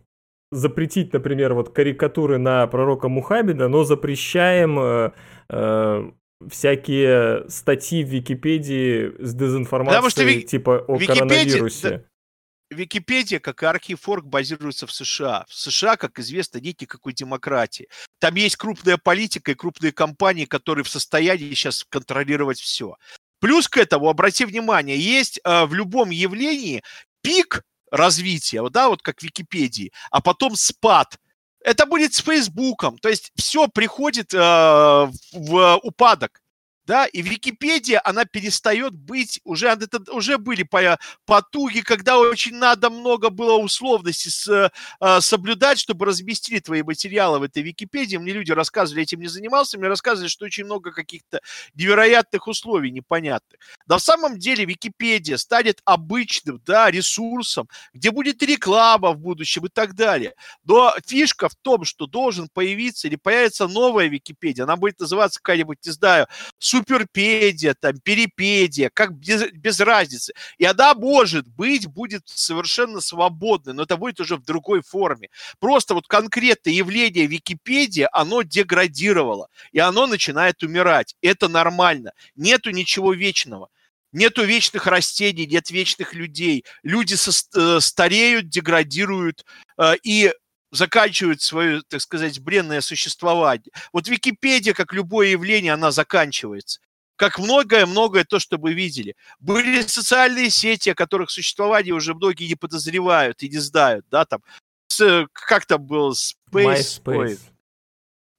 запретить, 0.53 1.13
например, 1.13 1.55
вот 1.55 1.71
карикатуры 1.71 2.39
на 2.39 2.67
пророка 2.67 3.09
Мухаммеда, 3.09 3.69
но 3.69 3.85
запрещаем 3.85 4.79
э, 4.79 5.11
э, 5.49 6.11
всякие 6.49 7.49
статьи 7.49 8.05
в 8.05 8.09
Википедии 8.09 9.13
с 9.19 9.35
дезинформацией 9.35 10.11
что 10.11 10.23
ви- 10.25 10.43
типа 10.43 10.85
о 10.87 10.97
Википедия- 10.97 11.15
коронавирусе? 11.19 12.05
Википедия, 12.71 13.41
как 13.41 13.63
и 13.63 13.67
архив.орг, 13.67 14.25
базируется 14.25 14.87
в 14.87 14.93
США. 14.93 15.45
В 15.49 15.55
США, 15.55 15.97
как 15.97 16.19
известно, 16.19 16.59
нет 16.59 16.81
никакой 16.81 17.13
демократии. 17.13 17.89
Там 18.19 18.35
есть 18.35 18.57
крупная 18.57 18.97
политика 18.97 19.53
и 19.53 19.55
крупные 19.55 19.93
компании, 19.93 20.45
которые 20.45 20.85
в 20.85 20.89
состоянии 20.89 21.51
сейчас 21.55 21.85
контролировать 21.89 22.61
все. 22.61 22.97
Плюс 23.41 23.69
к 23.69 23.77
этому, 23.77 24.09
обрати 24.09 24.45
внимание, 24.45 24.99
есть 24.99 25.41
э, 25.45 25.65
в 25.67 25.75
любом 25.75 26.11
явлении 26.11 26.83
пик 27.23 27.63
развития, 27.91 28.67
да, 28.71 28.89
вот 28.89 29.03
как 29.03 29.21
в 29.21 29.23
Википедии, 29.23 29.93
а 30.11 30.21
потом 30.21 30.57
спад. 30.57 31.19
Это 31.61 31.87
будет 31.87 32.13
с 32.15 32.23
Фейсбуком. 32.23 32.99
То 32.99 33.09
есть 33.09 33.33
все 33.37 33.69
приходит 33.69 34.35
э, 34.35 34.39
в, 34.39 35.11
в 35.33 35.81
упадок. 35.83 36.43
Да, 36.87 37.07
и 37.07 37.23
Википедия, 37.23 38.01
она 38.05 38.27
перестает 38.27 38.93
быть, 38.93 39.41
уже, 39.45 39.69
это, 39.69 40.03
уже 40.13 40.37
были 40.37 40.65
по- 40.65 40.99
потуги, 41.25 41.81
когда 41.81 42.19
очень 42.19 42.57
надо 42.57 42.91
много 42.91 43.31
было 43.31 43.55
условностей 43.55 44.31
с, 44.31 44.71
э, 45.01 45.21
соблюдать, 45.21 45.79
чтобы 45.79 46.05
разместили 46.05 46.59
твои 46.59 46.83
материалы 46.83 47.39
в 47.39 47.43
этой 47.45 47.63
Википедии. 47.63 48.19
Мне 48.19 48.33
люди 48.33 48.53
рассказывали, 48.53 49.03
этим 49.03 49.21
не 49.21 49.29
занимался, 49.29 49.79
мне 49.79 49.89
рассказывали, 49.89 50.29
что 50.29 50.45
очень 50.45 50.65
много 50.65 50.93
каких-то 50.93 51.41
невероятных 51.75 52.47
условий 52.49 52.91
непонятных. 52.91 53.61
Но 53.87 53.97
в 53.97 54.03
самом 54.03 54.39
деле 54.39 54.67
Википедия 54.67 55.39
станет 55.39 55.81
обычным 55.87 56.61
да, 56.67 56.91
ресурсом, 56.91 57.67
где 57.95 58.11
будет 58.11 58.43
реклама 58.43 59.13
в 59.13 59.19
будущем 59.19 59.65
и 59.65 59.69
так 59.71 59.95
далее. 59.95 60.35
Но 60.65 60.95
фишка 61.07 61.49
в 61.49 61.55
том, 61.55 61.85
что 61.85 62.07
должен 62.07 62.49
появиться 62.53 63.09
или 63.09 63.17
появится 63.17 63.69
новая 63.69 64.09
Википедия, 64.09 64.65
она 64.65 64.77
будет 64.77 65.01
называться 65.01 65.41
какая-нибудь, 65.41 65.79
не 65.85 65.93
знаю, 65.93 66.27
суперпедия, 66.75 67.75
там, 67.75 68.01
перипедия, 68.01 68.91
как 68.93 69.15
без, 69.15 69.51
без 69.53 69.81
разницы. 69.81 70.33
И 70.59 70.65
она, 70.65 70.95
может 70.95 71.47
быть, 71.47 71.87
будет 71.87 72.23
совершенно 72.27 73.01
свободной, 73.01 73.75
но 73.75 73.85
это 73.85 73.97
будет 73.97 74.21
уже 74.21 74.37
в 74.37 74.45
другой 74.45 74.83
форме. 74.83 75.29
Просто 75.61 75.95
вот 75.95 76.09
конкретное 76.09 76.73
явление 76.73 77.27
Википедии, 77.27 78.09
оно 78.13 78.43
деградировало, 78.43 79.49
и 79.73 79.79
оно 79.79 80.07
начинает 80.07 80.63
умирать. 80.63 81.15
Это 81.23 81.49
нормально. 81.49 82.13
Нету 82.35 82.71
ничего 82.71 83.13
вечного. 83.13 83.69
Нету 84.13 84.45
вечных 84.45 84.87
растений, 84.87 85.47
нет 85.47 85.71
вечных 85.71 86.15
людей. 86.15 86.65
Люди 86.83 87.15
со, 87.15 87.31
э, 87.31 87.81
стареют, 87.81 88.49
деградируют 88.49 89.45
э, 89.77 89.95
и 90.05 90.33
заканчивают 90.75 91.41
свое, 91.41 91.83
так 91.89 92.01
сказать, 92.01 92.41
бренное 92.41 92.81
существование. 92.81 93.71
Вот 93.93 94.09
Википедия, 94.09 94.75
как 94.75 94.93
любое 94.93 95.29
явление, 95.29 95.73
она 95.73 95.91
заканчивается. 95.91 96.81
Как 97.17 97.39
многое-многое 97.39 98.25
то, 98.25 98.41
что 98.41 98.59
мы 98.59 98.73
видели. 98.73 99.15
Были 99.39 99.83
социальные 99.83 100.51
сети, 100.51 100.91
о 100.91 100.95
которых 100.97 101.31
существовании 101.31 101.93
уже 101.93 102.13
многие 102.13 102.49
не 102.49 102.57
подозревают 102.57 103.43
и 103.45 103.49
не 103.49 103.59
знают, 103.59 104.05
да, 104.11 104.25
там, 104.25 104.41
с, 104.89 105.27
как 105.33 105.65
там 105.65 105.85
был, 105.85 106.13
Space, 106.13 107.01
MySpace. 107.05 107.39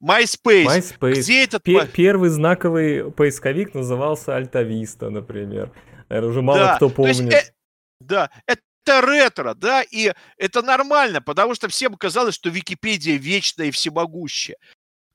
MySpace. 0.02 0.66
MySpace. 0.66 1.12
Где 1.14 1.44
этот... 1.44 1.62
Пе- 1.62 1.72
ма- 1.72 1.86
Первый 1.86 2.28
знаковый 2.28 3.10
поисковик 3.10 3.74
назывался 3.74 4.36
Альтависта, 4.36 5.08
например. 5.08 5.72
Наверное, 6.10 6.30
уже 6.30 6.42
мало 6.42 6.58
Да, 6.58 6.76
кто 6.76 6.90
то 6.90 7.06
есть, 7.06 7.20
помнит. 7.20 7.34
э, 7.34 7.52
да, 8.00 8.30
это 8.46 8.60
ретро, 8.88 9.54
да, 9.54 9.82
и 9.82 10.12
это 10.38 10.62
нормально, 10.62 11.20
потому 11.22 11.54
что 11.54 11.68
всем 11.68 11.94
казалось, 11.94 12.34
что 12.34 12.50
Википедия 12.50 13.16
вечная 13.16 13.66
и 13.68 13.70
всемогущая. 13.70 14.56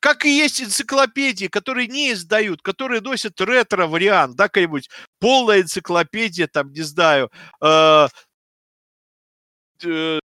Как 0.01 0.25
и 0.25 0.29
есть 0.31 0.61
энциклопедии, 0.61 1.47
которые 1.47 1.87
не 1.87 2.13
издают, 2.13 2.61
которые 2.63 3.01
носят 3.01 3.39
ретро-вариант, 3.41 4.35
да, 4.35 4.45
какая-нибудь 4.45 4.89
полная 5.19 5.61
энциклопедия, 5.61 6.47
там, 6.47 6.71
не 6.71 6.81
знаю, 6.81 7.31
э, 7.63 8.07
э, 9.83 10.19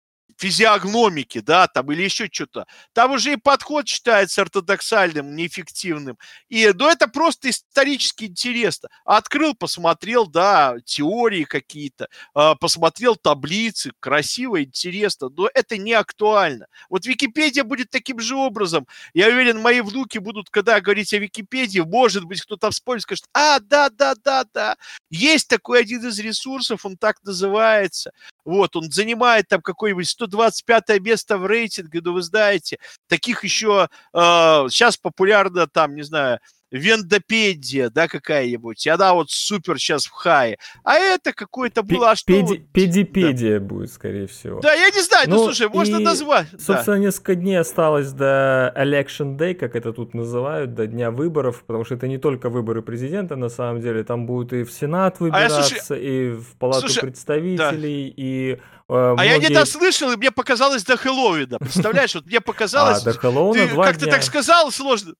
физиогномики, 0.44 1.40
да, 1.40 1.68
там, 1.68 1.90
или 1.94 2.04
еще 2.04 2.28
что-то. 2.30 2.66
Там 2.92 3.12
уже 3.12 3.32
и 3.34 3.38
подход 3.38 3.88
считается 3.88 4.42
ортодоксальным, 4.42 5.38
неэффективным. 5.38 6.18
И, 6.50 6.70
ну, 6.74 6.90
это 6.90 7.08
просто 7.08 7.50
исторически 7.50 8.26
интересно. 8.26 8.90
Открыл, 9.06 9.56
посмотрел, 9.56 10.28
да, 10.28 10.76
теории 10.84 11.46
какие-то, 11.46 12.10
э, 12.36 12.56
посмотрел 12.60 13.16
таблицы, 13.16 13.94
красиво, 14.02 14.62
интересно, 14.62 15.30
но 15.30 15.50
это 15.54 15.78
не 15.78 15.94
актуально. 15.94 16.68
Вот 16.90 17.06
Википедия 17.06 17.64
будет 17.64 17.90
таким 17.90 18.20
же 18.20 18.36
образом. 18.36 18.86
Я 19.14 19.28
уверен, 19.28 19.62
мои 19.62 19.80
внуки 19.80 20.18
будут, 20.18 20.50
когда 20.50 20.82
говорить 20.82 21.14
о 21.14 21.20
Википедии, 21.20 21.80
может 21.80 22.26
быть, 22.26 22.42
кто-то 22.42 22.70
вспомнит, 22.70 23.04
скажет, 23.04 23.26
а, 23.34 23.62
да, 23.62 23.90
да, 23.90 24.14
да, 24.16 24.44
да, 24.54 24.76
есть 25.10 25.48
такой 25.48 25.80
один 25.80 26.06
из 26.06 26.20
ресурсов, 26.20 26.86
он 26.86 26.98
так 26.98 27.24
называется. 27.24 28.12
Вот, 28.46 28.76
он 28.76 28.92
занимает 28.92 29.48
там 29.48 29.62
какое-нибудь 29.62 30.08
125 30.10 31.00
место 31.00 31.38
в 31.38 31.46
рейтинге, 31.46 32.02
ну, 32.04 32.14
вы 32.14 32.22
знаете, 32.22 32.78
таких 33.08 33.44
еще 33.44 33.88
э, 34.14 34.18
сейчас 34.18 34.98
популярно 34.98 35.68
там, 35.68 35.96
не 35.96 36.04
знаю, 36.04 36.40
Вендопедия, 36.74 37.90
да, 37.90 38.08
какая-нибудь, 38.08 38.86
и 38.86 38.90
она 38.90 39.14
вот 39.14 39.30
супер 39.32 39.78
сейчас 39.80 40.06
в 40.06 40.12
хае. 40.12 40.58
А 40.84 40.96
это 40.96 41.34
какое-то 41.34 41.84
было, 41.84 42.12
а 42.12 42.16
что... 42.16 42.32
Педи- 42.34 42.42
вот- 42.42 42.72
Педипедия 42.74 43.60
будет, 43.60 43.92
скорее 43.92 44.28
всего. 44.28 44.60
Да, 44.62 44.74
я 44.74 44.90
не 44.90 45.02
знаю, 45.02 45.30
ну, 45.30 45.36
Ну, 45.36 45.44
слушай, 45.46 45.68
можно 45.70 45.98
и, 45.98 46.04
назвать. 46.04 46.48
да. 46.52 46.58
Собственно, 46.60 46.96
несколько 46.96 47.36
дней 47.36 47.56
осталось 47.60 48.12
до 48.12 48.74
Election 48.76 49.38
Day, 49.38 49.54
как 49.54 49.76
это 49.76 49.94
тут 49.94 50.14
называют, 50.14 50.74
до 50.74 50.88
дня 50.88 51.12
выборов, 51.12 51.64
потому 51.66 51.86
что 51.86 51.96
это 51.96 52.08
не 52.08 52.18
только 52.18 52.50
выборы 52.50 52.82
президента, 52.82 53.36
на 53.36 53.50
самом 53.50 53.82
деле, 53.82 54.04
там 54.04 54.26
будут 54.26 54.54
и 54.54 54.64
в 54.64 54.72
Сенат 54.72 55.18
А 55.20 55.26
я, 55.26 55.32
выбираться, 55.32 55.76
слушай, 55.86 56.04
и 56.04 56.32
в 56.32 56.58
Палату 56.58 56.82
слушай, 56.88 57.02
представителей, 57.02 58.14
и 58.16 58.52
э, 58.54 58.58
А 58.90 59.16
я 59.26 59.34
не 59.34 59.40
многие- 59.40 59.54
дослышал, 59.54 60.12
и 60.12 60.18
мне 60.18 60.32
показалось 60.32 60.84
до 60.84 60.98
Хэллоуина. 60.98 61.60
Представляешь, 61.60 62.16
вот 62.16 62.26
мне 62.26 62.42
показалось... 62.52 63.02
А, 63.02 63.06
до 63.06 63.14
Хэллоуина 63.14 63.68
ты 63.68 63.76
как 63.76 63.98
дня. 63.98 64.06
ты 64.06 64.12
так 64.12 64.24
сказал, 64.24 64.72
сложно. 64.72 65.14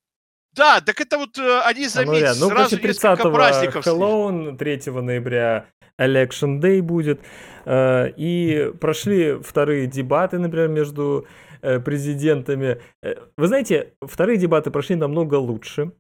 Да, 0.56 0.82
так 0.82 1.02
это 1.02 1.18
вот 1.18 1.38
э, 1.38 1.62
они 1.66 1.88
заметили 1.88 2.22
реально. 2.22 2.40
Ну, 2.42 2.48
сразу 2.50 2.76
короче, 2.76 2.88
несколько 2.88 3.16
30 3.16 3.34
праздников. 3.34 3.86
Хэллоуин, 3.86 4.58
3 4.58 4.82
ноября 4.88 5.66
Election 6.00 6.60
Day 6.60 6.82
будет. 6.82 7.22
Э, 7.66 8.10
И 8.16 8.72
прошли 8.80 9.40
вторые 9.42 9.88
дебаты, 9.88 10.40
например, 10.40 10.70
между 10.70 11.26
э, 11.62 11.80
президентами. 11.80 12.80
Вы 13.38 13.48
знаете, 13.48 13.94
вторые 14.02 14.38
дебаты 14.38 14.70
прошли 14.72 14.96
намного 14.96 15.36
лучше. 15.36 15.92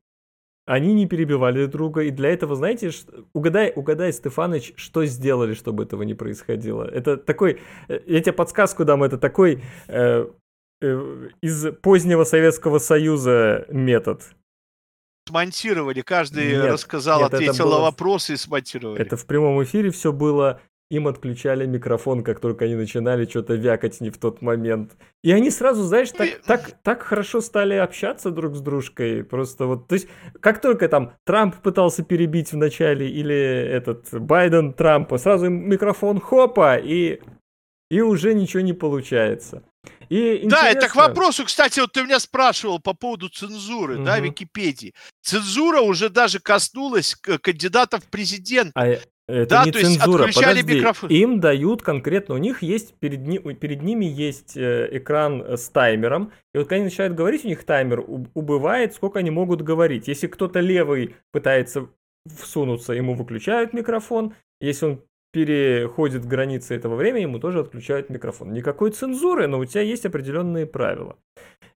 Они 0.65 0.93
не 0.93 1.07
перебивали 1.07 1.65
друг 1.65 1.71
друга, 1.71 2.01
и 2.03 2.09
для 2.09 2.29
этого, 2.29 2.55
знаете, 2.55 2.89
угадай, 3.33 3.73
угадай, 3.75 4.13
Стефаныч, 4.13 4.73
что 4.77 5.05
сделали, 5.05 5.55
чтобы 5.55 5.83
этого 5.83 6.03
не 6.03 6.13
происходило. 6.13 6.85
Это 6.85 7.17
такой, 7.17 7.59
я 7.89 8.21
тебе 8.21 8.31
подсказку 8.31 8.85
дам, 8.85 9.03
это 9.03 9.17
такой 9.17 9.61
э, 9.87 10.25
э, 10.81 11.29
из 11.41 11.67
позднего 11.81 12.23
Советского 12.23 12.79
Союза 12.79 13.65
метод. 13.67 14.21
Смонтировали, 15.27 16.01
каждый 16.01 16.47
Нет, 16.51 16.65
рассказал, 16.65 17.21
нет, 17.21 17.33
ответил 17.33 17.65
было 17.65 17.77
на 17.77 17.81
вопросы 17.83 18.33
и 18.33 18.37
смонтировали. 18.37 19.01
Это 19.01 19.15
в 19.15 19.25
прямом 19.25 19.63
эфире 19.63 19.89
все 19.91 20.11
было. 20.11 20.59
Им 20.91 21.07
отключали 21.07 21.65
микрофон, 21.65 22.23
как 22.23 22.39
только 22.39 22.65
они 22.65 22.75
начинали 22.75 23.25
что-то 23.25 23.55
вякать 23.55 23.99
не 24.01 24.11
в 24.11 24.17
тот 24.19 24.41
момент. 24.41 24.95
И 25.23 25.31
они 25.31 25.49
сразу, 25.49 25.81
знаешь, 25.83 26.11
так, 26.11 26.27
И- 26.27 26.35
так, 26.45 26.71
так 26.83 27.01
хорошо 27.01 27.41
стали 27.41 27.73
общаться 27.73 28.29
друг 28.29 28.53
с 28.55 28.59
дружкой. 28.61 29.23
Просто 29.23 29.65
вот, 29.65 29.87
то 29.87 29.95
есть, 29.95 30.07
как 30.39 30.61
только 30.61 30.87
там 30.89 31.13
Трамп 31.25 31.55
пытался 31.55 32.03
перебить 32.03 32.51
в 32.51 32.57
начале, 32.57 33.09
или 33.09 33.33
этот 33.33 34.09
Байден 34.11 34.73
Трампа, 34.73 35.17
сразу 35.17 35.47
им 35.47 35.67
микрофон 35.67 36.19
хопа, 36.19 36.75
и, 36.77 37.21
и 37.89 38.01
уже 38.01 38.33
ничего 38.35 38.61
не 38.61 38.73
получается. 38.73 39.63
И 40.09 40.41
Да, 40.45 40.69
это 40.69 40.87
к 40.87 40.95
вопросу, 40.95 41.45
кстати, 41.45 41.79
вот 41.79 41.91
ты 41.91 42.03
меня 42.03 42.19
спрашивал 42.19 42.79
по 42.79 42.93
поводу 42.93 43.29
цензуры, 43.29 43.97
да, 43.97 44.17
Мгм. 44.17 44.25
Википедии. 44.25 44.93
Цензура 45.21 45.81
уже 45.81 46.09
даже 46.09 46.39
коснулась 46.39 47.15
кандидатов 47.15 48.03
в 48.03 48.09
президент. 48.09 48.71
А 48.75 48.87
э, 48.87 48.99
это 49.27 49.49
Да, 49.49 49.65
не 49.65 49.71
то 49.71 49.79
есть 49.79 49.99
цензура, 49.99 50.23
отключали 50.25 50.59
подожди. 50.61 50.77
микрофон. 50.77 51.09
Им 51.09 51.39
дают 51.39 51.81
конкретно, 51.81 52.35
у 52.35 52.37
них 52.37 52.61
есть, 52.61 52.93
перед, 52.99 53.21
ни- 53.21 53.39
перед 53.53 53.81
ними 53.81 54.05
есть 54.05 54.55
э, 54.57 54.89
экран 54.91 55.41
э, 55.41 55.57
с 55.57 55.69
таймером, 55.69 56.31
и 56.53 56.57
вот 56.57 56.65
когда 56.67 56.75
они 56.75 56.85
начинают 56.85 57.15
говорить, 57.15 57.43
у 57.45 57.47
них 57.47 57.63
таймер 57.63 58.03
убывает, 58.33 58.93
сколько 58.93 59.19
они 59.19 59.31
могут 59.31 59.61
говорить. 59.61 60.07
Если 60.07 60.27
кто-то 60.27 60.59
левый 60.59 61.15
пытается 61.31 61.87
всунуться, 62.25 62.93
ему 62.93 63.15
выключают 63.15 63.73
микрофон, 63.73 64.35
если 64.61 64.85
он 64.85 65.03
переходит 65.33 66.25
границы 66.25 66.75
этого 66.75 66.95
времени, 66.95 67.23
ему 67.23 67.39
тоже 67.39 67.59
отключают 67.59 68.09
микрофон. 68.09 68.53
Никакой 68.53 68.91
цензуры, 68.91 69.47
но 69.47 69.57
у 69.59 69.65
тебя 69.65 69.81
есть 69.81 70.05
определенные 70.05 70.65
правила. 70.67 71.17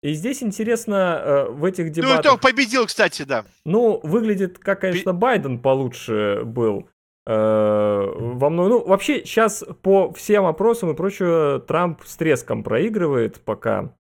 И 0.04 0.14
здесь 0.14 0.44
интересно 0.44 0.94
э, 1.22 1.50
в 1.50 1.66
этих 1.66 1.86
Ну, 1.86 1.92
дебатах... 1.92 2.24
то 2.24 2.38
победил, 2.38 2.86
кстати, 2.86 3.24
да. 3.24 3.46
Ну, 3.66 4.00
выглядит, 4.04 4.60
как, 4.60 4.82
конечно, 4.82 5.12
Байден 5.12 5.60
получше 5.60 6.44
был. 6.46 6.88
э, 7.26 7.32
Во 7.34 8.50
мной, 8.52 8.70
ну, 8.70 8.86
вообще, 8.86 9.26
сейчас 9.26 9.66
по 9.82 10.14
всем 10.14 10.46
опросам 10.46 10.92
и 10.92 10.96
прочее, 10.96 11.60
Трамп 11.62 12.02
с 12.06 12.16
треском 12.16 12.64
проигрывает 12.64 13.42
пока. 13.42 13.96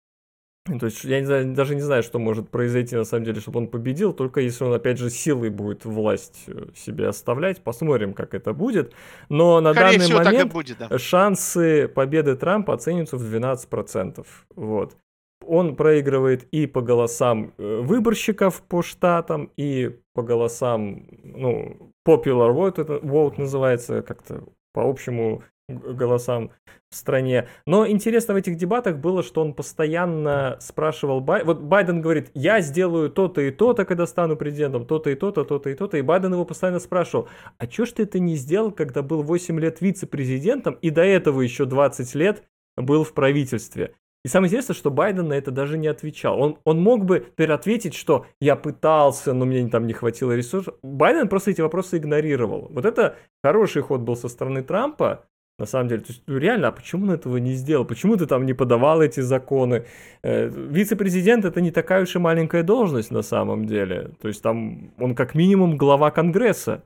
То 0.65 0.87
есть 0.87 1.03
я 1.03 1.19
не 1.19 1.25
знаю, 1.27 1.53
даже 1.53 1.75
не 1.75 1.81
знаю, 1.81 2.01
что 2.01 2.17
может 2.17 2.49
произойти 2.49 2.95
на 2.95 3.03
самом 3.03 3.23
деле, 3.23 3.39
чтобы 3.39 3.59
он 3.59 3.67
победил, 3.67 4.13
только 4.13 4.41
если 4.41 4.63
он 4.63 4.73
опять 4.73 4.97
же 4.97 5.11
силой 5.11 5.51
будет 5.51 5.85
власть 5.85 6.45
э, 6.47 6.69
себе 6.75 7.07
оставлять. 7.07 7.61
Посмотрим, 7.61 8.13
как 8.13 8.33
это 8.33 8.51
будет. 8.51 8.91
Но 9.29 9.61
на 9.61 9.73
Скорее 9.73 9.91
данный 9.91 10.05
всего, 10.05 10.23
момент 10.23 10.51
будет, 10.51 10.77
да. 10.79 10.97
шансы 10.97 11.87
победы 11.87 12.35
Трампа 12.35 12.73
оцениваются 12.73 13.17
в 13.17 13.21
12%. 13.21 14.25
Вот. 14.55 14.97
Он 15.45 15.75
проигрывает 15.75 16.45
и 16.45 16.65
по 16.65 16.81
голосам 16.81 17.53
э, 17.59 17.81
выборщиков 17.83 18.63
по 18.63 18.81
штатам, 18.81 19.51
и 19.57 19.99
по 20.15 20.23
голосам, 20.23 21.05
ну, 21.23 21.93
popular 22.07 22.51
vote, 22.55 22.81
это 22.81 22.93
vote 22.95 23.35
называется, 23.37 24.01
как-то 24.01 24.43
по 24.73 24.89
общему 24.89 25.43
голосам 25.67 26.51
в 26.89 26.95
стране. 26.95 27.47
Но 27.65 27.87
интересно 27.87 28.33
в 28.33 28.37
этих 28.37 28.55
дебатах 28.55 28.97
было, 28.97 29.23
что 29.23 29.41
он 29.41 29.53
постоянно 29.53 30.57
спрашивал 30.59 31.21
Бай... 31.21 31.43
Вот 31.43 31.61
Байден 31.61 32.01
говорит, 32.01 32.31
я 32.33 32.61
сделаю 32.61 33.09
то-то 33.09 33.41
и 33.41 33.51
то-то, 33.51 33.85
когда 33.85 34.05
стану 34.05 34.35
президентом, 34.35 34.85
то-то 34.85 35.09
и 35.09 35.15
то-то, 35.15 35.43
то-то 35.43 35.69
и 35.69 35.75
то-то. 35.75 35.97
И 35.97 36.01
Байден 36.01 36.33
его 36.33 36.45
постоянно 36.45 36.79
спрашивал, 36.79 37.27
а 37.57 37.67
чё 37.67 37.85
ж 37.85 37.91
ты 37.91 38.03
это 38.03 38.19
не 38.19 38.35
сделал, 38.35 38.71
когда 38.71 39.01
был 39.01 39.23
8 39.23 39.59
лет 39.59 39.81
вице-президентом, 39.81 40.77
и 40.81 40.89
до 40.89 41.01
этого 41.01 41.41
еще 41.41 41.65
20 41.65 42.15
лет 42.15 42.43
был 42.77 43.03
в 43.03 43.13
правительстве? 43.13 43.95
И 44.23 44.27
самое 44.27 44.49
интересное, 44.49 44.73
что 44.73 44.89
Байден 44.89 45.27
на 45.27 45.33
это 45.33 45.51
даже 45.51 45.77
не 45.77 45.87
отвечал. 45.87 46.41
Он, 46.41 46.57
он 46.63 46.81
мог 46.81 47.05
бы 47.05 47.19
теперь 47.19 47.51
ответить, 47.51 47.93
что 47.93 48.25
я 48.41 48.55
пытался, 48.55 49.33
но 49.33 49.45
мне 49.45 49.67
там 49.67 49.85
не 49.85 49.93
хватило 49.93 50.31
ресурсов. 50.31 50.73
Байден 50.81 51.29
просто 51.29 51.51
эти 51.51 51.61
вопросы 51.61 51.97
игнорировал. 51.97 52.67
Вот 52.71 52.85
это 52.85 53.17
хороший 53.43 53.83
ход 53.83 54.01
был 54.01 54.15
со 54.15 54.27
стороны 54.27 54.63
Трампа, 54.63 55.27
на 55.57 55.65
самом 55.65 55.87
деле. 55.87 56.01
То 56.01 56.11
есть, 56.11 56.23
ну, 56.27 56.37
реально, 56.37 56.67
а 56.67 56.71
почему 56.71 57.05
он 57.05 57.11
этого 57.11 57.37
не 57.37 57.53
сделал? 57.53 57.85
Почему 57.85 58.17
ты 58.17 58.25
там 58.25 58.45
не 58.45 58.53
подавал 58.53 59.01
эти 59.01 59.21
законы? 59.21 59.85
Э, 60.23 60.47
вице-президент 60.47 61.45
это 61.45 61.61
не 61.61 61.71
такая 61.71 62.03
уж 62.03 62.15
и 62.15 62.19
маленькая 62.19 62.63
должность 62.63 63.11
на 63.11 63.21
самом 63.21 63.65
деле. 63.65 64.11
То 64.21 64.27
есть 64.27 64.41
там 64.41 64.91
он 64.97 65.15
как 65.15 65.35
минимум 65.35 65.77
глава 65.77 66.11
Конгресса. 66.11 66.83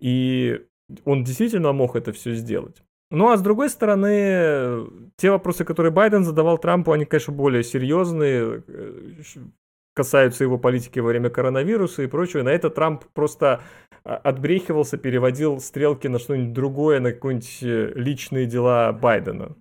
И 0.00 0.60
он 1.04 1.24
действительно 1.24 1.72
мог 1.72 1.96
это 1.96 2.12
все 2.12 2.34
сделать. 2.34 2.82
Ну 3.10 3.30
а 3.30 3.36
с 3.36 3.42
другой 3.42 3.70
стороны, 3.70 4.86
те 5.16 5.30
вопросы, 5.30 5.64
которые 5.64 5.92
Байден 5.92 6.24
задавал 6.24 6.58
Трампу, 6.58 6.92
они, 6.92 7.04
конечно, 7.04 7.32
более 7.32 7.64
серьезные, 7.64 8.62
э, 8.66 9.12
касаются 9.94 10.44
его 10.44 10.58
политики 10.58 11.00
во 11.00 11.08
время 11.08 11.28
коронавируса 11.28 12.02
и 12.02 12.06
прочего. 12.06 12.42
На 12.42 12.50
это 12.50 12.70
Трамп 12.70 13.04
просто 13.14 13.60
отбрехивался, 14.04 14.98
переводил 14.98 15.60
стрелки 15.60 16.06
на 16.06 16.18
что-нибудь 16.18 16.52
другое, 16.52 17.00
на 17.00 17.12
какие-нибудь 17.12 17.58
э, 17.62 17.92
личные 17.94 18.46
дела 18.46 18.92
Байдена. 18.92 19.56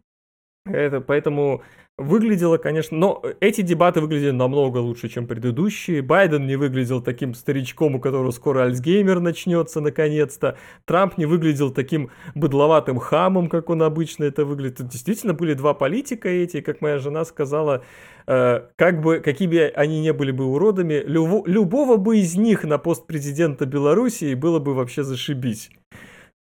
Это, 0.65 1.01
поэтому 1.01 1.63
выглядело, 1.97 2.57
конечно, 2.57 2.97
но 2.97 3.23
эти 3.39 3.61
дебаты 3.61 4.01
выглядели 4.01 4.31
намного 4.31 4.77
лучше, 4.77 5.09
чем 5.09 5.25
предыдущие. 5.25 6.01
Байден 6.01 6.45
не 6.45 6.55
выглядел 6.55 7.01
таким 7.01 7.33
старичком, 7.33 7.95
у 7.95 7.99
которого 7.99 8.31
скоро 8.31 8.63
Альцгеймер 8.63 9.19
начнется 9.19 9.81
наконец-то. 9.81 10.57
Трамп 10.85 11.17
не 11.17 11.25
выглядел 11.25 11.71
таким 11.71 12.11
быдловатым 12.35 12.99
хамом, 12.99 13.49
как 13.49 13.69
он 13.69 13.81
обычно 13.81 14.25
это 14.25 14.45
выглядит. 14.45 14.77
Тут 14.77 14.89
действительно 14.89 15.33
были 15.33 15.53
два 15.53 15.73
политика 15.73 16.29
эти, 16.29 16.61
как 16.61 16.81
моя 16.81 16.99
жена 16.99 17.25
сказала, 17.25 17.83
э, 18.27 18.61
как 18.75 19.01
бы, 19.01 19.19
какие 19.19 19.47
бы 19.47 19.71
они 19.75 20.01
не 20.01 20.13
были 20.13 20.31
бы 20.31 20.45
уродами, 20.45 21.03
любо- 21.05 21.43
любого 21.47 21.97
бы 21.97 22.19
из 22.19 22.35
них 22.35 22.63
на 22.63 22.77
пост 22.77 23.07
президента 23.07 23.65
Белоруссии 23.65 24.35
было 24.35 24.59
бы 24.59 24.75
вообще 24.75 25.03
зашибись. 25.03 25.71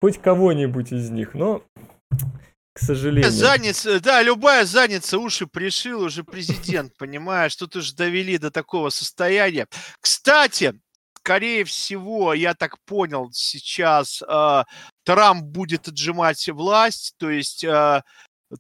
Хоть 0.02 0.18
кого-нибудь 0.18 0.92
из 0.92 1.10
них, 1.10 1.34
но, 1.34 1.64
к 2.76 2.80
сожалению. 2.80 3.32
Задница, 3.32 4.02
да, 4.02 4.22
любая 4.22 4.66
задница 4.66 5.18
уши 5.18 5.48
пришил, 5.48 6.02
уже 6.02 6.26
президент, 6.26 6.94
понимаешь, 6.98 7.56
тут 7.56 7.78
уже 7.78 7.96
довели 7.96 8.38
до 8.38 8.52
такого 8.52 8.90
состояния. 8.90 9.68
Кстати, 10.02 10.78
скорее 11.18 11.64
всего, 11.64 12.34
я 12.34 12.54
так 12.54 12.78
понял, 12.84 13.32
сейчас 13.32 14.22
э, 14.22 14.64
Трамп 15.06 15.44
будет 15.46 15.88
отжимать 15.88 16.50
власть, 16.50 17.16
то 17.18 17.30
есть 17.30 17.64
э, 17.64 18.04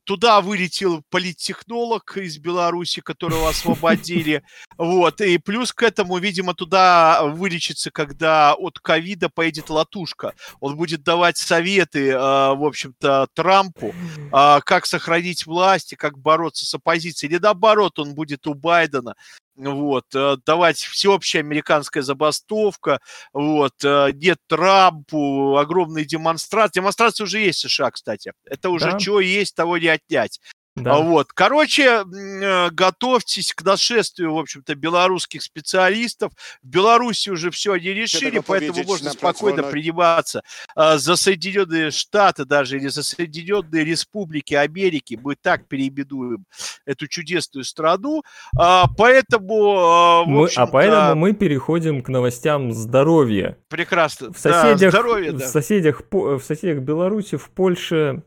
туда 0.04 0.42
вылетел 0.42 1.04
политтехнолог 1.10 2.18
из 2.18 2.38
Беларуси, 2.38 3.02
которого 3.02 3.50
освободили, 3.50 4.44
вот, 4.78 5.22
и 5.22 5.38
плюс 5.38 5.74
к 5.74 5.84
этому, 5.84 6.18
видимо, 6.18 6.54
туда 6.54 7.24
вылечится, 7.24 7.92
когда 7.92 8.54
от 8.54 8.80
ковида 8.80 9.30
поедет 9.30 9.70
латушка. 9.70 10.34
Он 10.60 10.76
будет 10.76 11.04
давать 11.04 11.38
советы, 11.38 12.10
э, 12.10 12.18
в 12.18 12.66
общем-то, 12.66 13.28
Трампу, 13.34 13.94
а, 14.32 14.62
как 14.62 14.86
сохранить 14.86 15.46
власть 15.46 15.94
и 15.94 15.96
как 15.96 16.18
бороться 16.18 16.66
с 16.66 16.74
оппозицией. 16.74 17.32
Или 17.32 17.40
наоборот, 17.40 18.00
он 18.00 18.16
будет 18.16 18.48
у 18.48 18.54
Байдена 18.54 19.16
вот, 19.56 20.06
э, 20.14 20.38
давать 20.46 20.78
всеобщая 20.78 21.40
американская 21.40 22.04
забастовка, 22.04 23.00
вот, 23.34 23.74
э, 23.84 24.12
нет 24.14 24.38
Трампу, 24.48 25.58
огромные 25.58 26.06
демонстрации. 26.06 26.80
Демонстрации 26.80 27.24
уже 27.24 27.40
есть 27.40 27.60
в 27.60 27.70
США, 27.70 27.92
кстати. 27.92 28.34
Это 28.46 28.70
уже 28.70 28.92
Да. 28.92 29.00
чего 29.00 29.20
есть, 29.22 29.56
того 29.56 29.78
не 29.78 29.88
отнять. 29.88 30.40
Да. 30.76 30.96
А 30.96 31.00
Вот, 31.00 31.32
короче, 31.32 32.04
э, 32.04 32.70
готовьтесь 32.70 33.54
к 33.54 33.64
нашествию, 33.64 34.34
в 34.34 34.38
общем-то, 34.40 34.76
белорусских 34.76 35.42
специалистов. 35.42 36.34
В 36.64 36.68
Беларуси 36.68 37.30
уже 37.30 37.50
все 37.50 37.74
они 37.74 37.90
решили, 37.94 38.40
поэтому 38.46 38.84
можно 38.84 39.12
спокойно 39.12 39.64
приниматься 39.64 40.42
а, 40.76 40.98
за 40.98 41.16
Соединенные 41.16 41.92
Штаты 41.92 42.44
даже 42.44 42.76
или 42.78 42.88
за 42.90 43.04
Соединенные 43.04 43.86
Республики 43.86 44.54
Америки. 44.54 45.18
Мы 45.22 45.36
так 45.36 45.66
переименуем 45.68 46.46
эту 46.86 47.08
чудесную 47.08 47.64
страну. 47.64 48.24
А, 48.58 48.88
Поэтому, 48.98 49.78
а, 49.80 50.24
в 50.24 50.28
Мы- 50.28 50.50
а 50.58 50.68
поэтому 50.68 51.16
мы 51.16 51.34
переходим 51.34 52.02
к 52.02 52.10
новостям 52.10 52.74
здоровья. 52.74 53.58
прекрасно. 53.70 54.34
В 54.34 54.42
Да, 54.44 54.62
соседях, 54.64 54.92
здоровья, 54.92 55.32
в 55.32 55.38
да. 55.38 55.48
соседях, 55.48 56.04
По- 56.10 56.38
в 56.38 56.44
соседях 56.44 56.80
Беларуси, 56.80 57.38
в 57.38 57.50
Польше 57.52 58.24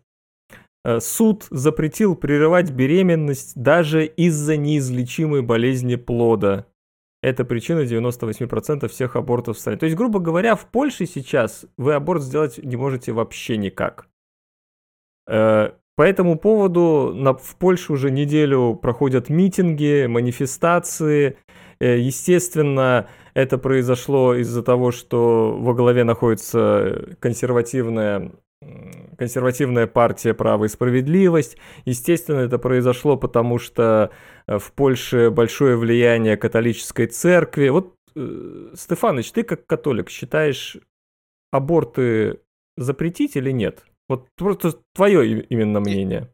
суд 1.01 1.47
запретил 1.51 2.15
прерывать 2.15 2.71
беременность 2.71 3.61
даже 3.61 4.07
из-за 4.07 4.57
неизлечимой 4.57 5.43
болезни 5.43 5.97
плода. 5.97 6.67
Это 7.23 7.45
причина 7.45 7.81
98% 7.81 8.87
всех 8.89 9.17
абортов 9.17 9.57
в 9.57 9.61
стране. 9.61 9.79
То 9.79 9.87
есть, 9.87 9.97
грубо 9.97 10.21
говоря, 10.21 10.55
в 10.55 10.71
Польше 10.71 11.05
сейчас 11.07 11.67
вы 11.77 11.95
аборт 11.95 12.23
сделать 12.23 12.59
не 12.59 12.77
можете 12.77 13.13
вообще 13.13 13.57
никак. 13.57 14.09
Э, 15.27 15.73
По 15.97 16.03
этому 16.03 16.39
поводу 16.39 17.13
в 17.43 17.57
Польше 17.57 17.93
уже 17.93 18.11
неделю 18.13 18.77
проходят 18.77 19.31
митинги, 19.31 20.07
манифестации. 20.07 21.37
Э, 21.81 21.99
Естественно, 21.99 23.09
это 23.35 23.59
произошло 23.59 24.37
из-за 24.37 24.63
того, 24.63 24.93
что 24.93 25.57
во 25.59 25.75
главе 25.75 26.05
находится 26.05 27.17
консервативная, 27.19 28.31
консервативная 29.19 29.87
партия 29.87 30.33
«Право 30.33 30.65
и 30.65 30.69
справедливость». 30.69 31.57
Естественно, 31.85 32.41
это 32.41 32.59
произошло 32.59 33.17
потому, 33.17 33.59
что 33.59 34.11
э, 34.47 34.59
в 34.59 34.73
Польше 34.73 35.31
большое 35.31 35.77
влияние 35.77 36.37
католической 36.37 37.07
церкви. 37.07 37.69
Вот, 37.69 37.97
э, 38.15 38.71
Стефаныч, 38.75 39.33
ты 39.33 39.43
как 39.43 39.67
католик 39.67 40.09
считаешь 40.09 40.79
аборты 41.51 42.41
запретить 42.77 43.37
или 43.37 43.51
нет? 43.51 43.85
Вот 44.09 44.29
просто 44.37 44.81
твое 44.95 45.43
именно 45.43 45.81
мнение. 45.81 46.33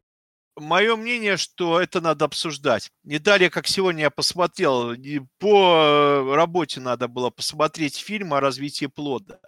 Мое 0.56 0.94
мнение, 0.94 1.36
что 1.36 1.80
это 1.80 2.00
надо 2.00 2.26
обсуждать. 2.26 2.92
Не 3.02 3.18
далее, 3.18 3.50
как 3.50 3.66
сегодня 3.66 4.02
я 4.02 4.10
посмотрел, 4.10 4.94
по 5.40 6.26
э, 6.28 6.34
работе 6.36 6.80
надо 6.80 7.08
было 7.08 7.30
посмотреть 7.30 7.96
фильм 7.96 8.34
о 8.34 8.40
развитии 8.40 8.86
плода. 8.86 9.40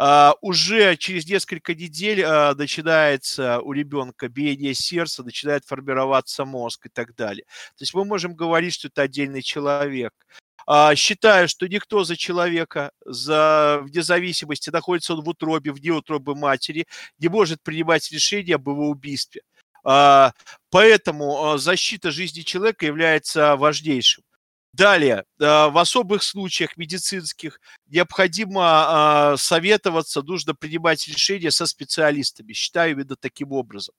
А, 0.00 0.34
уже 0.40 0.96
через 0.96 1.26
несколько 1.26 1.74
недель 1.74 2.22
а, 2.24 2.54
начинается 2.54 3.60
у 3.60 3.72
ребенка 3.72 4.28
биение 4.28 4.72
сердца, 4.72 5.24
начинает 5.24 5.64
формироваться 5.64 6.44
мозг 6.44 6.86
и 6.86 6.88
так 6.88 7.16
далее. 7.16 7.44
То 7.76 7.82
есть 7.82 7.94
мы 7.94 8.04
можем 8.04 8.34
говорить, 8.34 8.74
что 8.74 8.86
это 8.86 9.02
отдельный 9.02 9.42
человек. 9.42 10.12
А, 10.68 10.94
считаю, 10.94 11.48
что 11.48 11.66
никто 11.66 12.04
за 12.04 12.16
человека, 12.16 12.92
за, 13.04 13.80
вне 13.82 14.02
зависимости, 14.02 14.70
находится 14.70 15.14
он 15.14 15.24
в 15.24 15.28
утробе, 15.28 15.72
вне 15.72 15.90
утробы 15.90 16.36
матери, 16.36 16.86
не 17.18 17.26
может 17.28 17.60
принимать 17.62 18.12
решение 18.12 18.54
об 18.54 18.68
его 18.68 18.88
убийстве. 18.90 19.42
А, 19.82 20.32
Поэтому 20.70 21.44
а, 21.54 21.58
защита 21.58 22.10
жизни 22.12 22.42
человека 22.42 22.86
является 22.86 23.56
важнейшим. 23.56 24.22
Далее, 24.72 25.24
а, 25.40 25.70
в 25.70 25.78
особых 25.78 26.22
случаях 26.22 26.76
медицинских 26.76 27.60
необходимо 27.86 28.62
а, 28.62 29.36
советоваться, 29.36 30.22
нужно 30.22 30.54
принимать 30.54 31.08
решения 31.08 31.50
со 31.50 31.66
специалистами. 31.66 32.52
Считаю 32.52 32.92
именно 32.92 33.16
таким 33.16 33.52
образом. 33.52 33.94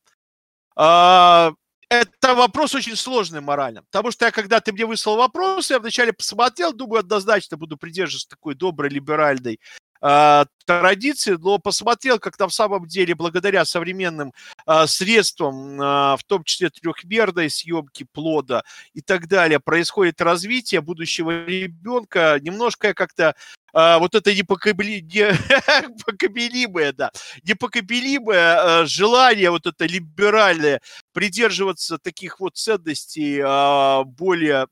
А, 0.76 1.54
это 1.90 2.36
вопрос 2.36 2.76
очень 2.76 2.96
сложный 2.96 3.42
морально. 3.42 3.84
Потому 3.84 4.12
что 4.12 4.26
я, 4.26 4.32
когда 4.32 4.60
ты 4.60 4.72
мне 4.72 4.86
выслал 4.86 5.18
вопрос, 5.18 5.72
я 5.72 5.80
вначале 5.80 6.14
посмотрел, 6.14 6.72
думаю, 6.72 7.00
однозначно 7.00 7.58
буду 7.58 7.78
придерживаться 7.78 8.30
такой 8.30 8.54
доброй 8.54 8.92
либеральной 8.92 9.60
э, 10.02 10.46
традиции, 10.66 11.38
но 11.40 11.58
посмотрел, 11.58 12.20
как 12.20 12.38
на 12.40 12.50
самом 12.50 12.88
деле, 12.88 13.16
благодаря 13.16 13.66
современным 13.66 14.34
э, 14.68 14.88
средствам, 14.88 15.82
э, 15.82 16.18
в 16.18 16.22
том 16.26 16.44
числе 16.44 16.70
трехмерной 16.70 17.50
съемки 17.50 18.06
плода 18.12 18.64
и 18.94 19.02
так 19.02 19.28
далее, 19.28 19.60
происходит 19.60 20.22
развитие 20.22 20.82
будущего 20.82 21.46
ребенка. 21.46 22.40
Немножко 22.42 22.88
я 22.88 22.94
как-то 22.94 23.36
а, 23.74 24.00
вот 24.00 24.16
это 24.16 24.34
непокобли... 24.34 25.02
непокобелимое, 25.02 26.94
да, 26.94 27.12
непокобелимое 27.44 28.82
а, 28.82 28.86
желание 28.86 29.52
вот 29.52 29.66
это 29.66 29.86
либеральное 29.86 30.82
придерживаться 31.14 31.98
таких 31.98 32.40
вот 32.40 32.58
ценностей 32.58 33.42
а, 33.44 34.04
более 34.04 34.68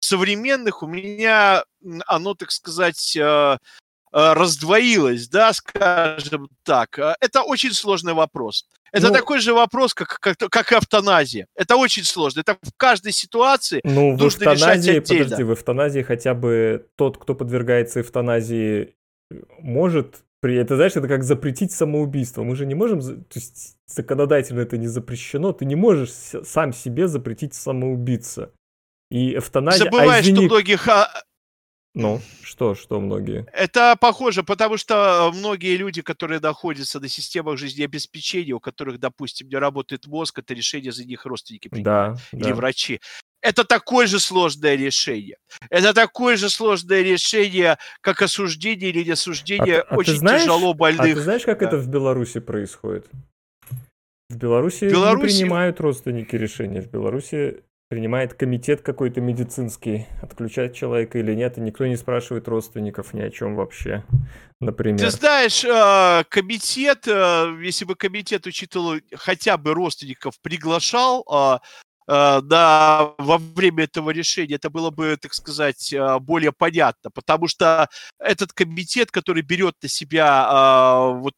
современных 0.00 0.82
у 0.82 0.86
меня 0.86 1.64
оно, 2.06 2.34
так 2.34 2.50
сказать, 2.52 3.18
а, 4.18 4.32
раздвоилось, 4.32 5.28
да, 5.28 5.52
скажем 5.52 6.48
так. 6.62 6.98
А, 6.98 7.18
это 7.20 7.42
очень 7.42 7.72
сложный 7.72 8.14
вопрос. 8.14 8.66
Это 8.90 9.08
ну, 9.08 9.12
такой 9.12 9.40
же 9.40 9.52
вопрос, 9.52 9.92
как, 9.92 10.18
как, 10.20 10.38
как 10.38 10.72
и 10.72 10.74
автоназия. 10.74 11.48
Это 11.54 11.76
очень 11.76 12.02
сложно. 12.02 12.40
Это 12.40 12.56
в 12.62 12.72
каждой 12.78 13.12
ситуации 13.12 13.82
ну, 13.84 14.16
нужно 14.16 14.48
в 14.48 14.54
решать 14.54 14.78
отдельно. 14.78 15.02
Подожди, 15.02 15.42
в 15.42 15.52
эвтаназии 15.52 16.00
хотя 16.00 16.32
бы 16.32 16.86
тот, 16.96 17.18
кто 17.18 17.34
подвергается 17.34 18.00
эвтаназии, 18.00 18.94
может... 19.58 20.22
При... 20.40 20.56
Это, 20.56 20.76
знаешь, 20.76 20.96
это 20.96 21.08
как 21.08 21.22
запретить 21.22 21.72
самоубийство. 21.72 22.42
Мы 22.42 22.56
же 22.56 22.64
не 22.64 22.74
можем... 22.74 23.02
То 23.02 23.34
есть 23.34 23.76
законодательно 23.86 24.60
это 24.60 24.78
не 24.78 24.86
запрещено. 24.86 25.52
Ты 25.52 25.66
не 25.66 25.76
можешь 25.76 26.10
сам 26.10 26.72
себе 26.72 27.06
запретить 27.06 27.52
самоубийца. 27.52 28.50
И 29.10 29.36
эвтаназия... 29.36 29.84
Забывай, 29.84 30.20
а, 30.20 30.20
извини... 30.22 30.46
что 30.46 30.54
многих 30.54 30.88
а, 30.88 31.10
ну, 31.96 32.20
что, 32.42 32.74
что 32.74 33.00
многие? 33.00 33.46
Это 33.54 33.96
похоже, 33.98 34.42
потому 34.42 34.76
что 34.76 35.32
многие 35.34 35.76
люди, 35.78 36.02
которые 36.02 36.40
находятся 36.40 37.00
на 37.00 37.08
системах 37.08 37.56
жизнеобеспечения, 37.56 38.54
у 38.54 38.60
которых, 38.60 39.00
допустим, 39.00 39.48
не 39.48 39.56
работает 39.56 40.06
мозг, 40.06 40.38
это 40.38 40.52
решение 40.52 40.92
за 40.92 41.06
них 41.06 41.24
родственники 41.24 41.68
принимают, 41.68 42.18
да, 42.32 42.38
или 42.38 42.50
да. 42.50 42.54
врачи. 42.54 43.00
Это 43.40 43.64
такое 43.64 44.06
же 44.06 44.20
сложное 44.20 44.74
решение. 44.74 45.38
Это 45.70 45.94
такое 45.94 46.36
же 46.36 46.50
сложное 46.50 47.00
решение, 47.00 47.78
как 48.02 48.20
осуждение 48.20 48.90
или 48.90 49.02
неосуждение 49.02 49.80
а, 49.80 49.86
а 49.94 49.96
очень 49.96 50.16
знаешь, 50.16 50.42
тяжело 50.42 50.74
больных. 50.74 51.00
А 51.00 51.14
ты 51.14 51.20
знаешь, 51.20 51.44
как 51.44 51.60
да. 51.60 51.66
это 51.66 51.76
в 51.78 51.88
Беларуси 51.88 52.40
происходит? 52.40 53.06
В 54.28 54.36
Беларуси, 54.36 54.84
Беларуси 54.84 55.32
не 55.32 55.40
принимают 55.40 55.80
родственники 55.80 56.36
решения. 56.36 56.82
В 56.82 56.90
Беларуси 56.90 57.62
принимает 57.88 58.34
комитет 58.34 58.82
какой-то 58.82 59.20
медицинский, 59.20 60.06
отключать 60.20 60.74
человека 60.74 61.18
или 61.18 61.34
нет, 61.34 61.56
и 61.56 61.60
никто 61.60 61.86
не 61.86 61.96
спрашивает 61.96 62.48
родственников 62.48 63.14
ни 63.14 63.20
о 63.20 63.30
чем 63.30 63.54
вообще, 63.54 64.04
например. 64.60 64.98
Ты 64.98 65.10
знаешь, 65.10 65.64
э, 65.64 66.24
комитет, 66.28 67.06
э, 67.06 67.56
если 67.62 67.84
бы 67.84 67.94
комитет 67.94 68.46
учитывал 68.46 68.96
хотя 69.14 69.56
бы 69.56 69.72
родственников, 69.72 70.40
приглашал 70.40 71.24
э, 71.28 71.58
да, 72.08 73.14
во 73.18 73.38
время 73.38 73.84
этого 73.84 74.10
решения, 74.10 74.56
это 74.56 74.70
было 74.70 74.90
бы, 74.90 75.16
так 75.20 75.34
сказать, 75.34 75.94
более 76.20 76.52
понятно, 76.52 77.10
потому 77.10 77.48
что 77.48 77.88
этот 78.20 78.52
комитет, 78.52 79.10
который 79.10 79.42
берет 79.42 79.74
на 79.82 79.88
себя 79.88 81.10
вот 81.14 81.34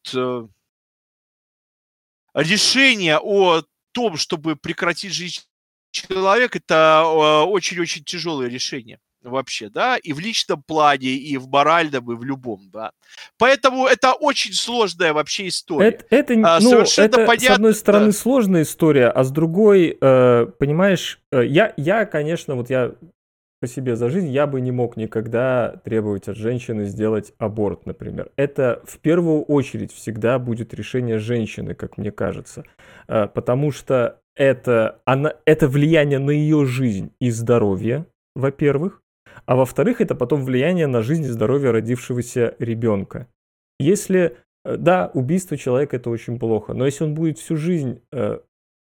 решение 2.35 3.17
о 3.17 3.63
том, 3.91 4.15
чтобы 4.17 4.55
прекратить 4.55 5.11
жизнь 5.11 5.41
человек 5.91 6.55
это 6.55 7.03
очень-очень 7.05 8.03
тяжелое 8.03 8.47
решение 8.47 8.99
вообще, 9.21 9.69
да, 9.69 9.97
и 9.97 10.13
в 10.13 10.19
личном 10.19 10.63
плане, 10.63 11.09
и 11.09 11.37
в 11.37 11.47
моральном, 11.49 12.11
и 12.11 12.15
в 12.15 12.23
любом, 12.23 12.69
да. 12.71 12.91
Поэтому 13.37 13.85
это 13.85 14.13
очень 14.13 14.53
сложная 14.53 15.13
вообще 15.13 15.47
история. 15.47 15.89
Это, 15.89 16.05
это, 16.09 16.33
а, 16.43 16.59
ну, 16.61 16.69
Совершенно 16.69 17.05
это 17.05 17.25
понятно, 17.25 17.47
с 17.47 17.55
одной 17.55 17.73
стороны, 17.73 18.05
да. 18.07 18.11
сложная 18.13 18.61
история, 18.63 19.09
а 19.09 19.23
с 19.23 19.31
другой, 19.31 19.97
э, 19.99 20.47
понимаешь, 20.57 21.19
э, 21.31 21.45
я, 21.45 21.73
я, 21.77 22.05
конечно, 22.05 22.55
вот 22.55 22.69
я 22.69 22.93
по 23.59 23.67
себе 23.67 23.97
за 23.97 24.09
жизнь, 24.09 24.29
я 24.29 24.47
бы 24.47 24.61
не 24.61 24.71
мог 24.71 24.95
никогда 24.95 25.81
требовать 25.83 26.29
от 26.29 26.37
женщины 26.37 26.85
сделать 26.85 27.33
аборт, 27.37 27.85
например. 27.85 28.31
Это 28.37 28.81
в 28.85 28.99
первую 28.99 29.43
очередь 29.43 29.93
всегда 29.93 30.39
будет 30.39 30.73
решение 30.73 31.19
женщины, 31.19 31.73
как 31.73 31.97
мне 31.97 32.11
кажется. 32.11 32.63
Э, 33.07 33.27
потому 33.27 33.71
что 33.71 34.21
это, 34.39 35.01
она, 35.03 35.33
это 35.45 35.67
влияние 35.67 36.17
на 36.17 36.31
ее 36.31 36.65
жизнь 36.65 37.11
и 37.19 37.29
здоровье, 37.29 38.05
во-первых, 38.35 39.03
а 39.45 39.57
во-вторых, 39.57 39.99
это 39.99 40.15
потом 40.15 40.43
влияние 40.43 40.87
на 40.87 41.01
жизнь 41.01 41.23
и 41.23 41.27
здоровье 41.27 41.71
родившегося 41.71 42.55
ребенка. 42.57 43.27
Если, 43.79 44.37
э, 44.63 44.77
да, 44.77 45.11
убийство 45.13 45.57
человека 45.57 45.97
это 45.97 46.09
очень 46.09 46.39
плохо, 46.39 46.73
но 46.73 46.85
если 46.85 47.03
он 47.03 47.15
будет 47.15 47.37
всю 47.37 47.57
жизнь 47.57 48.01
э, 48.13 48.39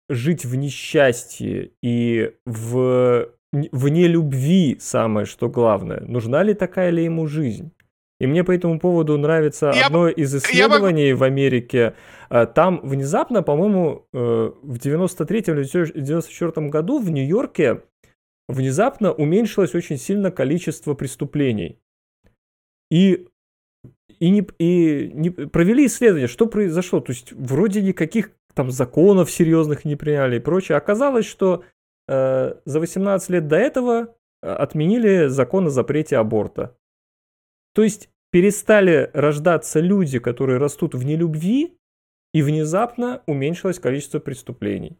жить 0.09 0.43
в 0.43 0.55
несчастье 0.55 1.71
и 1.81 2.33
в, 2.45 3.29
в 3.53 3.87
нелюбви, 3.87 4.77
самое 4.81 5.25
что 5.25 5.49
главное, 5.49 6.01
нужна 6.01 6.43
ли 6.43 6.53
такая 6.53 6.89
ли 6.89 7.05
ему 7.05 7.27
жизнь? 7.27 7.71
И 8.19 8.27
мне 8.27 8.43
по 8.43 8.51
этому 8.51 8.79
поводу 8.79 9.17
нравится 9.17 9.71
я, 9.75 9.87
одно 9.87 10.07
из 10.07 10.33
исследований 10.33 11.09
я... 11.09 11.15
в 11.15 11.23
Америке. 11.23 11.95
А, 12.29 12.45
там 12.45 12.79
внезапно, 12.83 13.43
по-моему, 13.43 14.07
э, 14.13 14.17
в 14.61 14.77
93-м 14.77 15.57
или 15.57 15.99
94 15.99 16.67
году 16.69 16.99
в 16.99 17.09
Нью-Йорке 17.11 17.81
внезапно 18.47 19.11
уменьшилось 19.11 19.75
очень 19.75 19.97
сильно 19.97 20.31
количество 20.31 20.93
преступлений. 20.93 21.79
И, 22.89 23.27
и, 24.19 24.29
не, 24.29 24.47
и 24.59 25.11
не, 25.13 25.29
провели 25.29 25.85
исследование, 25.87 26.27
что 26.27 26.45
произошло. 26.45 27.01
То 27.01 27.11
есть 27.11 27.33
вроде 27.33 27.81
никаких 27.81 28.31
там 28.53 28.71
законов 28.71 29.29
серьезных 29.29 29.83
не 29.83 29.97
приняли 29.97 30.37
и 30.37 30.39
прочее. 30.39 30.77
Оказалось, 30.77 31.25
что 31.25 31.63
э, 32.07 32.53
за 32.63 32.79
18 32.79 33.29
лет 33.29 33.47
до 33.49 33.57
этого 33.57 34.15
э, 34.41 34.49
отменили 34.49 35.27
закон 35.27 35.67
о 35.67 35.69
запрете 35.69 36.17
аборта. 36.17 36.77
То 37.75 37.83
есть 37.83 38.09
перестали 38.31 39.11
рождаться 39.13 39.81
люди, 39.81 40.19
которые 40.19 40.57
растут 40.57 40.95
в 40.95 41.03
нелюбви, 41.03 41.77
и 42.33 42.41
внезапно 42.41 43.21
уменьшилось 43.27 43.79
количество 43.79 44.19
преступлений. 44.19 44.97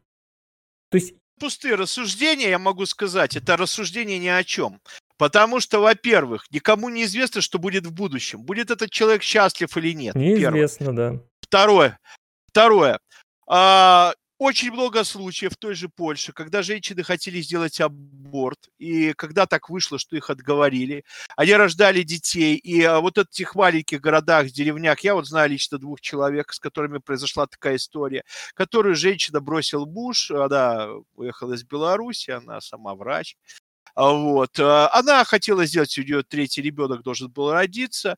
То 0.90 0.98
есть 0.98 1.16
пустые 1.40 1.76
рассуждения, 1.76 2.50
я 2.50 2.60
могу 2.60 2.86
сказать, 2.86 3.36
это 3.36 3.58
рассуждение 3.58 4.20
ни 4.20 4.28
о 4.28 4.44
чем. 4.44 4.80
Потому 5.18 5.62
что, 5.62 5.80
во-первых, 5.80 6.46
никому 6.52 6.90
не 6.90 7.04
известно, 7.04 7.42
что 7.42 7.60
будет 7.60 7.86
в 7.86 7.94
будущем. 7.94 8.42
Будет 8.42 8.70
этот 8.72 8.92
человек 8.92 9.24
счастлив 9.24 9.76
или 9.78 9.94
нет. 9.94 10.16
Неизвестно, 10.16 10.88
первое. 10.88 11.12
да. 11.12 11.24
Второе. 11.42 12.00
Второе. 12.50 13.00
А, 13.48 14.14
очень 14.38 14.72
много 14.72 15.04
случаев 15.04 15.54
в 15.54 15.58
той 15.58 15.76
же 15.76 15.88
Польше, 15.88 16.34
когда 16.34 16.62
женщины 16.62 17.04
хотели 17.04 17.42
сделать 17.42 17.80
аборт, 17.80 18.70
и 18.78 19.14
когда 19.14 19.46
так 19.46 19.70
вышло, 19.70 19.98
что 19.98 20.18
их 20.18 20.30
отговорили, 20.30 21.06
они 21.38 21.54
рождали 21.54 22.04
детей, 22.04 22.56
и 22.58 22.84
а, 22.84 23.00
вот 23.00 23.18
в 23.18 23.22
этих 23.22 23.56
маленьких 23.56 24.02
городах, 24.02 24.48
деревнях, 24.48 25.00
я 25.02 25.16
вот 25.16 25.28
знаю 25.28 25.52
лично 25.52 25.78
двух 25.78 26.02
человек, 26.02 26.52
с 26.52 26.60
которыми 26.60 26.98
произошла 26.98 27.48
такая 27.48 27.78
история, 27.78 28.24
которую 28.56 28.96
женщина 28.96 29.40
бросил 29.40 29.86
муж, 29.86 30.32
она 30.32 30.90
уехала 31.16 31.54
из 31.54 31.64
Беларуси, 31.64 32.32
она 32.32 32.60
сама 32.60 32.94
врач, 32.96 33.38
а, 33.96 34.12
вот. 34.12 34.60
А, 34.60 34.90
она 34.94 35.24
хотела 35.24 35.66
сделать, 35.66 35.98
у 35.98 36.04
нее 36.04 36.24
третий 36.24 36.62
ребенок 36.62 37.04
должен 37.04 37.32
был 37.32 37.52
родиться. 37.52 38.18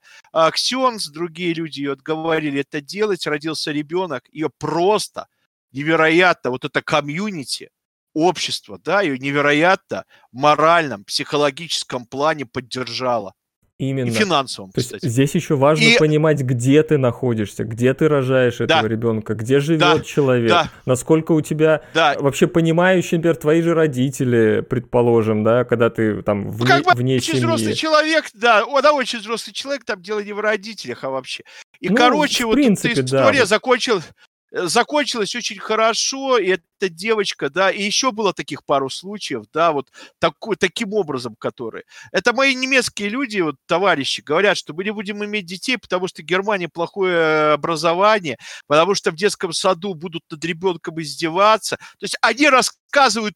Ксенс, 0.51 1.07
другие 1.07 1.53
люди 1.53 1.81
ее 1.81 1.91
отговорили 1.93 2.61
это 2.61 2.81
делать. 2.81 3.27
Родился 3.27 3.71
ребенок. 3.71 4.23
Ее 4.31 4.49
просто 4.49 5.27
невероятно, 5.71 6.51
вот 6.51 6.65
это 6.65 6.81
комьюнити, 6.81 7.69
общество, 8.13 8.79
да, 8.83 9.01
ее 9.01 9.19
невероятно 9.19 10.05
в 10.31 10.37
моральном, 10.37 11.03
психологическом 11.03 12.05
плане 12.05 12.45
поддержало. 12.45 13.33
Именно. 13.79 14.07
И 14.07 14.11
финансовом, 14.11 14.71
То 14.71 14.81
кстати. 14.81 15.05
Есть 15.05 15.13
здесь 15.13 15.35
еще 15.35 15.55
важно 15.55 15.83
и... 15.83 15.99
понимать, 15.99 16.41
где 16.41 16.81
ты 16.81 16.97
находишься, 16.97 17.63
где 17.63 17.93
ты 17.93 18.07
рожаешь 18.07 18.55
этого 18.55 18.81
да. 18.81 18.87
ребенка, 18.87 19.35
где 19.35 19.59
живет 19.59 19.79
да. 19.81 19.99
человек, 19.99 20.49
да. 20.49 20.71
насколько 20.87 21.33
у 21.33 21.41
тебя 21.41 21.83
да. 21.93 22.15
вообще 22.17 22.47
понимающие, 22.47 23.19
например, 23.19 23.35
твои 23.35 23.61
же 23.61 23.75
родители, 23.75 24.65
предположим, 24.67 25.43
да, 25.43 25.63
когда 25.63 25.91
ты 25.91 26.23
там 26.23 26.49
вне, 26.49 26.67
как 26.67 26.85
бы 26.85 26.91
вне 26.95 27.17
очень 27.17 27.33
семьи. 27.33 27.39
взрослый 27.39 27.75
человек, 27.75 28.25
да, 28.33 28.65
да, 28.81 28.93
очень 28.93 29.19
взрослый 29.19 29.53
человек, 29.53 29.85
там 29.85 30.01
дело 30.01 30.21
не 30.21 30.33
в 30.33 30.39
родителях, 30.39 31.03
а 31.03 31.11
вообще. 31.11 31.43
И, 31.79 31.89
ну, 31.89 31.95
короче, 31.95 32.45
вот 32.45 32.55
принципе, 32.55 32.93
эта 32.93 33.05
история 33.05 33.41
да. 33.41 33.45
закончилась 33.45 34.05
закончилось 34.51 35.35
очень 35.35 35.59
хорошо, 35.59 36.37
и 36.37 36.47
эта 36.47 36.89
девочка, 36.89 37.49
да, 37.49 37.71
и 37.71 37.81
еще 37.83 38.11
было 38.11 38.33
таких 38.33 38.63
пару 38.63 38.89
случаев, 38.89 39.45
да, 39.53 39.71
вот 39.71 39.89
такой, 40.19 40.55
таким 40.55 40.93
образом, 40.93 41.35
которые. 41.35 41.83
Это 42.11 42.33
мои 42.33 42.55
немецкие 42.55 43.09
люди, 43.09 43.39
вот 43.39 43.55
товарищи, 43.65 44.21
говорят, 44.21 44.57
что 44.57 44.73
мы 44.73 44.83
не 44.83 44.91
будем 44.91 45.23
иметь 45.25 45.45
детей, 45.45 45.77
потому 45.77 46.07
что 46.07 46.23
Германия 46.23 46.69
плохое 46.69 47.53
образование, 47.53 48.37
потому 48.67 48.95
что 48.95 49.11
в 49.11 49.15
детском 49.15 49.53
саду 49.53 49.93
будут 49.93 50.23
над 50.29 50.43
ребенком 50.45 51.01
издеваться. 51.01 51.77
То 51.77 52.03
есть 52.03 52.17
они 52.21 52.47
рассказывают 52.49 52.86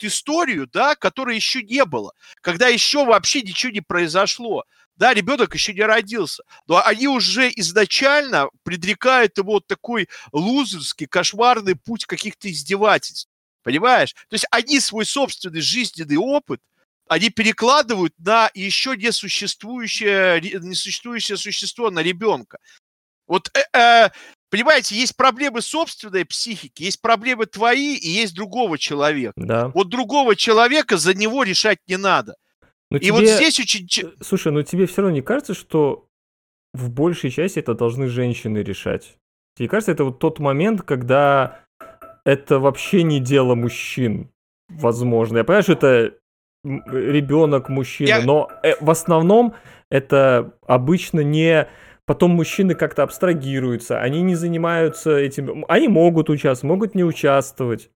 историю, 0.03 0.67
да, 0.67 0.95
которой 0.95 1.35
еще 1.35 1.61
не 1.63 1.85
было, 1.85 2.13
когда 2.41 2.67
еще 2.67 3.05
вообще 3.05 3.41
ничего 3.41 3.71
не 3.71 3.81
произошло. 3.81 4.65
Да, 4.95 5.13
ребенок 5.13 5.53
еще 5.53 5.73
не 5.73 5.81
родился, 5.81 6.43
но 6.67 6.83
они 6.85 7.07
уже 7.07 7.51
изначально 7.55 8.49
предрекают 8.63 9.37
ему 9.37 9.53
вот 9.53 9.67
такой 9.67 10.07
лузерский, 10.31 11.07
кошмарный 11.07 11.75
путь 11.75 12.05
каких-то 12.05 12.51
издевательств. 12.51 13.29
Понимаешь? 13.63 14.13
То 14.13 14.33
есть 14.35 14.45
они 14.51 14.79
свой 14.79 15.05
собственный 15.05 15.61
жизненный 15.61 16.17
опыт, 16.17 16.61
они 17.07 17.29
перекладывают 17.29 18.13
на 18.19 18.49
еще 18.53 18.95
несуществующее, 18.95 20.39
несуществующее 20.41 21.37
существо, 21.37 21.91
на 21.91 21.99
ребенка. 21.99 22.57
Вот, 23.27 23.49
э, 23.53 23.77
э, 23.77 24.09
понимаете, 24.51 24.95
есть 24.95 25.17
проблемы 25.17 25.61
собственной 25.61 26.25
психики, 26.25 26.83
есть 26.83 27.01
проблемы 27.01 27.47
твои 27.47 27.95
и 27.95 28.07
есть 28.07 28.35
другого 28.35 28.77
человека. 28.77 29.33
Да. 29.37 29.69
Вот 29.69 29.89
другого 29.89 30.35
человека 30.35 30.97
за 30.97 31.15
него 31.15 31.41
решать 31.43 31.79
не 31.87 31.97
надо. 31.97 32.35
Но 32.91 32.97
И 32.97 33.09
вот 33.09 33.21
тебе- 33.21 33.35
здесь 33.35 33.59
очень... 33.59 33.87
Э, 34.05 34.11
Слушай, 34.21 34.51
ну 34.51 34.61
тебе 34.63 34.85
все 34.85 35.01
равно 35.01 35.15
не 35.15 35.21
кажется, 35.21 35.53
что 35.53 36.07
в 36.73 36.89
большей 36.89 37.31
части 37.31 37.59
это 37.59 37.73
должны 37.73 38.07
женщины 38.07 38.59
решать? 38.59 39.15
Тебе 39.57 39.69
кажется, 39.69 39.93
это 39.93 40.03
вот 40.03 40.19
тот 40.19 40.39
момент, 40.39 40.81
когда 40.81 41.59
это 42.25 42.59
вообще 42.59 43.03
не 43.03 43.19
дело 43.19 43.55
мужчин, 43.55 44.29
возможно. 44.69 45.37
Я 45.37 45.43
понимаю, 45.45 45.63
что 45.63 45.73
это 45.73 46.13
ребенок 46.63 47.69
мужчины, 47.69 48.07
Я- 48.09 48.21
но 48.21 48.49
э, 48.63 48.75
в 48.81 48.89
основном 48.89 49.55
это 49.89 50.53
обычно 50.67 51.21
не... 51.21 51.67
Потом 52.05 52.31
мужчины 52.31 52.73
как-то 52.75 53.03
абстрагируются, 53.03 54.01
они 54.01 54.21
не 54.21 54.35
занимаются 54.35 55.17
этим, 55.17 55.65
они 55.67 55.87
могут 55.87 56.29
участвовать, 56.29 56.63
могут 56.69 56.95
не 56.95 57.03
участвовать. 57.03 57.89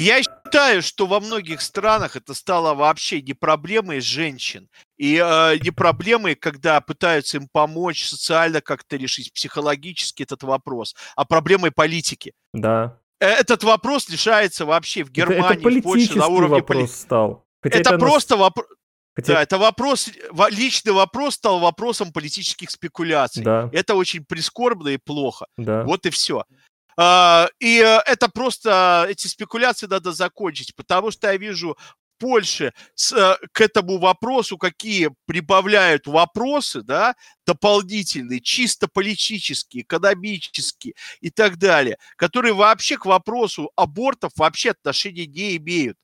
Я 0.00 0.20
считаю, 0.22 0.82
что 0.82 1.06
во 1.06 1.20
многих 1.20 1.60
странах 1.60 2.16
это 2.16 2.34
стало 2.34 2.74
вообще 2.74 3.22
не 3.22 3.32
проблемой 3.32 4.00
женщин. 4.00 4.68
И 4.96 5.22
э, 5.24 5.58
не 5.62 5.70
проблемой, 5.70 6.34
когда 6.34 6.80
пытаются 6.80 7.36
им 7.36 7.48
помочь 7.52 8.04
социально 8.04 8.60
как-то 8.60 8.96
решить, 8.96 9.32
психологически 9.32 10.24
этот 10.24 10.42
вопрос, 10.42 10.96
а 11.14 11.24
проблемой 11.24 11.70
политики. 11.70 12.32
Да. 12.52 12.98
Э, 13.20 13.26
Этот 13.28 13.62
вопрос 13.62 14.08
решается 14.10 14.66
вообще 14.66 15.04
в 15.04 15.10
Это- 15.10 15.14
Германии, 15.14 15.60
это, 15.78 15.80
в 15.80 15.82
Польше 15.82 16.18
на 16.18 16.26
уровне 16.26 16.56
вопрос 16.56 16.78
поли- 16.78 16.86
стал. 16.88 17.44
Хотя 17.62 17.78
Это, 17.78 17.92
нас- 17.92 18.00
просто 18.00 18.36
вопрос. 18.36 18.66
Хотя- 19.14 19.34
Да, 19.34 19.42
это 19.42 19.58
вопрос, 19.58 20.10
во- 20.30 20.50
личный 20.50 20.92
вопрос 20.92 21.34
стал 21.34 21.60
вопросом 21.60 22.12
политических 22.12 22.70
спекуляций. 22.70 23.42
Да, 23.42 23.70
Это 23.72 23.94
очень 23.94 24.24
прискорбно 24.24 24.88
и 24.88 24.96
плохо. 24.98 25.46
да. 25.56 25.84
Вот 25.84 26.06
и 26.06 26.10
все. 26.10 26.44
И 26.96 27.82
э, 27.84 28.00
это 28.06 28.28
просто, 28.28 29.06
эти 29.08 29.26
спекуляции 29.26 29.86
надо 29.88 30.12
закончить, 30.12 30.74
потому 30.76 31.10
что 31.10 31.26
я 31.26 31.36
вижу 31.36 31.76
в 31.76 32.20
Польше 32.20 32.72
с, 32.94 33.12
э, 33.12 33.36
к 33.52 33.60
этому 33.60 33.98
вопросу, 33.98 34.56
какие 34.56 35.10
прибавляют 35.26 36.06
вопросы, 36.06 36.82
да, 36.82 37.16
дополнительные, 37.44 38.40
чисто 38.40 38.86
политические, 38.86 39.82
экономические 39.82 40.94
и 41.20 41.30
так 41.30 41.56
далее, 41.58 41.98
которые 42.16 42.54
вообще 42.54 42.96
к 42.96 43.06
вопросу 43.06 43.72
абортов 43.74 44.30
вообще 44.36 44.70
отношения 44.70 45.26
не 45.26 45.56
имеют. 45.56 45.98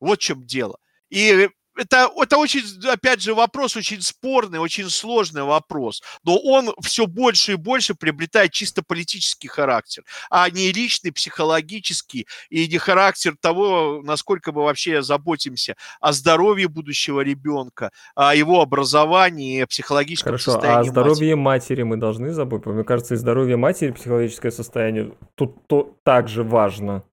Вот 0.00 0.18
в 0.18 0.22
чем 0.22 0.46
дело. 0.46 0.78
И 1.10 1.50
это, 1.76 2.10
это 2.16 2.36
очень, 2.36 2.62
опять 2.88 3.22
же, 3.22 3.34
вопрос 3.34 3.76
очень 3.76 4.00
спорный, 4.02 4.58
очень 4.58 4.88
сложный 4.90 5.42
вопрос. 5.42 6.02
Но 6.24 6.36
он 6.36 6.72
все 6.82 7.06
больше 7.06 7.52
и 7.52 7.56
больше 7.56 7.94
приобретает 7.94 8.52
чисто 8.52 8.82
политический 8.82 9.48
характер, 9.48 10.04
а 10.30 10.48
не 10.50 10.72
личный, 10.72 11.12
психологический, 11.12 12.26
и 12.50 12.68
не 12.68 12.78
характер 12.78 13.34
того, 13.40 14.02
насколько 14.04 14.52
мы 14.52 14.64
вообще 14.64 15.02
заботимся 15.02 15.76
о 16.00 16.12
здоровье 16.12 16.68
будущего 16.68 17.20
ребенка, 17.20 17.90
о 18.14 18.34
его 18.34 18.60
образовании, 18.60 19.62
о 19.62 19.66
психологическом 19.66 20.30
Хорошо, 20.30 20.52
а 20.52 20.54
состоянии 20.54 20.76
о 20.76 20.78
матери. 20.78 20.90
здоровье 20.90 21.36
матери 21.36 21.82
мы 21.82 21.96
должны 21.96 22.32
забыть? 22.32 22.66
Мне 22.66 22.84
кажется, 22.84 23.14
и 23.14 23.16
здоровье 23.16 23.56
матери, 23.56 23.92
психологическое 23.92 24.50
состояние 24.50 25.12
тут 25.34 25.66
то, 25.66 25.96
также 26.04 26.42
важно. 26.42 27.04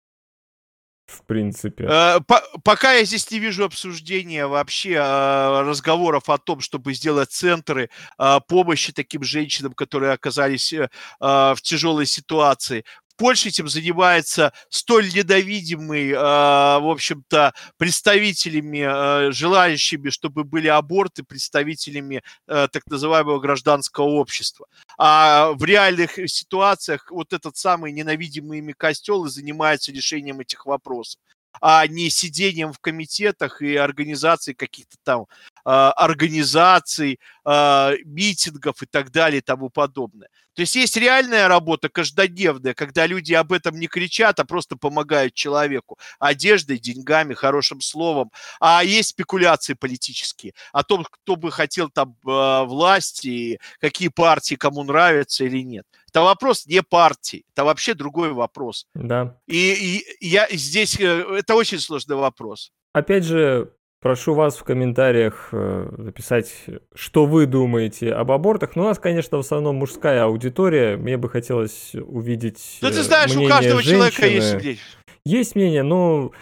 В 1.09 1.23
принципе. 1.23 1.87
Э, 1.89 2.21
по- 2.21 2.43
Пока 2.63 2.93
я 2.93 3.05
здесь 3.05 3.31
не 3.31 3.39
вижу 3.39 3.65
обсуждения 3.65 4.47
вообще 4.47 4.91
э, 4.93 5.61
разговоров 5.63 6.29
о 6.29 6.37
том, 6.37 6.61
чтобы 6.61 6.93
сделать 6.93 7.31
центры 7.31 7.89
э, 8.19 8.41
помощи 8.47 8.93
таким 8.93 9.23
женщинам, 9.23 9.73
которые 9.73 10.13
оказались 10.13 10.71
э, 10.75 10.83
э, 10.85 10.89
в 11.21 11.59
тяжелой 11.63 12.05
ситуации. 12.05 12.85
Польше 13.19 13.49
этим 13.49 13.67
занимается 13.69 14.53
столь 14.69 15.09
недовидимый, 15.13 16.11
э, 16.11 16.15
в 16.15 16.89
общем-то, 16.89 17.53
представителями, 17.77 18.87
э, 19.29 19.33
желающими, 19.33 20.09
чтобы 20.11 20.45
были 20.45 20.69
аборты, 20.69 21.25
представителями 21.25 22.23
э, 22.47 22.69
так 22.71 22.87
называемого 22.87 23.41
гражданского 23.41 24.05
общества. 24.05 24.67
А 24.99 25.51
в 25.55 25.65
реальных 25.65 26.13
ситуациях 26.31 27.11
вот 27.11 27.33
этот 27.33 27.57
самый 27.57 27.91
ненавидимый 27.91 28.59
ими 28.61 28.73
костел 28.73 29.25
и 29.25 29.31
занимается 29.31 29.91
решением 29.91 30.39
этих 30.39 30.65
вопросов 30.65 31.21
а 31.61 31.87
не 31.87 32.11
сидением 32.11 32.73
в 32.73 32.79
комитетах 32.79 33.63
и 33.63 33.77
организацией 33.77 34.55
каких-то 34.55 34.97
там 35.03 35.27
а, 35.65 35.93
организаций, 35.93 37.21
а, 37.45 37.93
митингов 38.05 38.83
и 38.83 38.87
так 38.87 39.11
далее 39.11 39.39
и 39.39 39.43
тому 39.43 39.71
подобное. 39.71 40.29
То 40.59 40.63
есть 40.63 40.75
есть 40.75 40.97
реальная 40.97 41.47
работа 41.47 41.89
каждодневная, 41.89 42.75
когда 42.75 43.07
люди 43.07 43.33
об 43.33 43.53
этом 43.53 43.79
не 43.79 43.87
кричат, 43.87 44.41
а 44.41 44.45
просто 44.45 44.77
помогают 44.77 45.33
человеку 45.35 45.99
одеждой, 46.19 46.81
деньгами, 46.81 47.33
хорошим 47.33 47.81
словом. 47.81 48.33
А 48.59 48.83
есть 48.83 49.11
спекуляции 49.11 49.75
политические 49.75 50.55
о 50.73 50.83
том, 50.83 51.07
кто 51.09 51.37
бы 51.37 51.53
хотел 51.53 51.91
там 51.91 52.17
э, 52.27 52.65
власти, 52.65 53.61
какие 53.81 54.09
партии 54.09 54.57
кому 54.57 54.83
нравятся 54.83 55.45
или 55.45 55.63
нет. 55.63 55.87
Это 56.11 56.23
вопрос 56.23 56.67
не 56.67 56.83
партии, 56.83 57.45
это 57.53 57.65
вообще 57.65 57.95
другой 57.95 58.33
вопрос. 58.33 58.87
Да. 58.95 59.37
И, 59.47 60.01
и 60.21 60.27
я 60.27 60.49
здесь, 60.51 60.99
э, 60.99 61.25
это 61.39 61.55
очень 61.55 61.79
сложный 61.79 62.17
вопрос. 62.17 62.73
Опять 62.95 63.25
же, 63.25 63.73
прошу 64.01 64.35
вас 64.35 64.57
в 64.57 64.65
комментариях 64.65 65.51
э, 65.53 65.89
написать, 65.99 66.55
что 66.95 67.27
вы 67.27 67.47
думаете 67.47 68.13
об 68.13 68.33
абортах. 68.33 68.75
Ну, 68.75 68.85
у 68.85 68.87
нас, 68.87 68.99
конечно, 68.99 69.37
в 69.37 69.41
основном 69.41 69.77
мужская 69.77 70.25
аудитория. 70.25 70.97
Мне 70.97 71.19
бы 71.19 71.29
хотелось 71.29 71.95
увидеть 71.95 72.79
Ну, 72.81 72.89
ты 72.89 73.01
э, 73.01 73.03
знаешь, 73.03 73.33
у 73.33 73.35
мнение 73.35 73.51
каждого 73.51 73.83
человека 73.83 74.27
есть 74.27 74.47
женщины. 74.47 74.61
мнение. 74.61 74.79
Есть 75.25 75.55
мнение, 75.57 75.83
но 75.83 76.33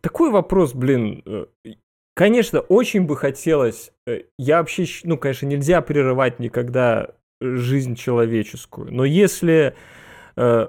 такой 0.00 0.30
вопрос, 0.30 0.74
блин, 0.74 1.22
конечно, 2.14 2.58
очень 2.60 3.02
бы 3.02 3.16
хотелось, 3.16 3.92
я 4.38 4.58
вообще, 4.58 4.86
ну, 5.04 5.18
конечно, 5.18 5.46
нельзя 5.46 5.80
прерывать 5.82 6.40
никогда 6.40 7.10
жизнь 7.40 7.94
человеческую, 7.94 8.92
но 8.92 9.04
если 9.04 9.74
э, 10.36 10.68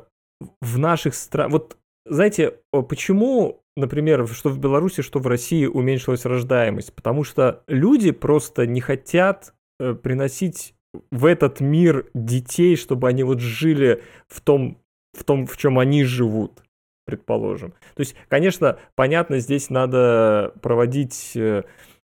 в 0.61 0.77
наших 0.77 1.15
странах, 1.15 1.51
вот 1.51 1.77
знаете, 2.09 2.53
почему, 2.71 3.61
например, 3.75 4.27
что 4.27 4.49
в 4.49 4.59
Беларуси, 4.59 5.01
что 5.01 5.19
в 5.19 5.27
России 5.27 5.65
уменьшилась 5.65 6.25
рождаемость? 6.25 6.93
Потому 6.93 7.23
что 7.23 7.63
люди 7.67 8.11
просто 8.11 8.65
не 8.65 8.81
хотят 8.81 9.53
э, 9.79 9.93
приносить 9.93 10.73
в 11.11 11.25
этот 11.25 11.59
мир 11.59 12.09
детей, 12.13 12.75
чтобы 12.75 13.09
они 13.09 13.23
вот 13.23 13.39
жили 13.39 14.03
в 14.27 14.41
том, 14.41 14.77
в 15.13 15.23
том, 15.23 15.45
в 15.45 15.57
чем 15.57 15.79
они 15.79 16.03
живут 16.03 16.63
предположим. 17.05 17.71
То 17.71 18.01
есть, 18.01 18.15
конечно, 18.27 18.79
понятно, 18.95 19.39
здесь 19.39 19.69
надо 19.69 20.53
проводить 20.61 21.31
э, 21.35 21.63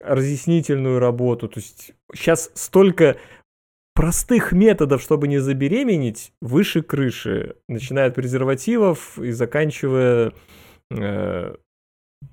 разъяснительную 0.00 0.98
работу. 0.98 1.48
То 1.48 1.60
есть 1.60 1.92
сейчас 2.14 2.50
столько 2.54 3.16
простых 3.94 4.52
методов, 4.52 5.02
чтобы 5.02 5.28
не 5.28 5.38
забеременеть, 5.38 6.32
выше 6.40 6.82
крыши, 6.82 7.56
начиная 7.68 8.08
от 8.08 8.14
презервативов 8.14 9.18
и 9.18 9.30
заканчивая 9.32 10.32
э, 10.90 11.56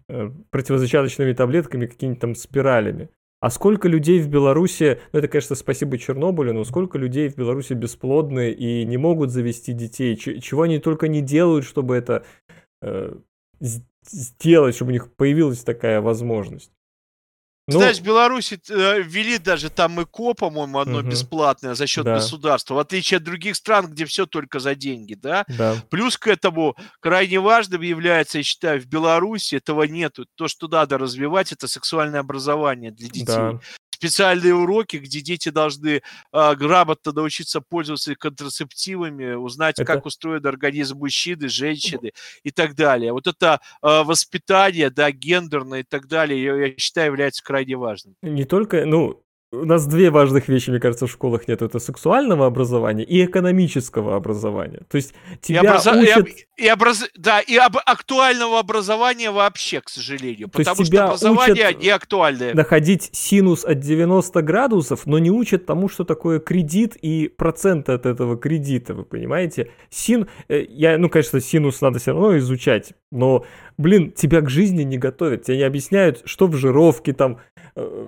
э, 0.07 0.31
противозачаточными 0.49 1.33
таблетками, 1.33 1.85
какими-то 1.85 2.21
там 2.21 2.35
спиралями. 2.35 3.09
А 3.41 3.49
сколько 3.49 3.87
людей 3.87 4.19
в 4.19 4.27
Беларуси, 4.27 4.99
ну 5.13 5.19
это, 5.19 5.29
конечно, 5.29 5.55
спасибо 5.55 5.97
Чернобылю, 5.97 6.53
но 6.53 6.65
сколько 6.65 6.97
людей 6.97 7.29
в 7.29 7.37
Беларуси 7.37 7.73
бесплодны 7.73 8.51
и 8.51 8.83
не 8.83 8.97
могут 8.97 9.31
завести 9.31 9.71
детей, 9.71 10.17
Ч- 10.17 10.39
чего 10.41 10.63
они 10.63 10.79
только 10.79 11.07
не 11.07 11.21
делают, 11.21 11.63
чтобы 11.65 11.95
это 11.95 12.25
э, 12.81 13.15
сделать, 13.61 14.75
чтобы 14.75 14.89
у 14.89 14.93
них 14.93 15.13
появилась 15.13 15.63
такая 15.63 16.01
возможность. 16.01 16.71
Ну, 17.73 17.79
Знаешь, 17.79 17.97
в 17.99 18.03
Беларуси 18.03 18.59
э, 18.69 19.01
ввели 19.01 19.37
даже 19.37 19.69
там 19.69 20.01
ИКО, 20.01 20.33
по-моему, 20.33 20.79
одно 20.79 20.99
Мгм. 20.99 21.09
бесплатное 21.09 21.75
за 21.75 21.87
счет 21.87 22.05
Да. 22.05 22.15
государства, 22.15 22.73
в 22.75 22.79
отличие 22.79 23.17
от 23.17 23.23
других 23.23 23.55
стран, 23.55 23.87
где 23.87 24.05
все 24.05 24.25
только 24.25 24.59
за 24.59 24.75
деньги, 24.75 25.13
да. 25.13 25.45
да. 25.47 25.75
Плюс 25.89 26.17
к 26.17 26.27
этому 26.27 26.75
крайне 26.99 27.39
важным 27.39 27.81
является, 27.81 28.39
я 28.39 28.43
считаю, 28.43 28.81
в 28.81 28.85
Беларуси 28.85 29.55
этого 29.55 29.83
нету. 29.83 30.25
То, 30.35 30.47
что 30.47 30.67
надо 30.67 30.97
развивать, 30.97 31.51
это 31.51 31.67
сексуальное 31.67 32.19
образование 32.21 32.91
для 32.91 33.07
детей. 33.07 33.25
Да. 33.25 33.59
Специальные 33.99 34.55
уроки, 34.55 34.95
где 34.95 35.19
дети 35.19 35.49
должны 35.49 36.01
а, 36.31 36.55
грамотно 36.55 37.11
научиться 37.11 37.59
пользоваться 37.59 38.15
контрацептивами, 38.15 39.33
узнать, 39.33 39.77
Это- 39.77 39.83
как 39.83 40.05
устроен 40.05 40.45
организм 40.47 40.99
мужчины, 40.99 41.49
женщины 41.49 42.13
и 42.43 42.51
так 42.51 42.75
далее. 42.75 43.11
Вот 43.11 43.27
это 43.27 43.59
а, 43.81 44.05
воспитание, 44.05 44.89
да, 44.89 45.11
гендерное 45.11 45.81
и 45.81 45.83
так 45.83 46.07
далее, 46.07 46.41
я, 46.41 46.55
я 46.67 46.77
считаю, 46.77 47.07
является 47.07 47.43
крайне 47.43 47.75
важным. 47.75 48.15
Не 48.21 48.45
только, 48.45 48.85
ну, 48.85 49.21
у 49.51 49.65
нас 49.65 49.87
две 49.87 50.11
важных 50.11 50.47
вещи, 50.47 50.69
мне 50.69 50.79
кажется, 50.79 51.07
в 51.07 51.11
школах 51.11 51.47
нет. 51.47 51.63
Это 51.63 51.79
сексуального 51.79 52.45
образования 52.45 53.03
и 53.03 53.25
экономического 53.25 54.15
образования. 54.15 54.81
То 54.89 54.97
есть 54.97 55.13
И, 55.33 55.37
тебя 55.47 55.61
образа- 55.61 55.95
и 55.95 56.03
учат... 56.03 56.17
об- 56.17 56.27
и 56.57 56.69
образ- 56.71 57.09
да, 57.17 57.39
и 57.39 57.55
об 57.57 57.77
актуального 57.83 58.59
образования 58.59 59.31
вообще, 59.31 59.81
к 59.81 59.89
сожалению. 59.89 60.49
То 60.49 60.59
Потому 60.59 60.83
тебя 60.83 60.97
что 60.97 61.05
образование 61.27 61.67
учат 61.69 61.81
не 61.81 61.89
актуальное. 61.89 62.53
находить 62.53 63.09
синус 63.11 63.65
от 63.65 63.79
90 63.79 64.41
градусов, 64.43 65.07
но 65.07 65.17
не 65.17 65.31
учат 65.31 65.65
тому, 65.65 65.89
что 65.89 66.03
такое 66.03 66.39
кредит 66.39 66.95
и 67.01 67.27
процент 67.27 67.89
от 67.89 68.05
этого 68.05 68.37
кредита, 68.37 68.93
вы 68.93 69.03
понимаете? 69.03 69.71
Син, 69.89 70.27
э, 70.47 70.63
я, 70.69 70.97
ну, 70.99 71.09
конечно, 71.09 71.39
синус 71.41 71.81
надо 71.81 71.97
все 71.97 72.11
равно 72.11 72.37
изучать, 72.37 72.93
но, 73.11 73.45
блин, 73.79 74.11
тебя 74.11 74.41
к 74.41 74.49
жизни 74.49 74.83
не 74.83 74.99
готовят, 74.99 75.43
тебе 75.43 75.57
не 75.57 75.63
объясняют, 75.63 76.21
что 76.25 76.45
в 76.45 76.55
жировке 76.55 77.13
там 77.13 77.39
э, 77.75 78.07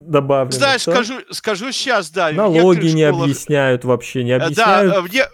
добавлено. 0.00 0.52
Знаешь, 0.58 0.82
что? 0.82 0.92
скажу, 0.92 1.20
скажу 1.30 1.72
сейчас, 1.72 2.10
да. 2.10 2.30
Налоги 2.32 2.86
не 2.88 3.04
школах- 3.06 3.22
объясняют 3.24 3.84
вообще, 3.84 4.24
не 4.24 4.32
Э, 4.32 4.36
объясняют. 4.36 4.90
Да, 4.92 4.96
э, 4.98 5.00
в 5.00 5.12
не- 5.12 5.24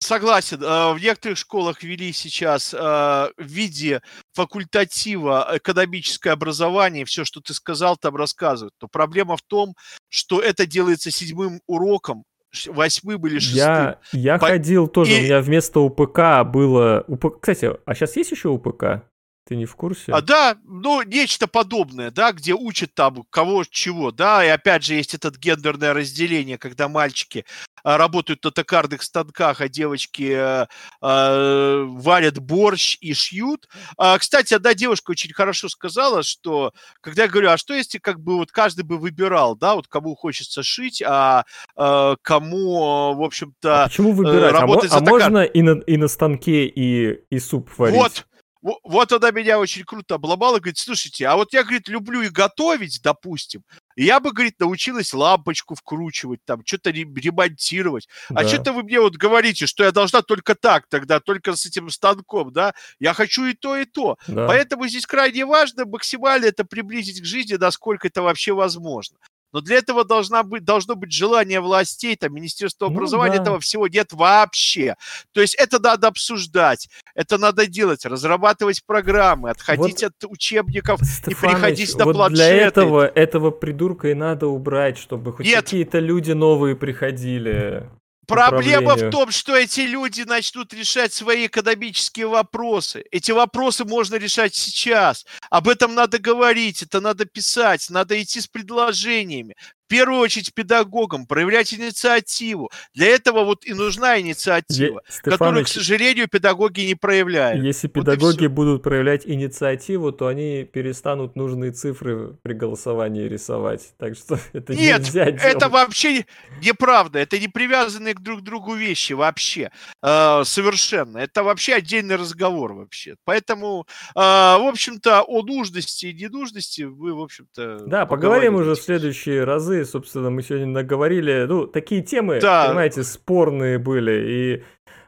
согласен. 0.00 0.62
э, 0.62 0.92
В 0.94 0.98
некоторых 1.00 1.38
школах 1.38 1.82
ввели 1.82 2.12
сейчас 2.12 2.72
в 2.72 3.32
виде 3.38 4.00
факультатива 4.34 5.48
экономическое 5.54 6.30
образование, 6.30 7.04
все, 7.04 7.24
что 7.24 7.40
ты 7.40 7.54
сказал, 7.54 7.96
там 7.96 8.16
рассказывают. 8.16 8.74
Но 8.80 8.88
проблема 8.88 9.36
в 9.36 9.42
том, 9.42 9.74
что 10.08 10.40
это 10.40 10.66
делается 10.66 11.10
седьмым 11.10 11.60
уроком, 11.66 12.24
восьмым 12.66 13.26
или 13.26 13.38
шестым. 13.38 13.56
Я, 13.58 13.98
я 14.12 14.38
По- 14.38 14.48
ходил 14.48 14.86
тоже, 14.88 15.12
и- 15.12 15.20
у 15.20 15.22
меня 15.22 15.40
вместо 15.40 15.80
УПК 15.80 16.44
было... 16.44 17.04
УП... 17.08 17.40
Кстати, 17.40 17.70
а 17.86 17.94
сейчас 17.94 18.16
есть 18.16 18.30
еще 18.30 18.48
УПК? 18.48 19.04
Ты 19.44 19.56
не 19.56 19.66
в 19.66 19.74
курсе? 19.74 20.12
А, 20.12 20.20
да, 20.20 20.56
ну, 20.64 21.02
нечто 21.02 21.48
подобное, 21.48 22.12
да, 22.12 22.30
где 22.30 22.54
учат 22.54 22.94
там 22.94 23.24
кого 23.28 23.64
чего, 23.64 24.12
да, 24.12 24.44
и 24.44 24.48
опять 24.48 24.84
же 24.84 24.94
есть 24.94 25.14
это 25.14 25.32
гендерное 25.36 25.92
разделение, 25.92 26.58
когда 26.58 26.88
мальчики 26.88 27.44
а, 27.82 27.98
работают 27.98 28.44
на 28.44 28.52
токарных 28.52 29.02
станках, 29.02 29.60
а 29.60 29.68
девочки 29.68 30.32
э, 30.32 30.66
э, 31.02 31.84
варят 31.88 32.38
борщ 32.38 32.98
и 33.00 33.14
шьют. 33.14 33.68
А, 33.96 34.16
кстати, 34.18 34.54
одна 34.54 34.74
девушка 34.74 35.10
очень 35.10 35.32
хорошо 35.32 35.68
сказала, 35.68 36.22
что, 36.22 36.72
когда 37.00 37.24
я 37.24 37.28
говорю, 37.28 37.50
а 37.50 37.56
что 37.56 37.74
если 37.74 37.98
как 37.98 38.20
бы 38.20 38.36
вот 38.36 38.52
каждый 38.52 38.84
бы 38.84 38.96
выбирал, 38.96 39.56
да, 39.56 39.74
вот 39.74 39.88
кому 39.88 40.14
хочется 40.14 40.62
шить, 40.62 41.02
а 41.04 41.44
э, 41.76 42.16
кому, 42.22 43.12
э, 43.12 43.16
в 43.16 43.22
А 43.22 43.26
общем-то, 43.26 43.84
почему 43.88 44.12
выбирать? 44.12 44.54
А, 44.54 44.60
работать 44.60 44.92
а 44.92 45.00
за 45.00 45.04
токар- 45.04 45.10
можно 45.10 45.42
и 45.42 45.62
на, 45.62 45.80
и 45.80 45.96
на 45.96 46.06
станке, 46.06 46.66
и, 46.66 47.24
и 47.28 47.38
суп 47.40 47.68
варить? 47.76 47.96
Вот, 47.96 48.12
во- 48.12 48.31
вот 48.62 49.12
она 49.12 49.30
меня 49.32 49.58
очень 49.58 49.84
круто 49.84 50.14
обломала, 50.14 50.58
говорит, 50.58 50.78
слушайте, 50.78 51.26
а 51.26 51.34
вот 51.36 51.52
я, 51.52 51.62
говорит, 51.62 51.88
люблю 51.88 52.22
и 52.22 52.28
готовить, 52.28 53.00
допустим, 53.02 53.64
я 53.96 54.20
бы, 54.20 54.32
говорит, 54.32 54.58
научилась 54.60 55.12
лампочку 55.12 55.74
вкручивать, 55.74 56.40
там, 56.44 56.62
что-то 56.64 56.90
ре- 56.90 57.02
ремонтировать. 57.02 58.08
А 58.30 58.42
Да. 58.42 58.48
что-то 58.48 58.72
вы 58.72 58.84
мне 58.84 59.00
вот 59.00 59.16
говорите, 59.16 59.66
что 59.66 59.84
я 59.84 59.90
должна 59.92 60.22
только 60.22 60.54
так 60.54 60.86
тогда, 60.88 61.20
только 61.20 61.54
с 61.56 61.66
этим 61.66 61.90
станком, 61.90 62.52
да? 62.52 62.72
Я 63.00 63.12
хочу 63.14 63.44
и 63.44 63.54
то, 63.54 63.76
и 63.76 63.84
то. 63.84 64.16
Да. 64.28 64.46
Поэтому 64.46 64.86
здесь 64.88 65.06
крайне 65.06 65.44
важно 65.44 65.84
максимально 65.84 66.46
это 66.46 66.64
приблизить 66.64 67.20
к 67.20 67.24
жизни, 67.24 67.54
насколько 67.54 68.08
это 68.08 68.22
вообще 68.22 68.52
возможно. 68.52 69.18
Но 69.52 69.60
для 69.60 69.76
этого 69.76 70.04
должна 70.04 70.42
быть, 70.42 70.64
должно 70.64 70.94
быть 70.94 71.12
желание 71.12 71.60
властей, 71.60 72.16
там, 72.16 72.34
Министерства 72.34 72.88
Ну 72.88 72.96
образования, 72.96 73.36
да. 73.36 73.42
этого 73.42 73.60
всего 73.60 73.86
нет 73.86 74.12
вообще. 74.12 74.96
То 75.32 75.40
есть 75.40 75.54
это 75.54 75.78
надо 75.78 76.08
обсуждать, 76.08 76.88
это 77.14 77.38
надо 77.38 77.66
делать, 77.66 78.04
разрабатывать 78.06 78.84
программы, 78.84 79.50
отходить 79.50 80.02
от 80.02 80.14
учебников. 80.24 81.00
Стефаныч, 81.02 81.40
переходить 81.40 81.98
на 81.98 82.04
вот 82.04 82.12
для 82.12 82.18
планшеты. 82.18 82.54
этого, 82.54 83.06
этого 83.06 83.50
придурка 83.50 84.08
и 84.08 84.14
надо 84.14 84.46
убрать, 84.46 84.98
чтобы 84.98 85.32
хоть 85.32 85.46
Нет. 85.46 85.64
какие-то 85.64 85.98
люди 85.98 86.32
новые 86.32 86.76
приходили. 86.76 87.88
Проблема 88.32 88.94
в 88.96 89.10
том, 89.10 89.30
что 89.30 89.56
эти 89.56 89.80
люди 89.80 90.22
начнут 90.22 90.72
решать 90.72 91.12
свои 91.12 91.46
экономические 91.46 92.26
вопросы. 92.26 93.04
Эти 93.10 93.32
вопросы 93.32 93.84
можно 93.84 94.16
решать 94.16 94.54
сейчас. 94.54 95.26
Об 95.50 95.68
этом 95.68 95.94
надо 95.94 96.18
говорить, 96.18 96.82
это 96.82 97.00
надо 97.00 97.24
писать, 97.24 97.88
надо 97.90 98.20
идти 98.22 98.40
с 98.40 98.46
предложениями. 98.48 99.54
В 99.92 99.94
первую 99.94 100.20
очередь 100.20 100.54
педагогам, 100.54 101.26
проявлять 101.26 101.74
инициативу. 101.74 102.70
Для 102.94 103.08
этого 103.08 103.44
вот 103.44 103.66
и 103.66 103.74
нужна 103.74 104.18
инициатива, 104.18 105.02
Е- 105.06 105.20
которую, 105.22 105.66
к 105.66 105.68
сожалению, 105.68 106.28
педагоги 106.28 106.80
не 106.80 106.94
проявляют. 106.94 107.62
если 107.62 107.88
Вот 107.88 107.92
педагоги 107.92 108.46
будут 108.46 108.82
проявлять 108.82 109.26
инициативу, 109.26 110.10
то 110.10 110.28
они 110.28 110.64
перестанут 110.64 111.36
нужные 111.36 111.72
цифры 111.72 112.38
при 112.42 112.54
голосовании 112.54 113.28
рисовать. 113.28 113.92
Так 113.98 114.16
что 114.16 114.40
это 114.54 114.74
Нет, 114.74 115.00
нельзя 115.00 115.24
это 115.26 115.58
делать. 115.58 115.70
вообще 115.70 116.12
не- 116.14 116.26
неправда. 116.62 117.18
Это 117.18 117.38
не 117.38 117.48
привязанные 117.48 118.14
к 118.14 118.20
друг 118.20 118.40
другу 118.40 118.72
вещи 118.74 119.12
вообще. 119.12 119.70
Э, 120.02 120.40
совершенно. 120.46 121.18
Это 121.18 121.42
вообще 121.42 121.74
отдельный 121.74 122.16
разговор 122.16 122.72
вообще. 122.72 123.16
Поэтому, 123.26 123.86
э, 124.14 124.18
в 124.18 124.66
общем-то, 124.70 125.20
о 125.20 125.42
нужности 125.42 126.06
и 126.06 126.14
ненужности 126.14 126.80
вы, 126.80 127.12
в 127.12 127.20
общем-то... 127.20 127.80
Да, 127.86 128.06
поговорим 128.06 128.54
уже 128.54 128.74
в 128.74 128.80
следующие 128.80 129.44
разы. 129.44 129.81
Собственно, 129.84 130.30
мы 130.30 130.42
сегодня 130.42 130.66
наговорили. 130.66 131.46
Ну, 131.48 131.66
такие 131.66 132.02
темы, 132.02 132.40
Да. 132.40 132.66
понимаете, 132.68 133.02
спорные 133.02 133.78
были. 133.78 134.12
И 134.12 134.64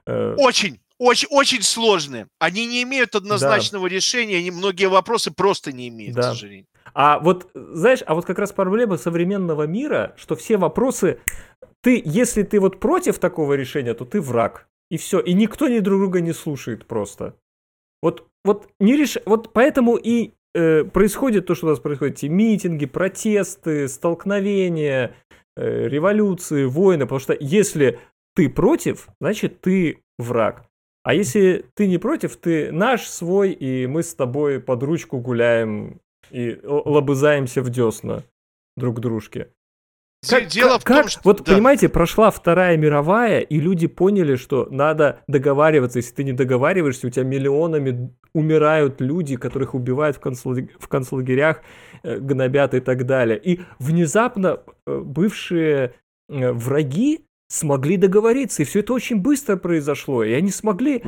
э, 0.07 0.35
Очень, 0.39 0.81
очень, 0.99 1.29
очень 1.31 1.63
сложные. 1.63 2.27
Они 2.39 2.67
не 2.67 2.83
имеют 2.83 3.15
однозначного 3.15 3.87
решения. 3.87 4.39
Они, 4.39 4.51
многие 4.51 4.87
вопросы 4.89 5.31
просто 5.31 5.73
не 5.73 5.89
имеют, 5.89 6.15
к 6.15 6.17
Да. 6.17 6.23
сожалению. 6.23 6.67
А 6.95 7.19
вот, 7.19 7.51
знаешь, 7.55 8.01
а 8.07 8.15
вот 8.15 8.25
как 8.25 8.39
раз 8.39 8.53
проблема 8.53 8.97
современного 8.97 9.67
мира, 9.67 10.15
что 10.17 10.37
все 10.37 10.57
вопросы, 10.57 11.19
ты, 11.81 12.01
если 12.05 12.43
ты 12.43 12.61
вот 12.61 12.79
против 12.81 13.19
такого 13.19 13.55
решения, 13.55 13.95
то 13.95 14.05
ты 14.05 14.21
враг. 14.21 14.69
И 14.91 14.97
все. 14.97 15.19
И 15.21 15.33
никто 15.33 15.69
ни 15.69 15.81
друг 15.81 16.01
друга 16.01 16.21
не 16.21 16.33
слушает 16.33 16.87
просто. 16.87 17.35
Вот, 18.03 18.27
вот, 18.45 18.69
не 18.79 18.97
реш... 18.97 19.17
вот 19.27 19.53
поэтому 19.53 19.97
и 19.97 20.33
э, 20.55 20.85
происходит 20.85 21.47
то, 21.47 21.55
что 21.55 21.67
у 21.67 21.71
нас 21.71 21.81
происходит. 21.81 22.19
Эти 22.19 22.27
митинги, 22.27 22.87
протесты, 22.87 23.89
столкновения, 23.89 25.15
э, 25.57 25.89
революции, 25.89 26.65
войны. 26.65 27.05
Потому 27.05 27.21
что 27.21 27.37
если 27.39 27.99
ты 28.35 28.49
против, 28.49 29.09
значит 29.21 29.61
ты 29.61 30.03
враг. 30.19 30.67
А 31.03 31.13
если 31.15 31.67
ты 31.75 31.87
не 31.87 31.99
против, 31.99 32.37
ты 32.37 32.73
наш, 32.73 33.07
свой, 33.07 33.53
и 33.53 33.87
мы 33.87 34.03
с 34.03 34.15
тобой 34.15 34.59
под 34.59 34.83
ручку 34.83 35.19
гуляем 35.19 36.01
и 36.31 36.59
лобызаемся 36.65 37.63
в 37.63 37.69
десна 37.69 38.23
друг 38.77 39.01
дружке. 39.01 39.51
Как- 40.29 40.47
Дело 40.47 40.73
как- 40.73 40.81
в 40.81 40.85
том, 40.85 40.97
как- 40.97 41.11
что... 41.11 41.21
Вот 41.25 41.43
да. 41.45 41.55
понимаете, 41.55 41.89
прошла 41.89 42.31
Вторая 42.31 42.77
мировая, 42.77 43.41
и 43.41 43.61
люди 43.61 43.87
поняли, 43.87 44.37
что 44.37 44.69
надо 44.71 45.21
договариваться. 45.29 45.99
Если 45.99 46.15
ты 46.15 46.25
не 46.25 46.33
договариваешься, 46.33 47.07
у 47.07 47.11
тебя 47.11 47.25
миллионами 47.25 48.15
умирают 48.35 49.01
люди, 49.01 49.37
которых 49.37 49.75
убивают 49.75 50.17
в, 50.17 50.21
концлаг- 50.21 50.71
в 50.79 50.89
концлагерях, 50.89 51.63
э, 52.03 52.19
гнобят 52.19 52.75
и 52.75 52.81
так 52.81 53.07
далее. 53.07 53.39
И 53.43 53.61
внезапно 53.79 54.61
э, 54.87 54.99
бывшие 54.99 55.95
э, 56.29 56.53
враги 56.53 57.25
смогли 57.49 57.97
договориться, 57.97 58.63
и 58.63 58.65
все 58.65 58.81
это 58.81 58.95
очень 58.95 59.21
быстро 59.21 59.57
произошло, 59.57 60.25
и 60.25 60.33
они 60.33 60.51
смогли 60.51 61.05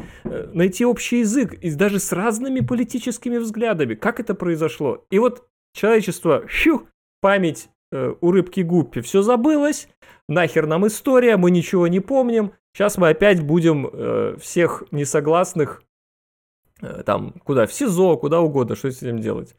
найти 0.53 0.85
общий 0.85 1.21
язык, 1.21 1.55
и 1.55 1.71
даже 1.75 1.99
с 1.99 2.12
разными 2.12 2.61
политическими 2.61 3.39
взглядами. 3.39 3.95
Как 3.95 4.21
это 4.21 4.35
произошло? 4.35 5.05
И 5.11 5.19
вот 5.19 5.49
человечество, 5.75 6.45
щу, 6.47 6.87
память 7.21 7.69
э, 7.93 8.14
у 8.20 8.30
рыбки 8.30 8.61
Гуппи, 8.61 9.01
все 9.01 9.22
забылось, 9.22 9.89
нахер 10.28 10.66
нам 10.66 10.87
история, 10.87 11.37
мы 11.37 11.51
ничего 11.51 11.87
не 11.89 12.01
помним, 12.01 12.53
сейчас 12.74 12.99
мы 12.99 13.09
опять 13.11 13.41
будем 13.43 13.89
э, 13.93 14.37
всех 14.41 14.84
несогласных 14.91 15.82
э, 16.82 17.03
там, 17.05 17.32
куда, 17.45 17.66
в 17.66 17.72
СИЗО, 17.72 18.16
куда 18.16 18.41
угодно, 18.41 18.76
что 18.76 18.91
с 18.91 19.03
этим 19.03 19.20
делать. 19.20 19.55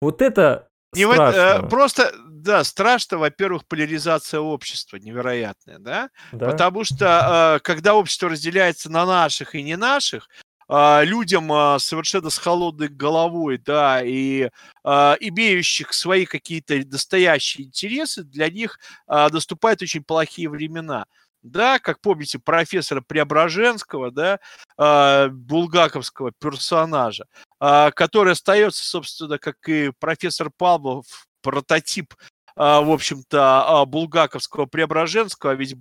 Вот 0.00 0.22
это 0.22 0.68
Не 0.94 1.06
в 1.06 1.10
это- 1.10 1.22
э, 1.28 1.30
страшно. 1.32 1.68
просто, 1.68 2.12
да, 2.28 2.64
страшно, 2.64 3.18
во-первых, 3.18 3.66
поляризация 3.66 4.40
общества 4.40 4.96
невероятная, 4.96 5.78
да? 5.78 6.10
да? 6.32 6.50
Потому 6.50 6.84
что, 6.84 7.56
э, 7.56 7.60
когда 7.60 7.94
общество 7.94 8.28
разделяется 8.28 8.90
на 8.90 9.06
наших 9.06 9.54
и 9.54 9.62
не 9.62 9.76
наших, 9.76 10.28
людям 10.68 11.52
а, 11.52 11.78
совершенно 11.78 12.30
с 12.30 12.38
холодной 12.38 12.88
головой, 12.88 13.58
да, 13.58 14.02
и 14.02 14.48
а, 14.84 15.16
имеющих 15.20 15.92
свои 15.92 16.24
какие-то 16.24 16.76
настоящие 16.86 17.66
интересы, 17.66 18.22
для 18.24 18.48
них 18.50 18.78
а, 19.06 19.28
наступают 19.28 19.82
очень 19.82 20.02
плохие 20.04 20.48
времена. 20.48 21.06
Да, 21.42 21.80
как 21.80 22.00
помните, 22.00 22.38
профессора 22.38 23.00
Преображенского, 23.00 24.12
да, 24.12 24.38
а, 24.76 25.28
булгаковского 25.28 26.32
персонажа, 26.38 27.24
а, 27.58 27.90
который 27.90 28.32
остается, 28.34 28.84
собственно, 28.84 29.38
как 29.38 29.56
и 29.68 29.90
профессор 29.98 30.50
Павлов, 30.56 31.26
прототип 31.42 32.14
а, 32.14 32.24
в 32.56 32.90
общем-то, 32.90 33.80
а, 33.80 33.84
булгаковского 33.86 34.66
Преображенского, 34.66 35.52
а 35.52 35.54
ведь 35.54 35.74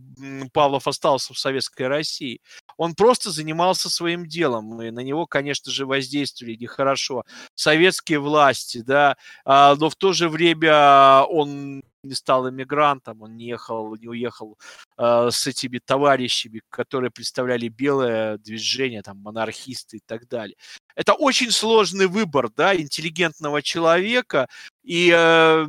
Павлов 0.54 0.88
остался 0.88 1.34
в 1.34 1.40
Советской 1.40 1.88
России, 1.88 2.42
он 2.78 2.96
просто 2.96 3.32
занимался 3.32 3.90
своим 3.90 4.26
делом, 4.26 4.82
и 4.82 4.92
на 4.92 5.02
него, 5.02 5.26
конечно 5.28 5.72
же, 5.72 5.86
воздействовали 5.86 6.56
нехорошо 6.56 7.24
советские 7.56 8.20
власти, 8.20 8.80
да, 8.80 9.18
но 9.46 9.90
в 9.90 9.96
то 9.96 10.14
же 10.14 10.30
время 10.30 11.24
он 11.24 11.84
не 12.04 12.16
стал 12.16 12.50
иммигрантом, 12.50 13.22
он 13.22 13.38
не 13.38 13.46
ехал, 13.46 13.96
не 13.96 14.08
уехал 14.08 14.58
с 14.98 15.46
этими 15.46 15.80
товарищами, 15.80 16.62
которые 16.70 17.12
представляли 17.12 17.68
белое 17.68 18.38
движение, 18.40 19.04
там, 19.04 19.18
монархисты 19.18 19.98
и 19.98 20.02
так 20.06 20.28
далее. 20.28 20.56
Это 20.96 21.14
очень 21.14 21.52
сложный 21.52 22.08
выбор, 22.08 22.50
да, 22.50 22.76
интеллигентного 22.76 23.62
человека, 23.62 24.48
и 24.84 25.14
э, 25.16 25.68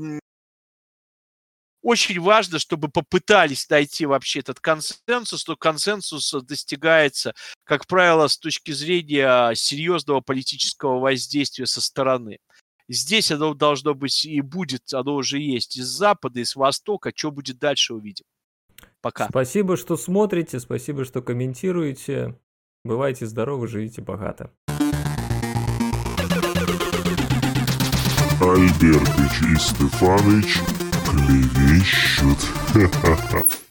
очень 1.83 2.21
важно, 2.21 2.59
чтобы 2.59 2.89
попытались 2.89 3.69
найти 3.69 4.07
вообще 4.07 4.41
этот 4.41 4.61
консенсус, 4.61 5.47
но 5.47 5.57
консенсус 5.57 6.33
достигается, 6.45 7.35
как 7.65 7.87
правило, 7.87 8.29
с 8.29 8.39
точки 8.39 8.71
зрения 8.71 9.55
серьезного 9.55 10.21
политического 10.21 11.01
воздействия 11.01 11.67
со 11.67 11.81
стороны. 11.81 12.39
Здесь 12.89 13.31
оно 13.31 13.55
должно 13.55 13.95
быть 13.95 14.25
и 14.25 14.41
будет, 14.41 14.93
оно 14.93 15.15
уже 15.15 15.39
есть 15.39 15.77
из 15.77 15.87
Запада, 15.87 16.41
и 16.41 16.45
с 16.45 16.57
Востока. 16.57 17.13
Что 17.15 17.31
будет 17.31 17.59
дальше, 17.59 17.95
увидим. 17.95 18.25
Пока. 19.01 19.29
Спасибо, 19.29 19.77
что 19.77 19.97
смотрите, 19.97 20.61
спасибо, 20.61 21.05
что 21.05 21.23
комментируете. 21.23 22.39
Бывайте 22.85 23.27
здоровы, 23.27 23.67
живите 23.69 24.03
богато. 24.03 24.53
Альбертыч 28.41 29.43
и 29.43 29.57
Стефаныч 29.57 30.82
клевещут. 31.13 32.39